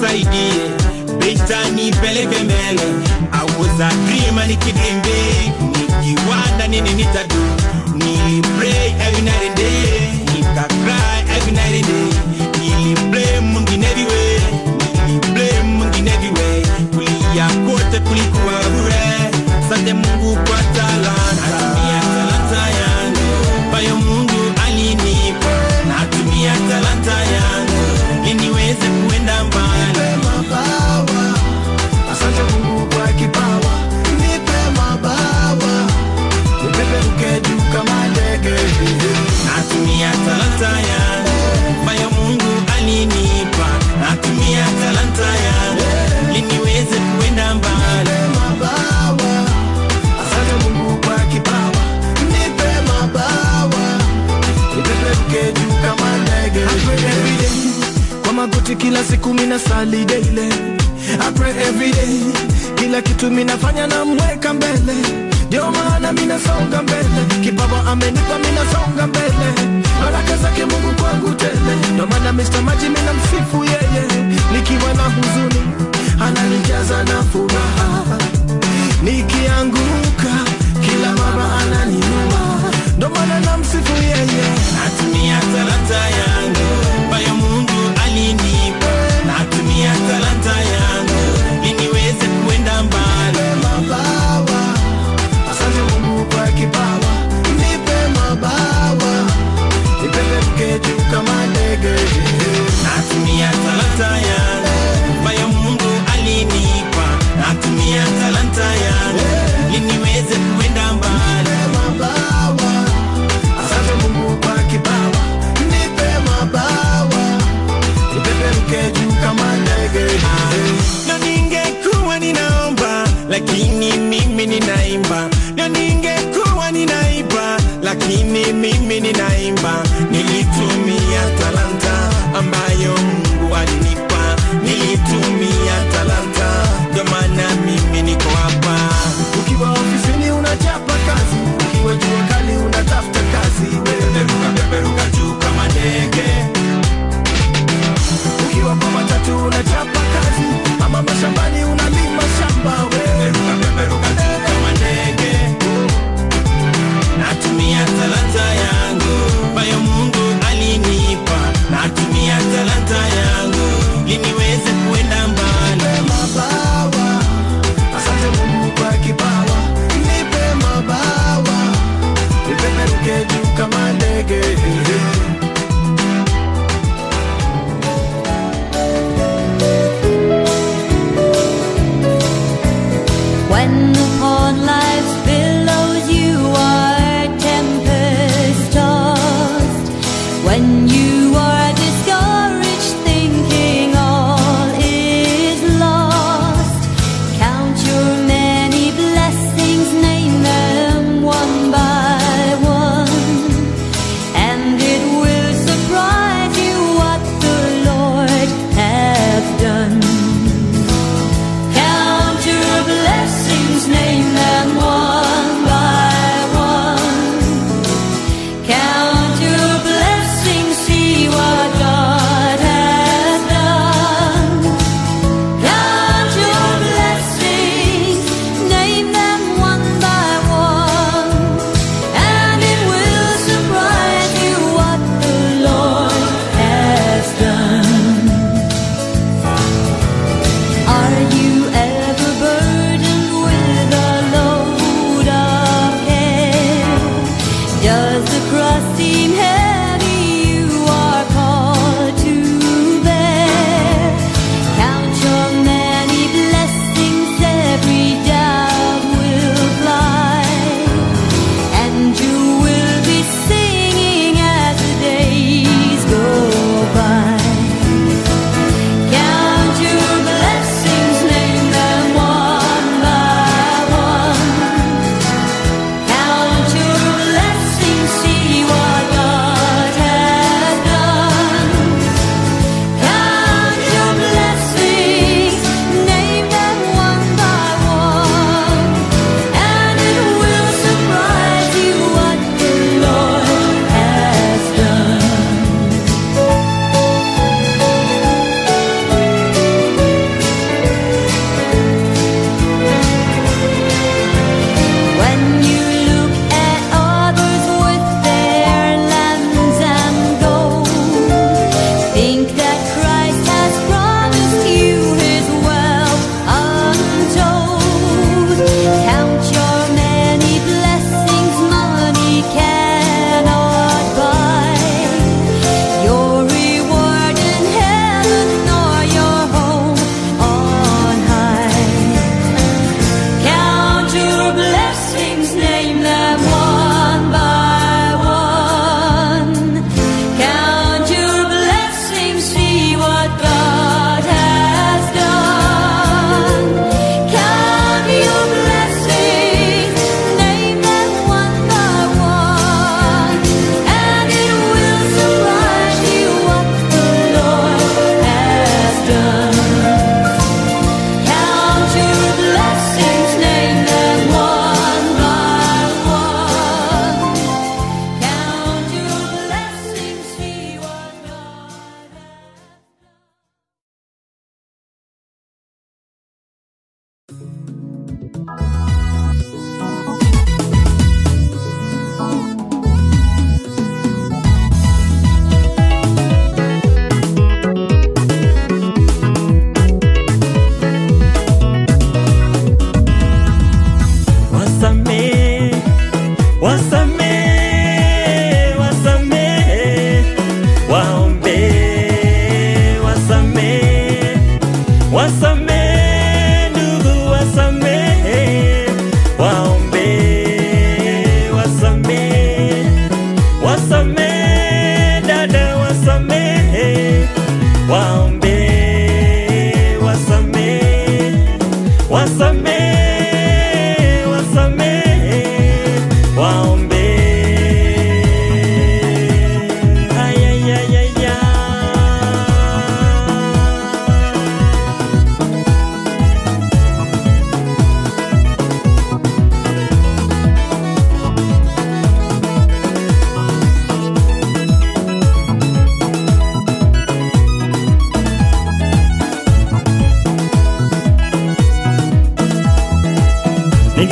unisaidie, 0.00 0.70
Beta 1.18 1.70
nipeleke 1.74 2.42
mbele, 2.44 2.82
auza 3.32 3.88
krima 4.08 4.46
nikidimbi, 4.46 5.52
nikiwa 6.00 6.36
ndani 6.56 6.80
nitadumu. 6.80 7.49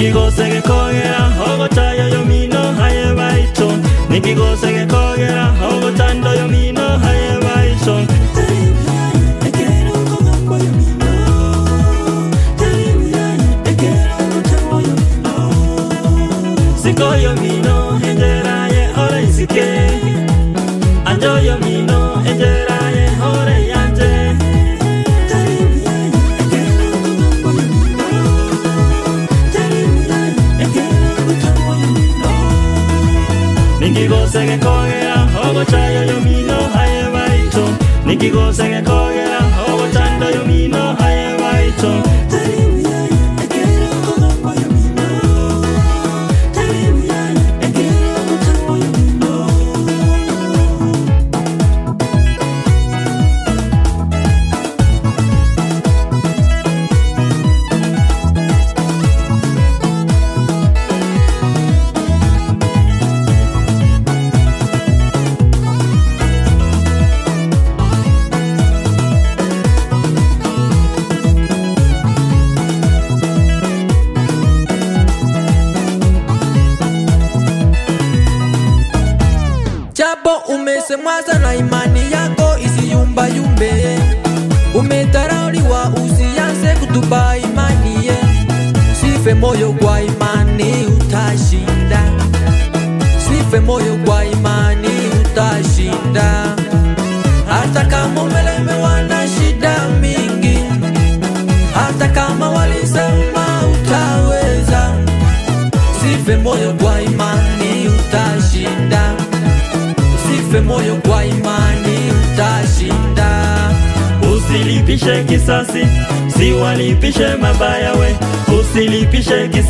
nikigose 0.09 0.45
gikoyera 0.51 1.23
ogo 1.53 1.69
tayo 1.69 2.09
yomino 2.09 2.73
haye 2.81 3.13
baito. 3.15 3.69
Nikigose 4.11 4.68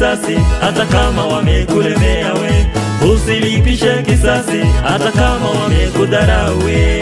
kisasi 0.09 0.39
hata 0.60 0.86
kama 0.86 1.26
wamekulemea 1.26 2.32
we, 2.35 2.66
usilipishe 3.12 4.02
kisasi 4.02 4.60
hata 4.82 5.12
kama 5.12 5.51
wamekudharau 5.51 6.59
we. 6.59 6.98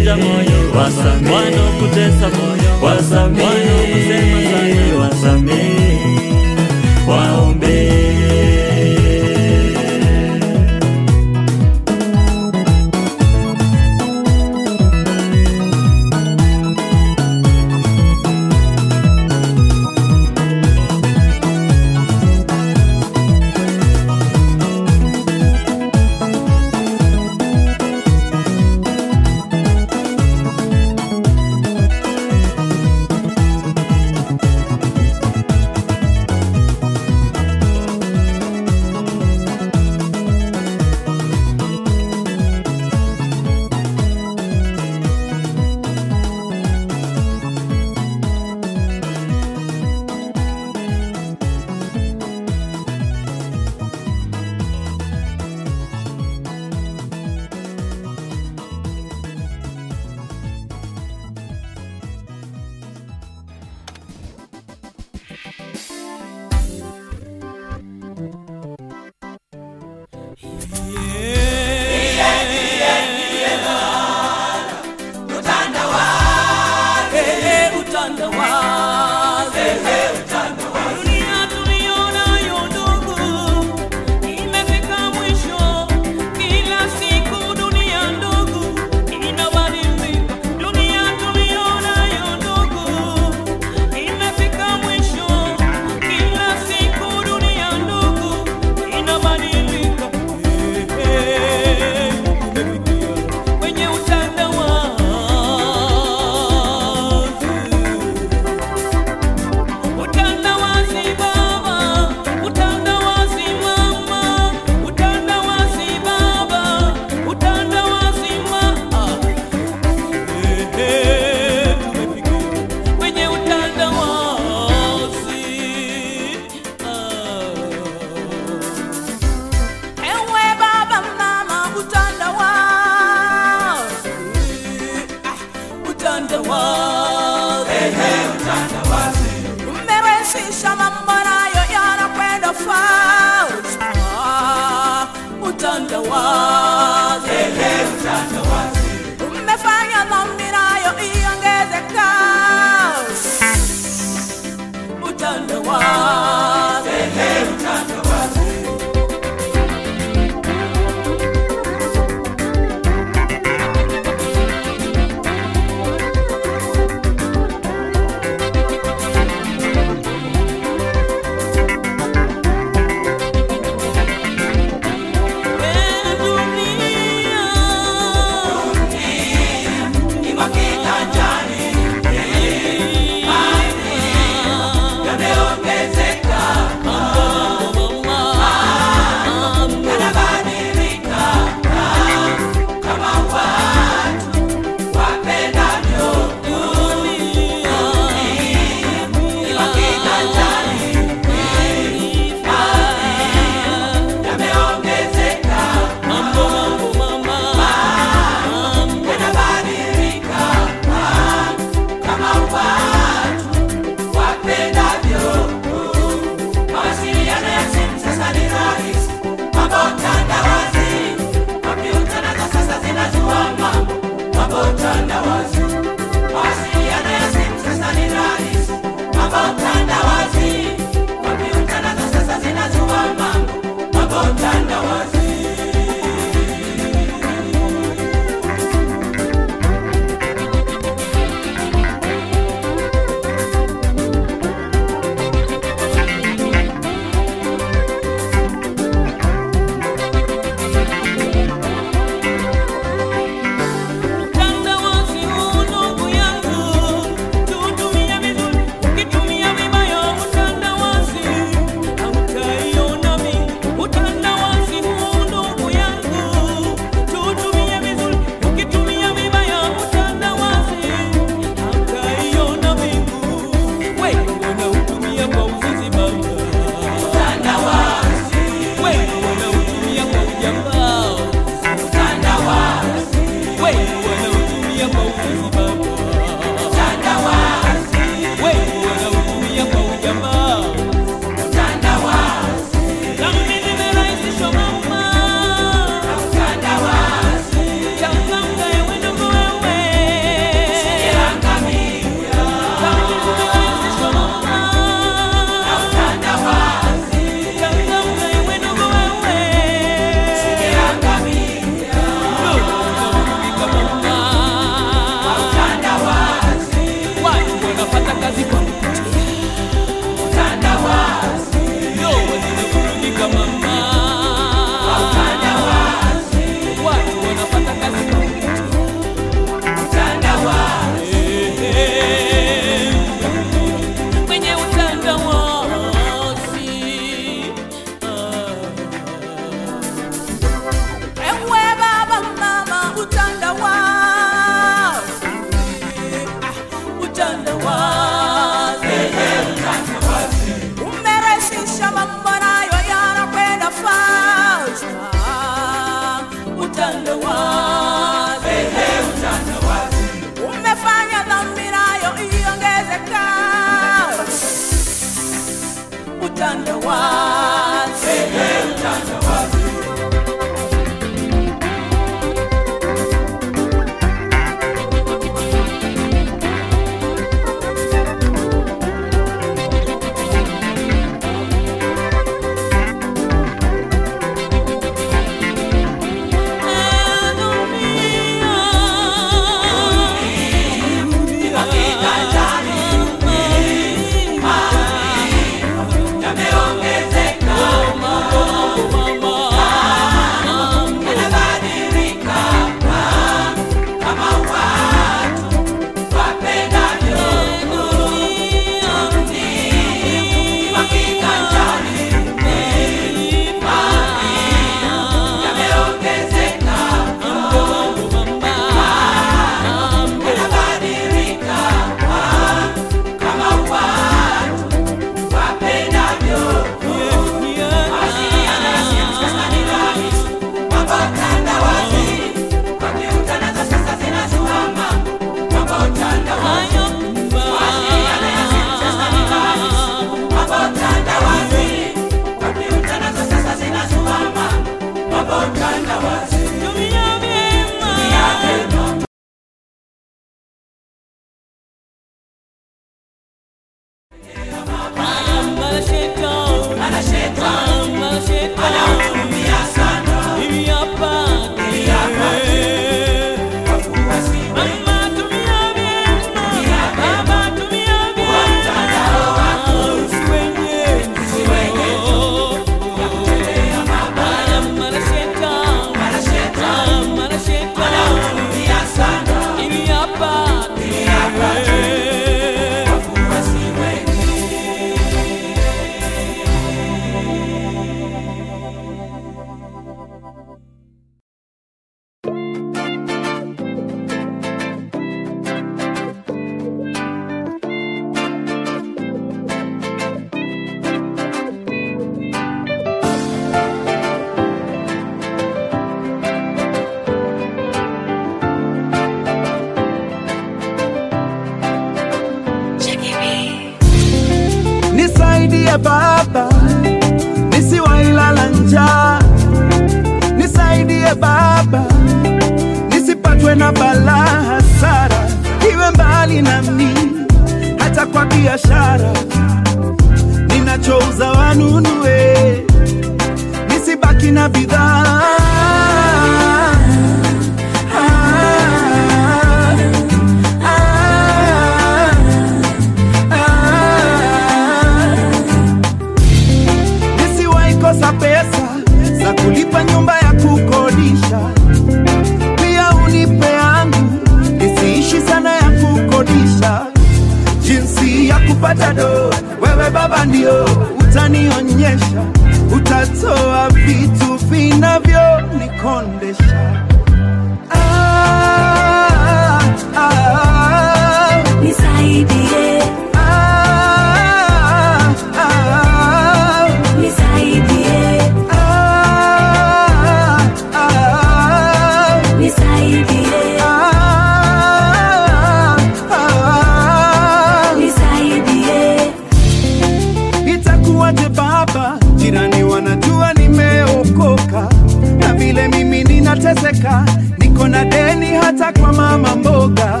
hata 598.58 598.80
kwa 598.80 598.92
mama 598.92 599.36
mboga 599.36 600.00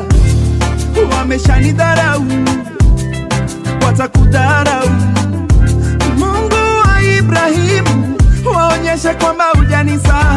wameshanidharau, 1.16 2.24
watakudharau. 3.86 4.88
Mungu 6.18 6.54
wa 6.84 7.02
Ibrahimu, 7.18 8.16
waonyeshe 8.54 9.08
kwamba 9.14 9.44
hujanisahau. 9.58 10.27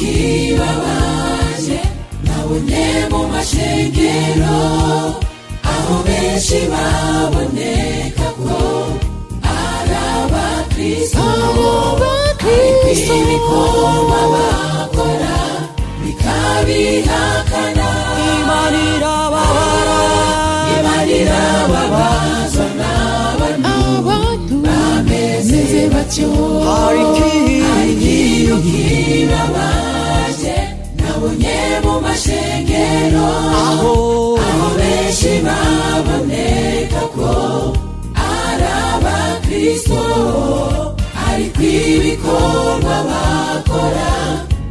Kibabaje 0.00 1.78
nabonye 2.24 2.86
mu 3.12 3.20
mashengero 3.32 4.60
aho 5.72 5.94
benshi 6.06 6.58
baboneka 6.72 8.28
ko 8.42 8.58
ari 9.60 9.96
abakristo. 10.16 11.26
Ariko 12.50 13.12
ibikorwa 13.20 14.20
bakora 14.34 15.36
bikabihakana 16.02 17.88
imana 18.34 18.78
bameze 25.40 25.82
batyo 25.94 26.28
hari 26.68 27.00
ikintu 27.08 28.56
kibabaje 28.66 30.56
nabonye 31.00 31.58
mu 31.84 31.94
mashengero 32.04 33.28
aho 33.64 33.92
benshi 34.76 35.32
baboneka 35.46 37.02
ko 37.16 37.32
ari 38.28 38.68
abakristo 38.92 40.02
ariko 41.28 41.60
ibikorwa 41.64 42.96
bakora 43.08 44.12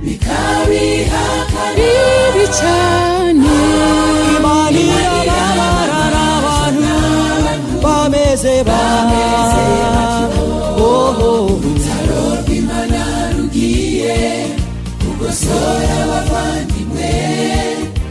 bikabihakana 0.03 1.73
bibi 1.77 2.45
cyane 2.59 3.53
imana 4.37 4.79
irababara 4.85 5.98
n'abantu 7.79 7.85
bameze 7.85 8.53
bameze 8.69 9.63
batyo 9.93 10.37
urutaro 11.53 12.21
rw'imana 12.41 13.01
rugiye 13.35 14.17
kugosora 15.01 15.93
abavandimwe 16.03 17.11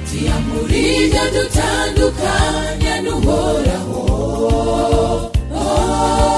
tuyamura 0.09 0.77
ibyo 1.01 1.25
dutandukanya 1.35 2.95
n'uhoraho. 3.05 4.03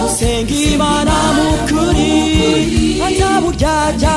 Gusenga 0.02 0.54
imana 0.72 1.14
mu 1.36 1.46
kuri 1.68 2.12
ataburyarya 3.06 4.16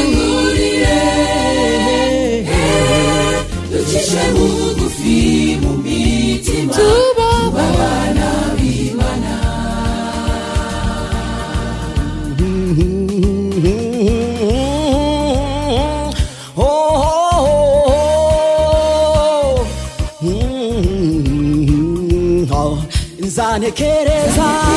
Ane 23.51 23.71
kereza. 23.71 24.70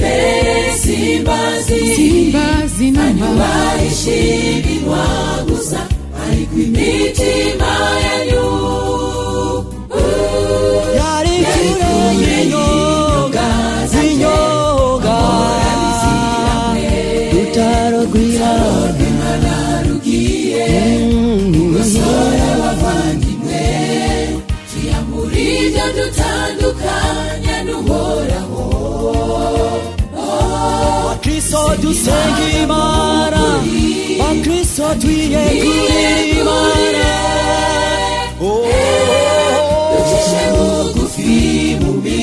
Imbere 0.00 0.72
simbazi 0.82 1.78
simbazi 1.96 2.86
gusa 5.48 5.80
Cristo 31.50 31.76
tu 31.82 31.92
sangue 31.92 32.64
mana 32.64 33.58
O 34.20 34.40
Cristo 34.40 34.86
tu 35.00 35.08
e 35.08 35.60
Oh 38.40 38.70
me 42.02 42.20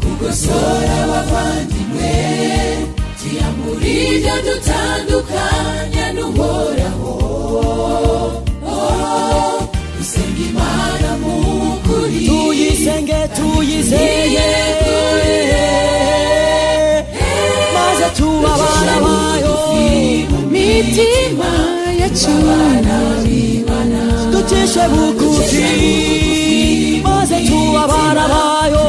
Kukosora 0.00 0.98
wavandimwe 1.10 2.12
Tiamurija 3.18 4.34
tutandukana 4.46 5.75
tuyisenge 12.86 13.28
tuyizeye 13.36 14.46
maze 17.74 18.06
tuba 18.16 18.48
abana 18.54 18.96
bayo. 19.04 19.56
Mitima 20.50 21.50
yacu 22.00 22.34
ducishe 24.32 24.84
bugufi 24.88 25.66
maze 27.04 27.36
tuba 27.48 27.82
abana 27.84 28.24
bayo. 28.32 28.86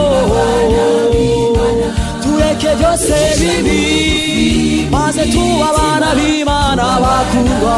Tureke 2.23 2.71
byose 2.79 3.15
bibi 3.39 4.87
maze 4.91 5.23
tuba 5.33 5.69
abana 5.69 6.09
b'imana 6.15 6.85
bakundwa 7.03 7.77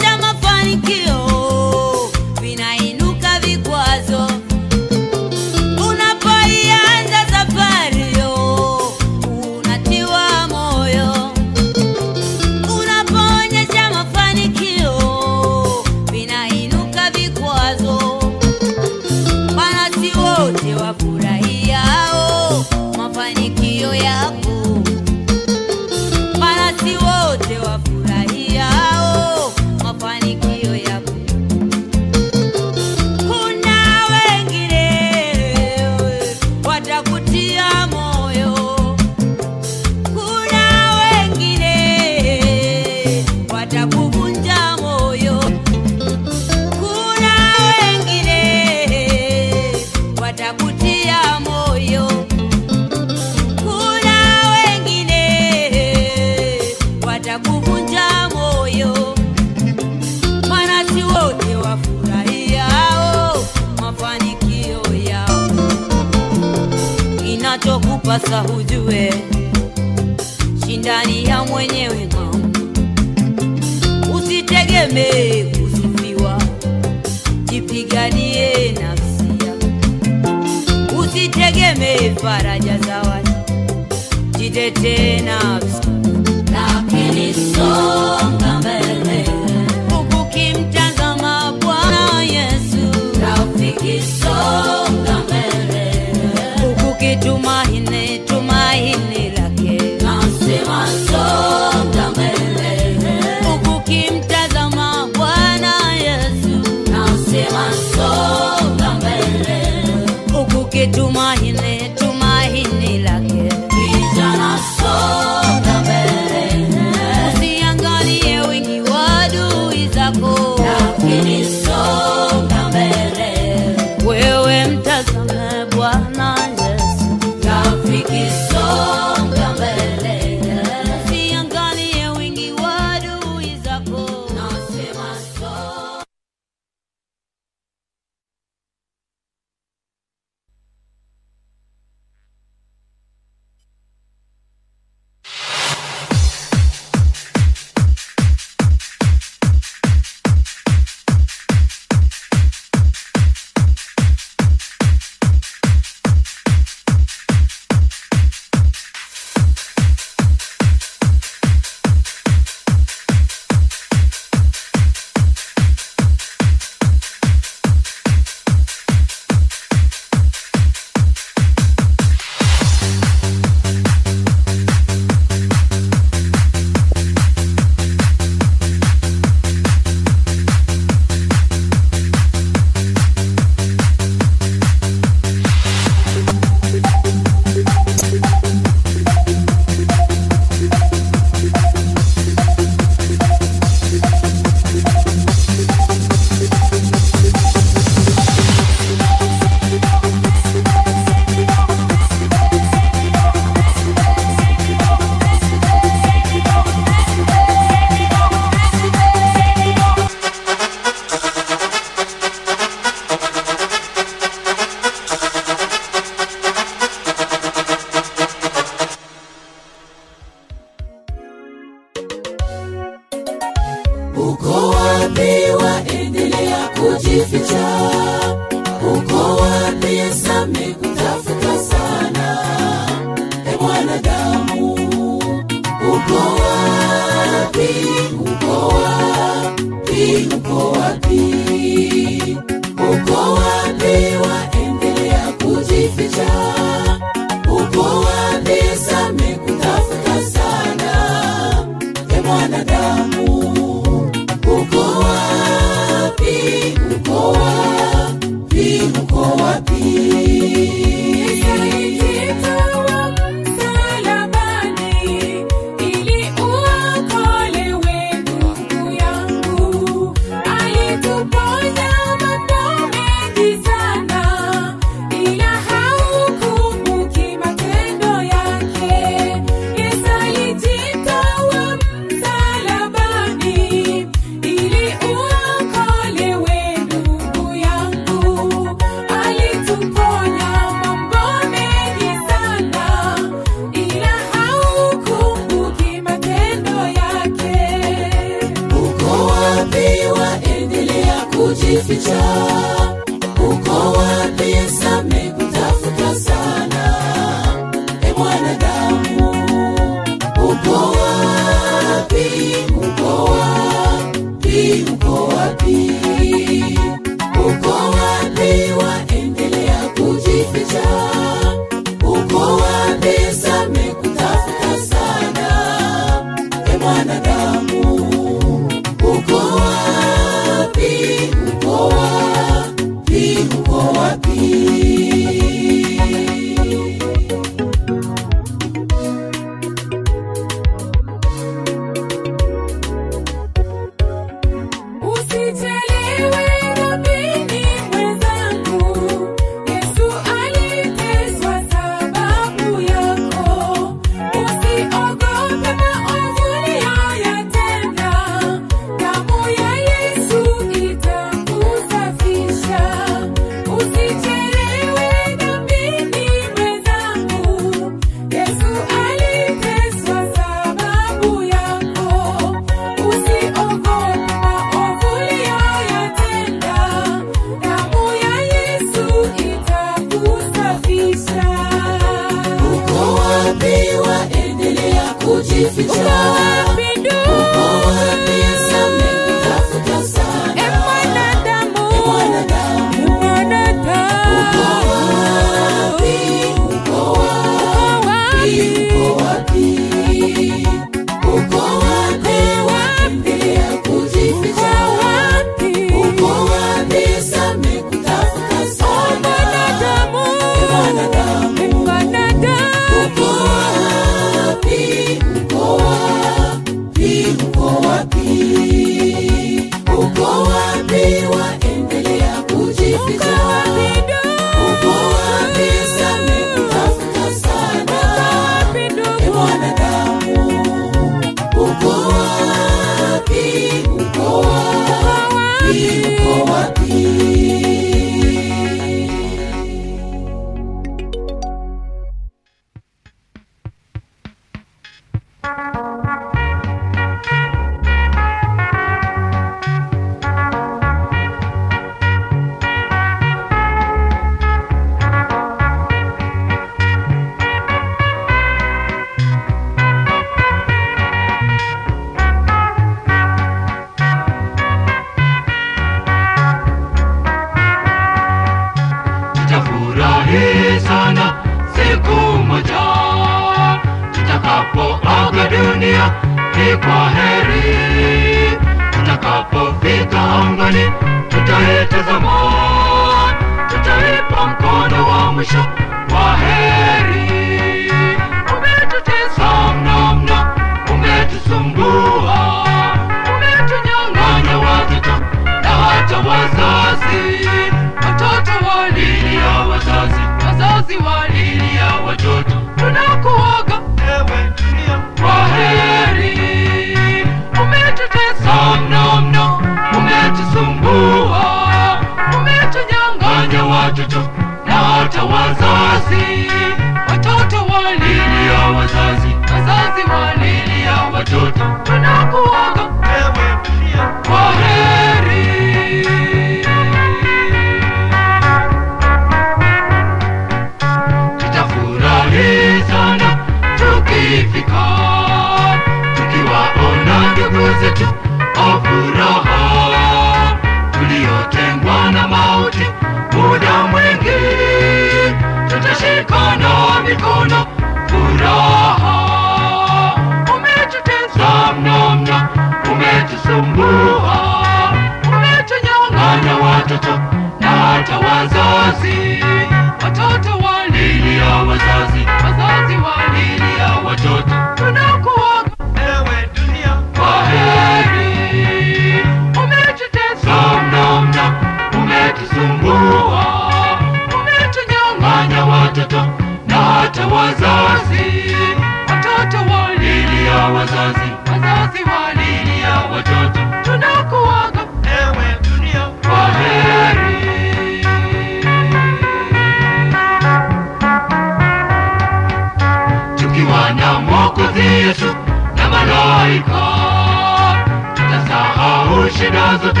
shida 599.38 599.76
zote 599.82 600.00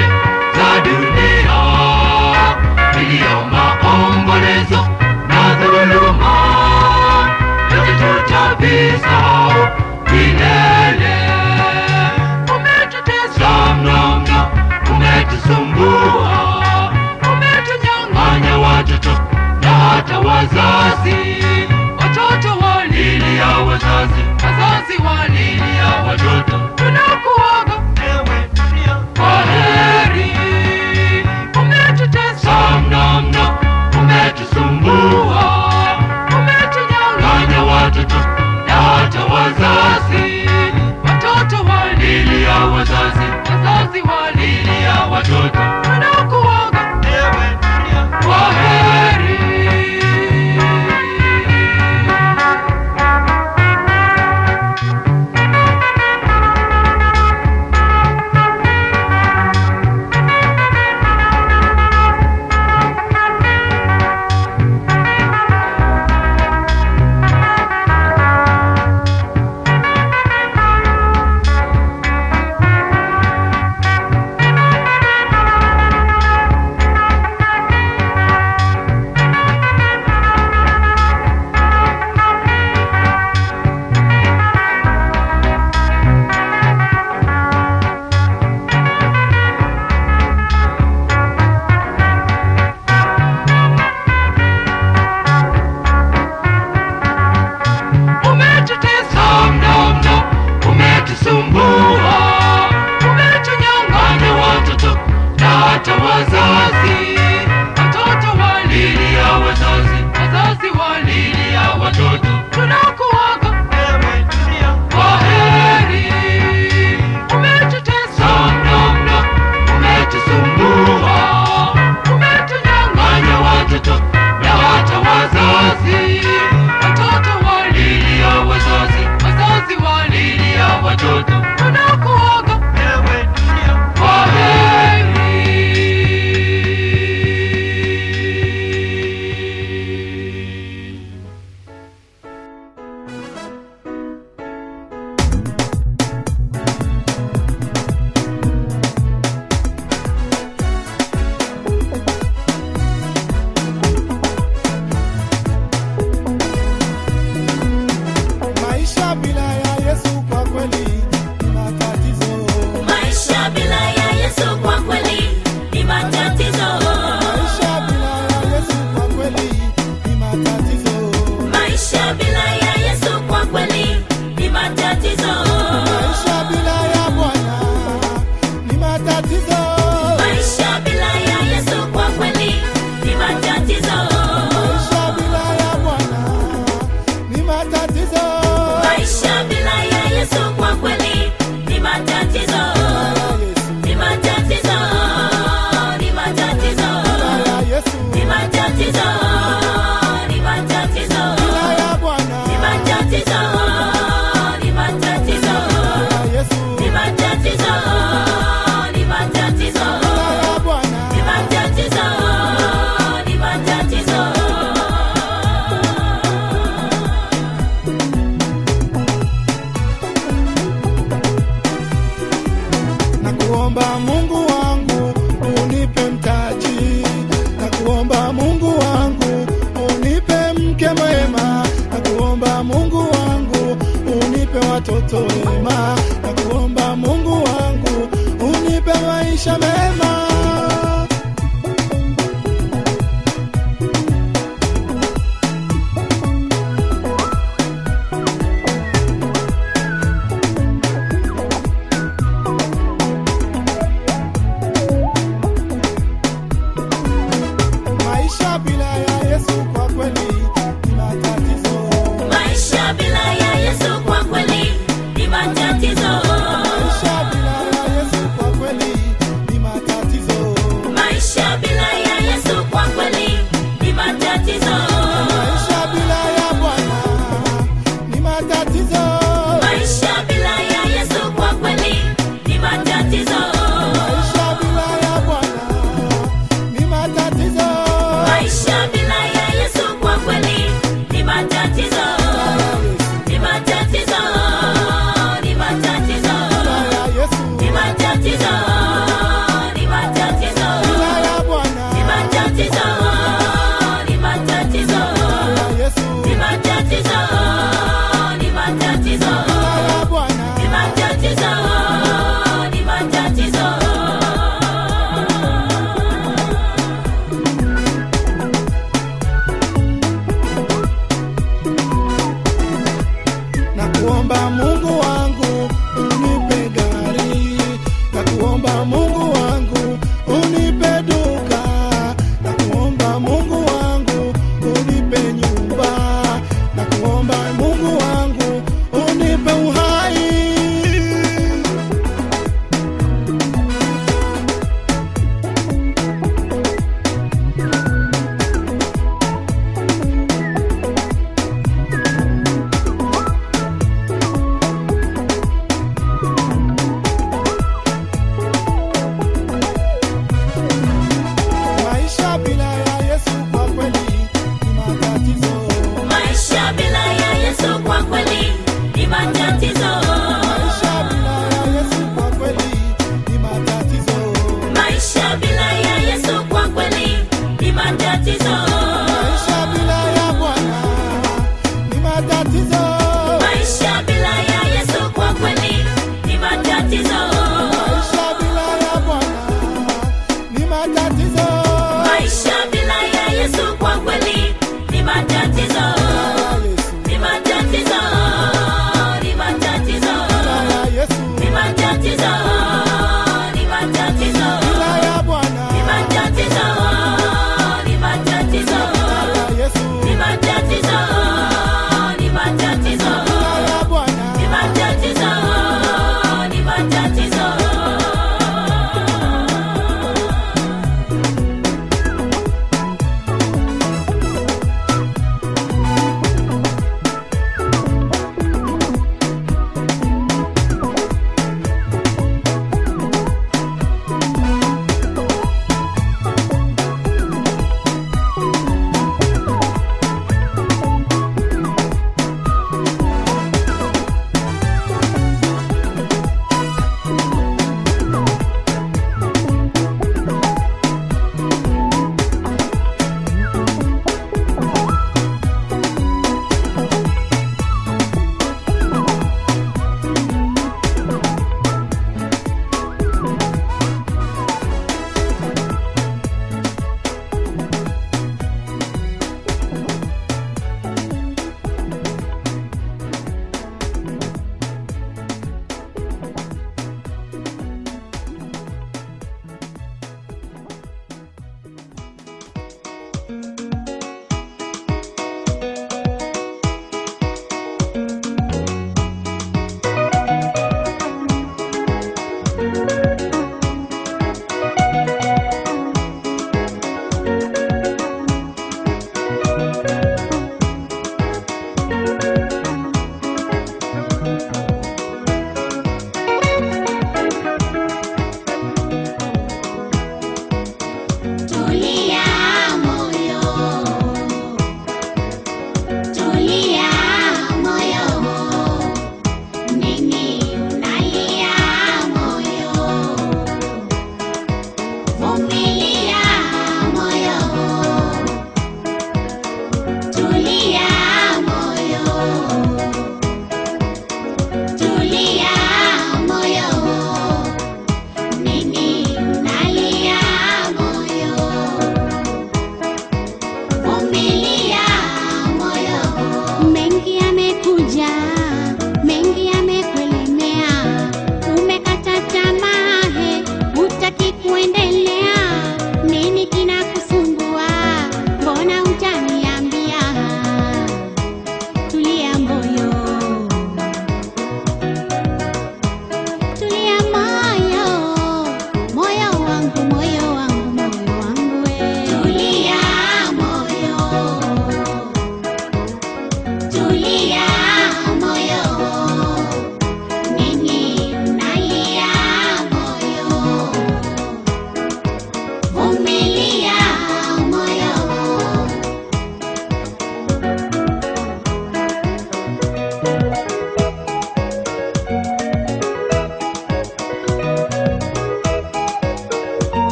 za 0.56 0.80
dunia, 0.84 1.58
milio, 2.96 3.44
maombolezo 3.52 4.88
na 5.28 5.54
dhuluma, 5.54 6.34
yote 7.70 7.92
tutavisahau 8.00 9.68
milele. 10.12 11.16
Umetutesa 12.56 13.74
mno, 13.74 14.22
umetusumbua, 14.90 16.62
umetunyang'anya 17.32 18.58
watoto 18.58 19.10
na 19.62 19.68
hata 19.70 20.18
wazazi, 20.18 21.16
watoto 22.00 22.58
walilia 22.66 23.46
wazazi, 23.46 24.22
wazazi 24.44 24.96
walilia 25.06 25.86
watoto 26.08 26.45
umechanganya 36.36 37.62
watoto 37.72 38.16
na 38.66 38.74
hata 38.74 39.24
wazazi. 39.24 40.48
Watoto 41.04 41.64
walilia 41.70 42.54
wazazi, 42.54 43.26
wazazi. 43.50 44.02
Walilia 44.02 44.94
watoto. 45.10 45.75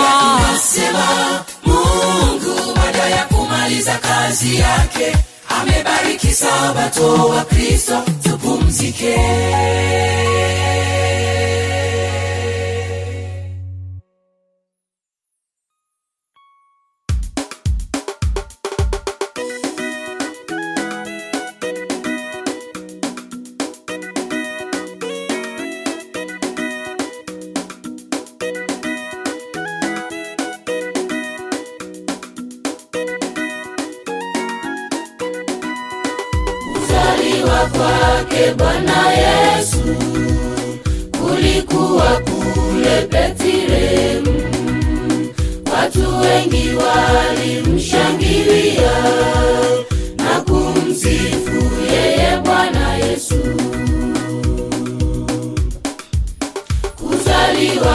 anasema 0.00 0.38
anasema 0.48 1.44
mungu 1.64 2.74
baada 2.76 2.98
ya 3.08 3.24
kumaliza 3.24 3.98
kazi 3.98 4.56
yake 4.56 5.16
amebariki 5.60 6.34
sabato 6.34 7.28
wa 7.28 7.44
kristo. 7.44 8.02
Tupumzike. 8.22 9.18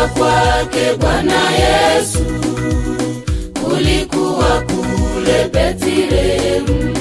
Kwake 0.07 0.93
bwana 0.99 1.51
yesu. 1.51 2.19
Kulikuwa 3.63 4.61
kule 4.61 5.49
betlehemu 5.53 6.93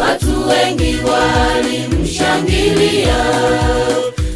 watu 0.00 0.48
wengi 0.48 0.96
walimshangilia 1.10 3.16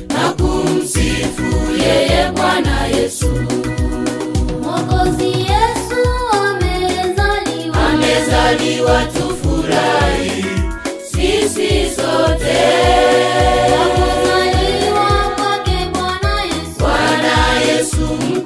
na 0.09 0.33
kumsifu 0.33 1.73
yeye 1.83 2.31
bwana 2.37 2.87
yesu. 2.87 3.31
Mwokozi 4.63 5.29
Yesu 5.29 6.03
amezaliwa. 6.33 7.77
amezaliwa 7.91 9.03
tufurahi 9.05 10.45
sisi 11.13 11.91
sote 11.97 12.63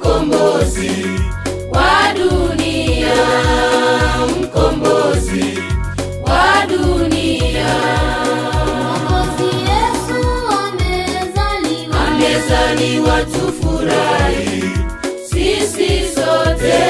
mkombozi 0.01 0.91
wa 1.71 2.13
dunia 2.13 3.15
mkombozi 4.41 5.59
wa 6.21 6.65
dunia 6.67 7.75
Mkombozi 8.25 9.49
Yesu 9.69 10.19
amezaliwa. 10.63 12.07
amezaliwa 12.07 13.21
tufurahi 13.23 14.63
sisi 15.29 16.15
sote 16.15 16.81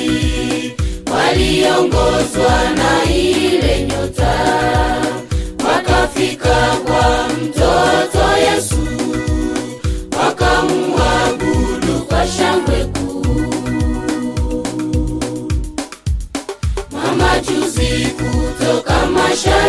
waliongozwa 1.14 2.70
na 2.76 3.12
ile 3.12 3.82
nyota 3.86 4.34
wakafika 5.68 6.69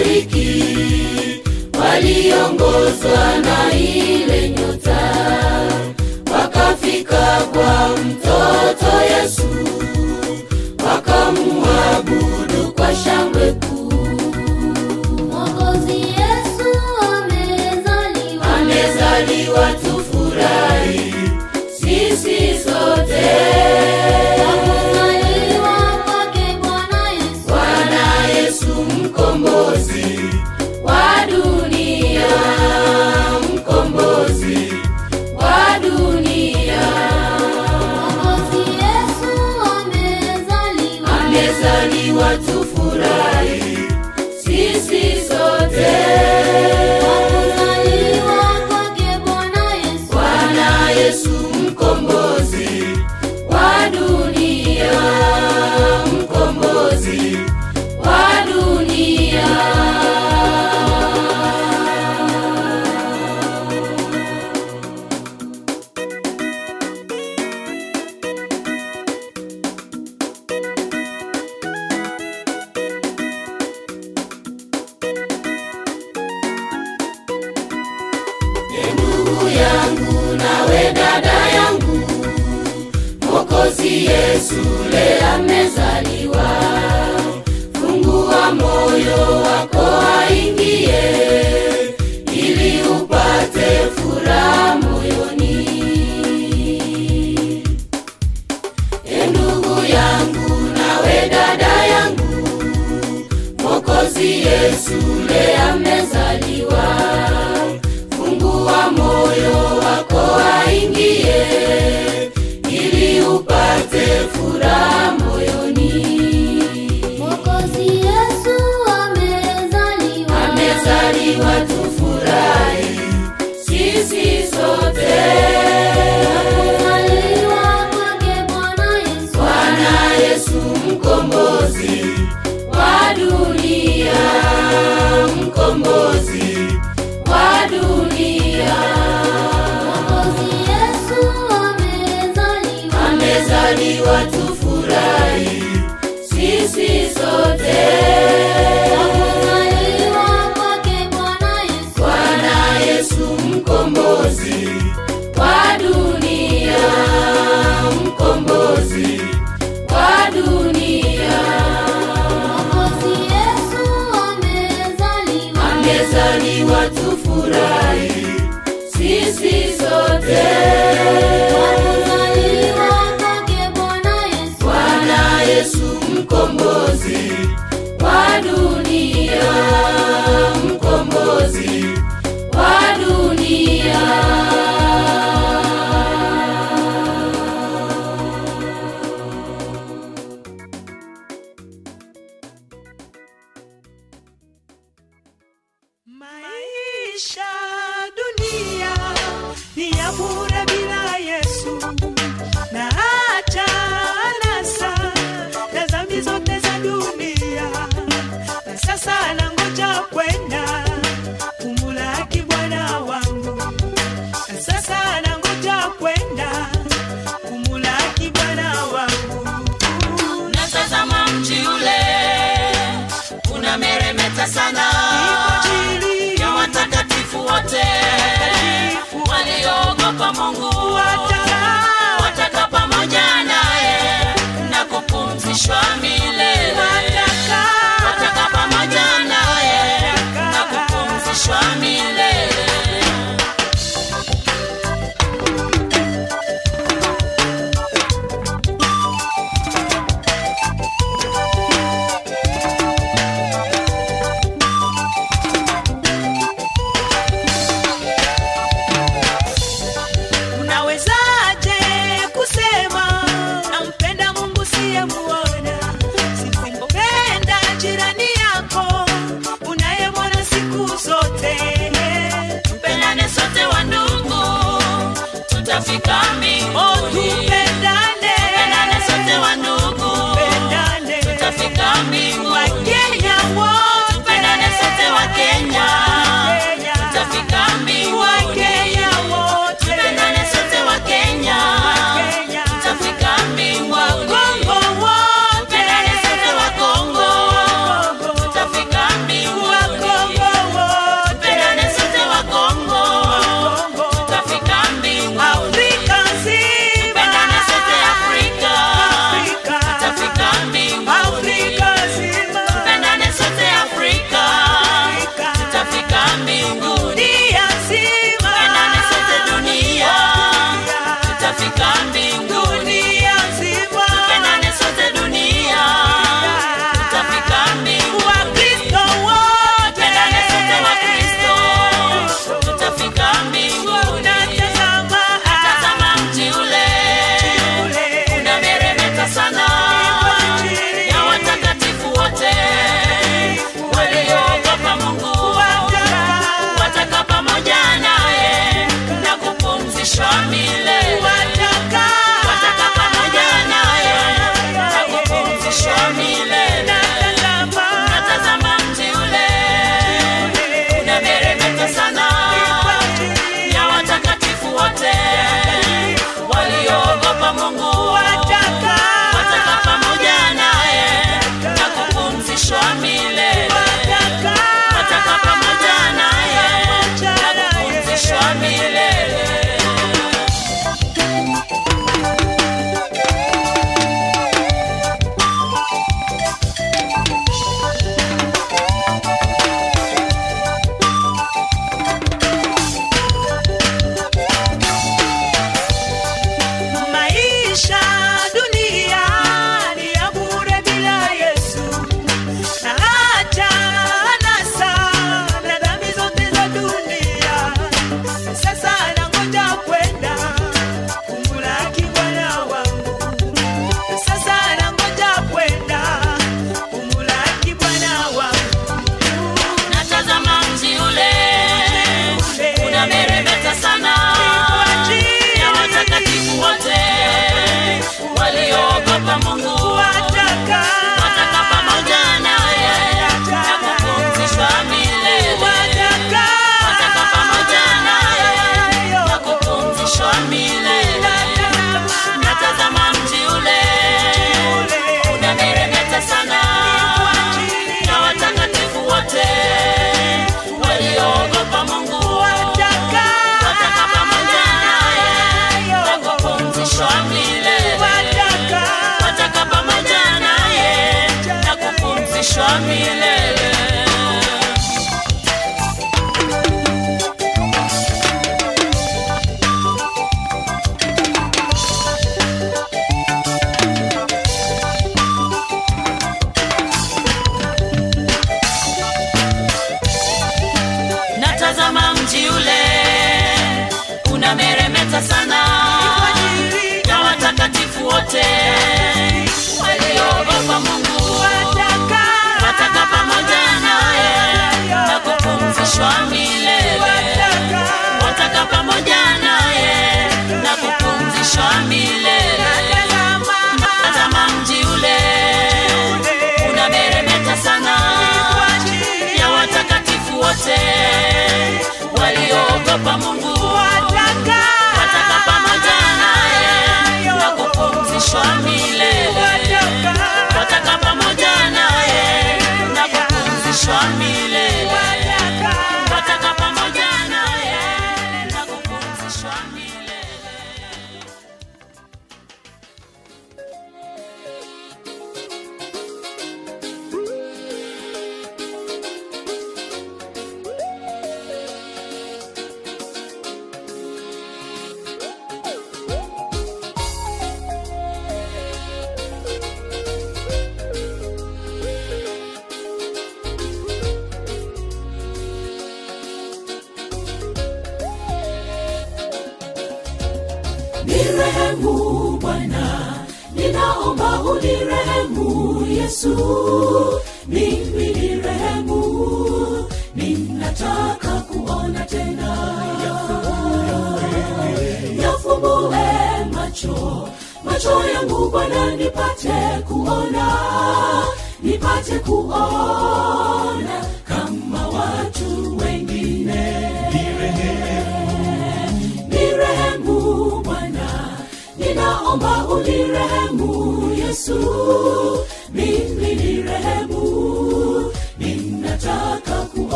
mashariki 0.00 1.42
waliongozwa 1.80 3.38
na 3.44 3.72
ile 3.78 4.50
nyota 4.50 5.00
wakafika 6.32 7.40
kwa 7.52 7.88
mtoto 7.96 9.00
yesu 9.12 9.48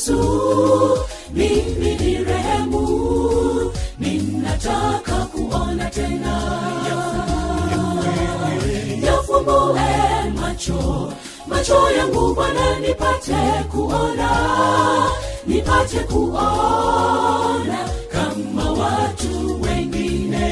yesu 0.00 0.96
mimi 1.34 1.94
ni 2.00 2.24
rehemu 2.24 3.72
ninataka 3.98 5.26
kuona 5.32 5.90
tena. 5.90 6.36
Yafumbue 9.04 10.32
macho 10.40 11.12
macho 11.46 11.90
yangu 11.90 12.34
bwana 12.34 12.78
nipate 12.80 13.40
kuona 13.70 14.30
nipate 15.46 15.98
kuona 15.98 17.78
kama 18.12 18.72
watu 18.72 19.60
wengine. 19.62 20.48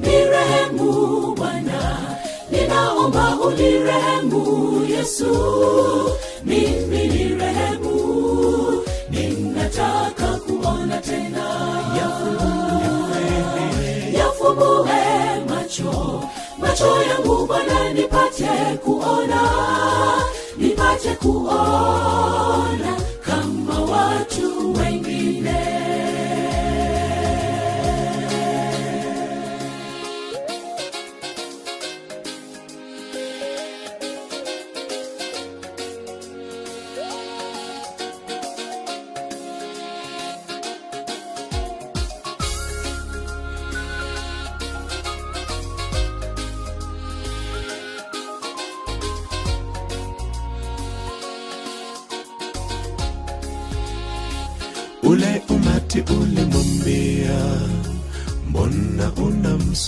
Nirehemu 0.00 1.34
bwana 1.36 1.98
ninaomba 2.50 3.36
unirehemu 3.46 4.84
yesu 4.90 5.34
mimi 6.48 7.02
ni 7.08 7.24
rehemu 7.40 7.96
ninataka 9.10 10.26
kuona 10.46 10.96
tena. 11.00 11.44
Yafumbue 14.12 15.00
macho 15.48 16.22
macho 16.58 17.02
yangu 17.02 17.46
bwana 17.46 17.92
nipate 17.92 18.78
kuona 18.84 19.40
nipate 20.58 21.08
kuona 21.08 22.96
kama 23.26 23.80
watu 23.80 24.72
wengine 24.74 25.37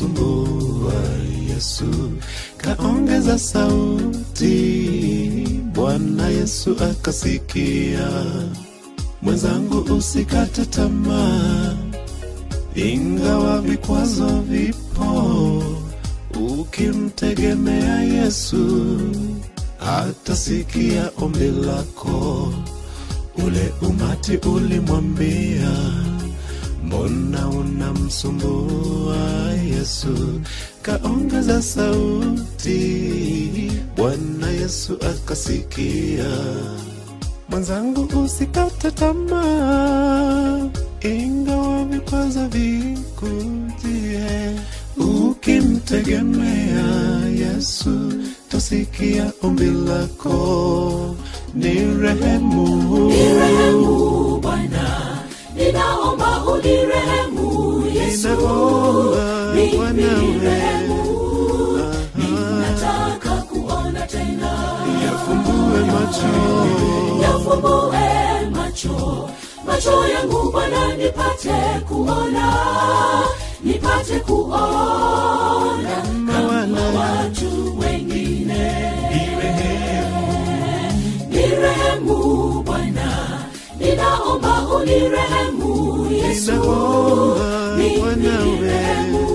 unamsumbua 0.04 0.92
Yesu? 1.48 2.12
Kaongeza 2.56 3.38
sauti, 3.38 4.48
Bwana 5.74 6.28
Yesu 6.28 6.76
akasikia, 6.90 8.10
mwenzangu, 9.22 9.94
usikate 9.94 10.64
tamaa, 10.66 11.74
ingawa 12.74 13.60
vikwazo 13.60 14.40
vipo, 14.40 15.62
ukimtegemea 16.60 18.02
Yesu 18.02 18.90
atasikia 19.80 21.10
ombi 21.22 21.50
lako. 21.50 22.52
Ule 23.46 23.72
umati 23.82 24.36
ulimwambia, 24.36 25.70
mbona 26.90 27.48
unamsumbua 27.48 29.16
Yesu? 29.70 30.40
Kaongeza 30.82 31.62
sauti, 31.62 32.80
Bwana 33.96 34.50
Yesu 34.60 34.98
akasikia, 35.10 36.30
mwenzangu, 37.48 38.20
usikate 38.24 38.90
tamaa, 38.90 40.68
ingawa 41.02 41.84
vikwazo 41.84 42.48
vikujie, 42.48 44.26
ukimtegemea 44.96 46.86
Yesu 47.38 48.12
tasikia 48.48 49.32
ombi 49.42 49.70
lako, 49.70 51.16
ni 51.54 51.74
rehemu, 51.74 52.66
Ni 53.08 53.14
rehemu 53.34 54.38
Bwana, 54.40 55.19
ninaomba 55.60 56.44
unirehemu 56.44 57.84
Yesu. 57.94 58.28
Ninaomba 58.28 59.16
Mimi 59.54 59.76
Bwana 59.76 59.92
ni 59.92 60.38
we. 60.38 60.38
rehemu, 60.44 61.04
ninataka 62.16 63.30
kuona 63.48 64.06
tena. 64.06 64.52
yafumbue 65.04 65.80
macho, 65.92 66.32
Yafumbue 67.22 68.50
macho, 68.54 69.30
macho 69.66 70.06
yangu 70.08 70.50
Bwana, 70.52 70.96
nipate 70.96 71.58
kuona, 71.88 72.46
nipate 73.64 74.20
kuona 74.20 75.96
kama 76.26 76.82
watu 76.98 77.78
wengine. 77.78 78.72
Nirehemu 81.30 82.16
Bwana, 82.16 82.39
ninaomba 83.80 84.66
unirehemu 84.76 86.06
Yesu. 86.12 86.52
Nirehemu, 87.76 89.26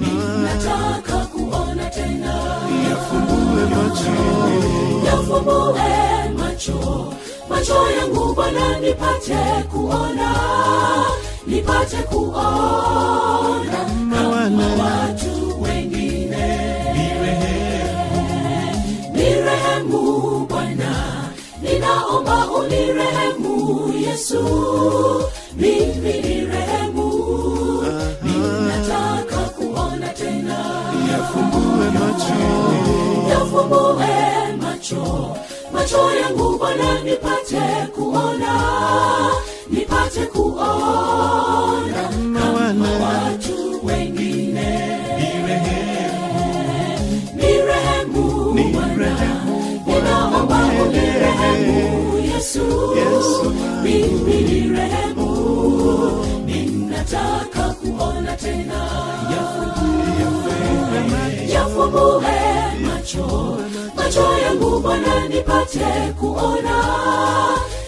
ninataka 0.00 1.18
kuona 1.32 1.86
tena. 1.90 2.34
yafumbue 2.90 3.64
macho, 3.74 4.16
Yafumbue 5.06 5.88
macho, 6.38 6.78
macho 7.48 7.90
yangu 7.98 8.34
Bwana, 8.34 8.78
nipate 8.80 9.38
kuona, 9.72 10.30
nipate 11.46 11.96
kuona. 11.96 13.80
Kama 14.10 14.66
watu 14.82 15.19
unirehemu 23.70 23.92
Yesu. 24.06 24.42
Mimi 25.56 26.12
ni 26.22 26.44
rehemu, 26.46 27.12
ninataka 28.22 29.36
kuona 29.56 30.08
tena. 30.08 30.58
yafumbue 31.12 31.90
macho, 31.90 32.40
Yafumbue 33.30 34.56
macho, 34.62 35.36
macho 35.72 36.14
yangu 36.20 36.58
Bwana, 36.58 37.02
nipate 37.02 37.60
kuona, 37.94 38.54
nipate 39.70 40.20
kuona 40.26 42.08
kama 42.40 42.90
watu 43.04 43.86
wengine. 43.86 44.70
Nirehemu 47.36 48.54
ni 48.54 48.64
ninaomba 48.64 48.99
unirehemu 50.48 52.18
Yesu. 52.18 52.64
Mimi 53.82 54.34
ni 54.42 54.60
rehemu, 54.76 55.30
ninataka 56.46 57.74
nipate 65.28 66.12
kuona, 66.20 66.76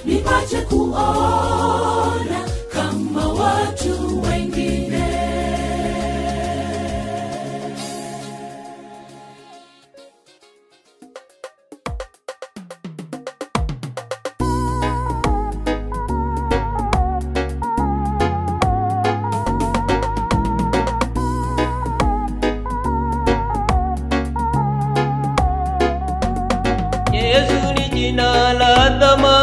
nipate 0.04 0.56
kuona 0.60 2.40
kama 2.72 3.26
watu 3.28 4.22
wengine. 4.22 4.41
Yesu 28.02 28.12
ni 28.12 29.41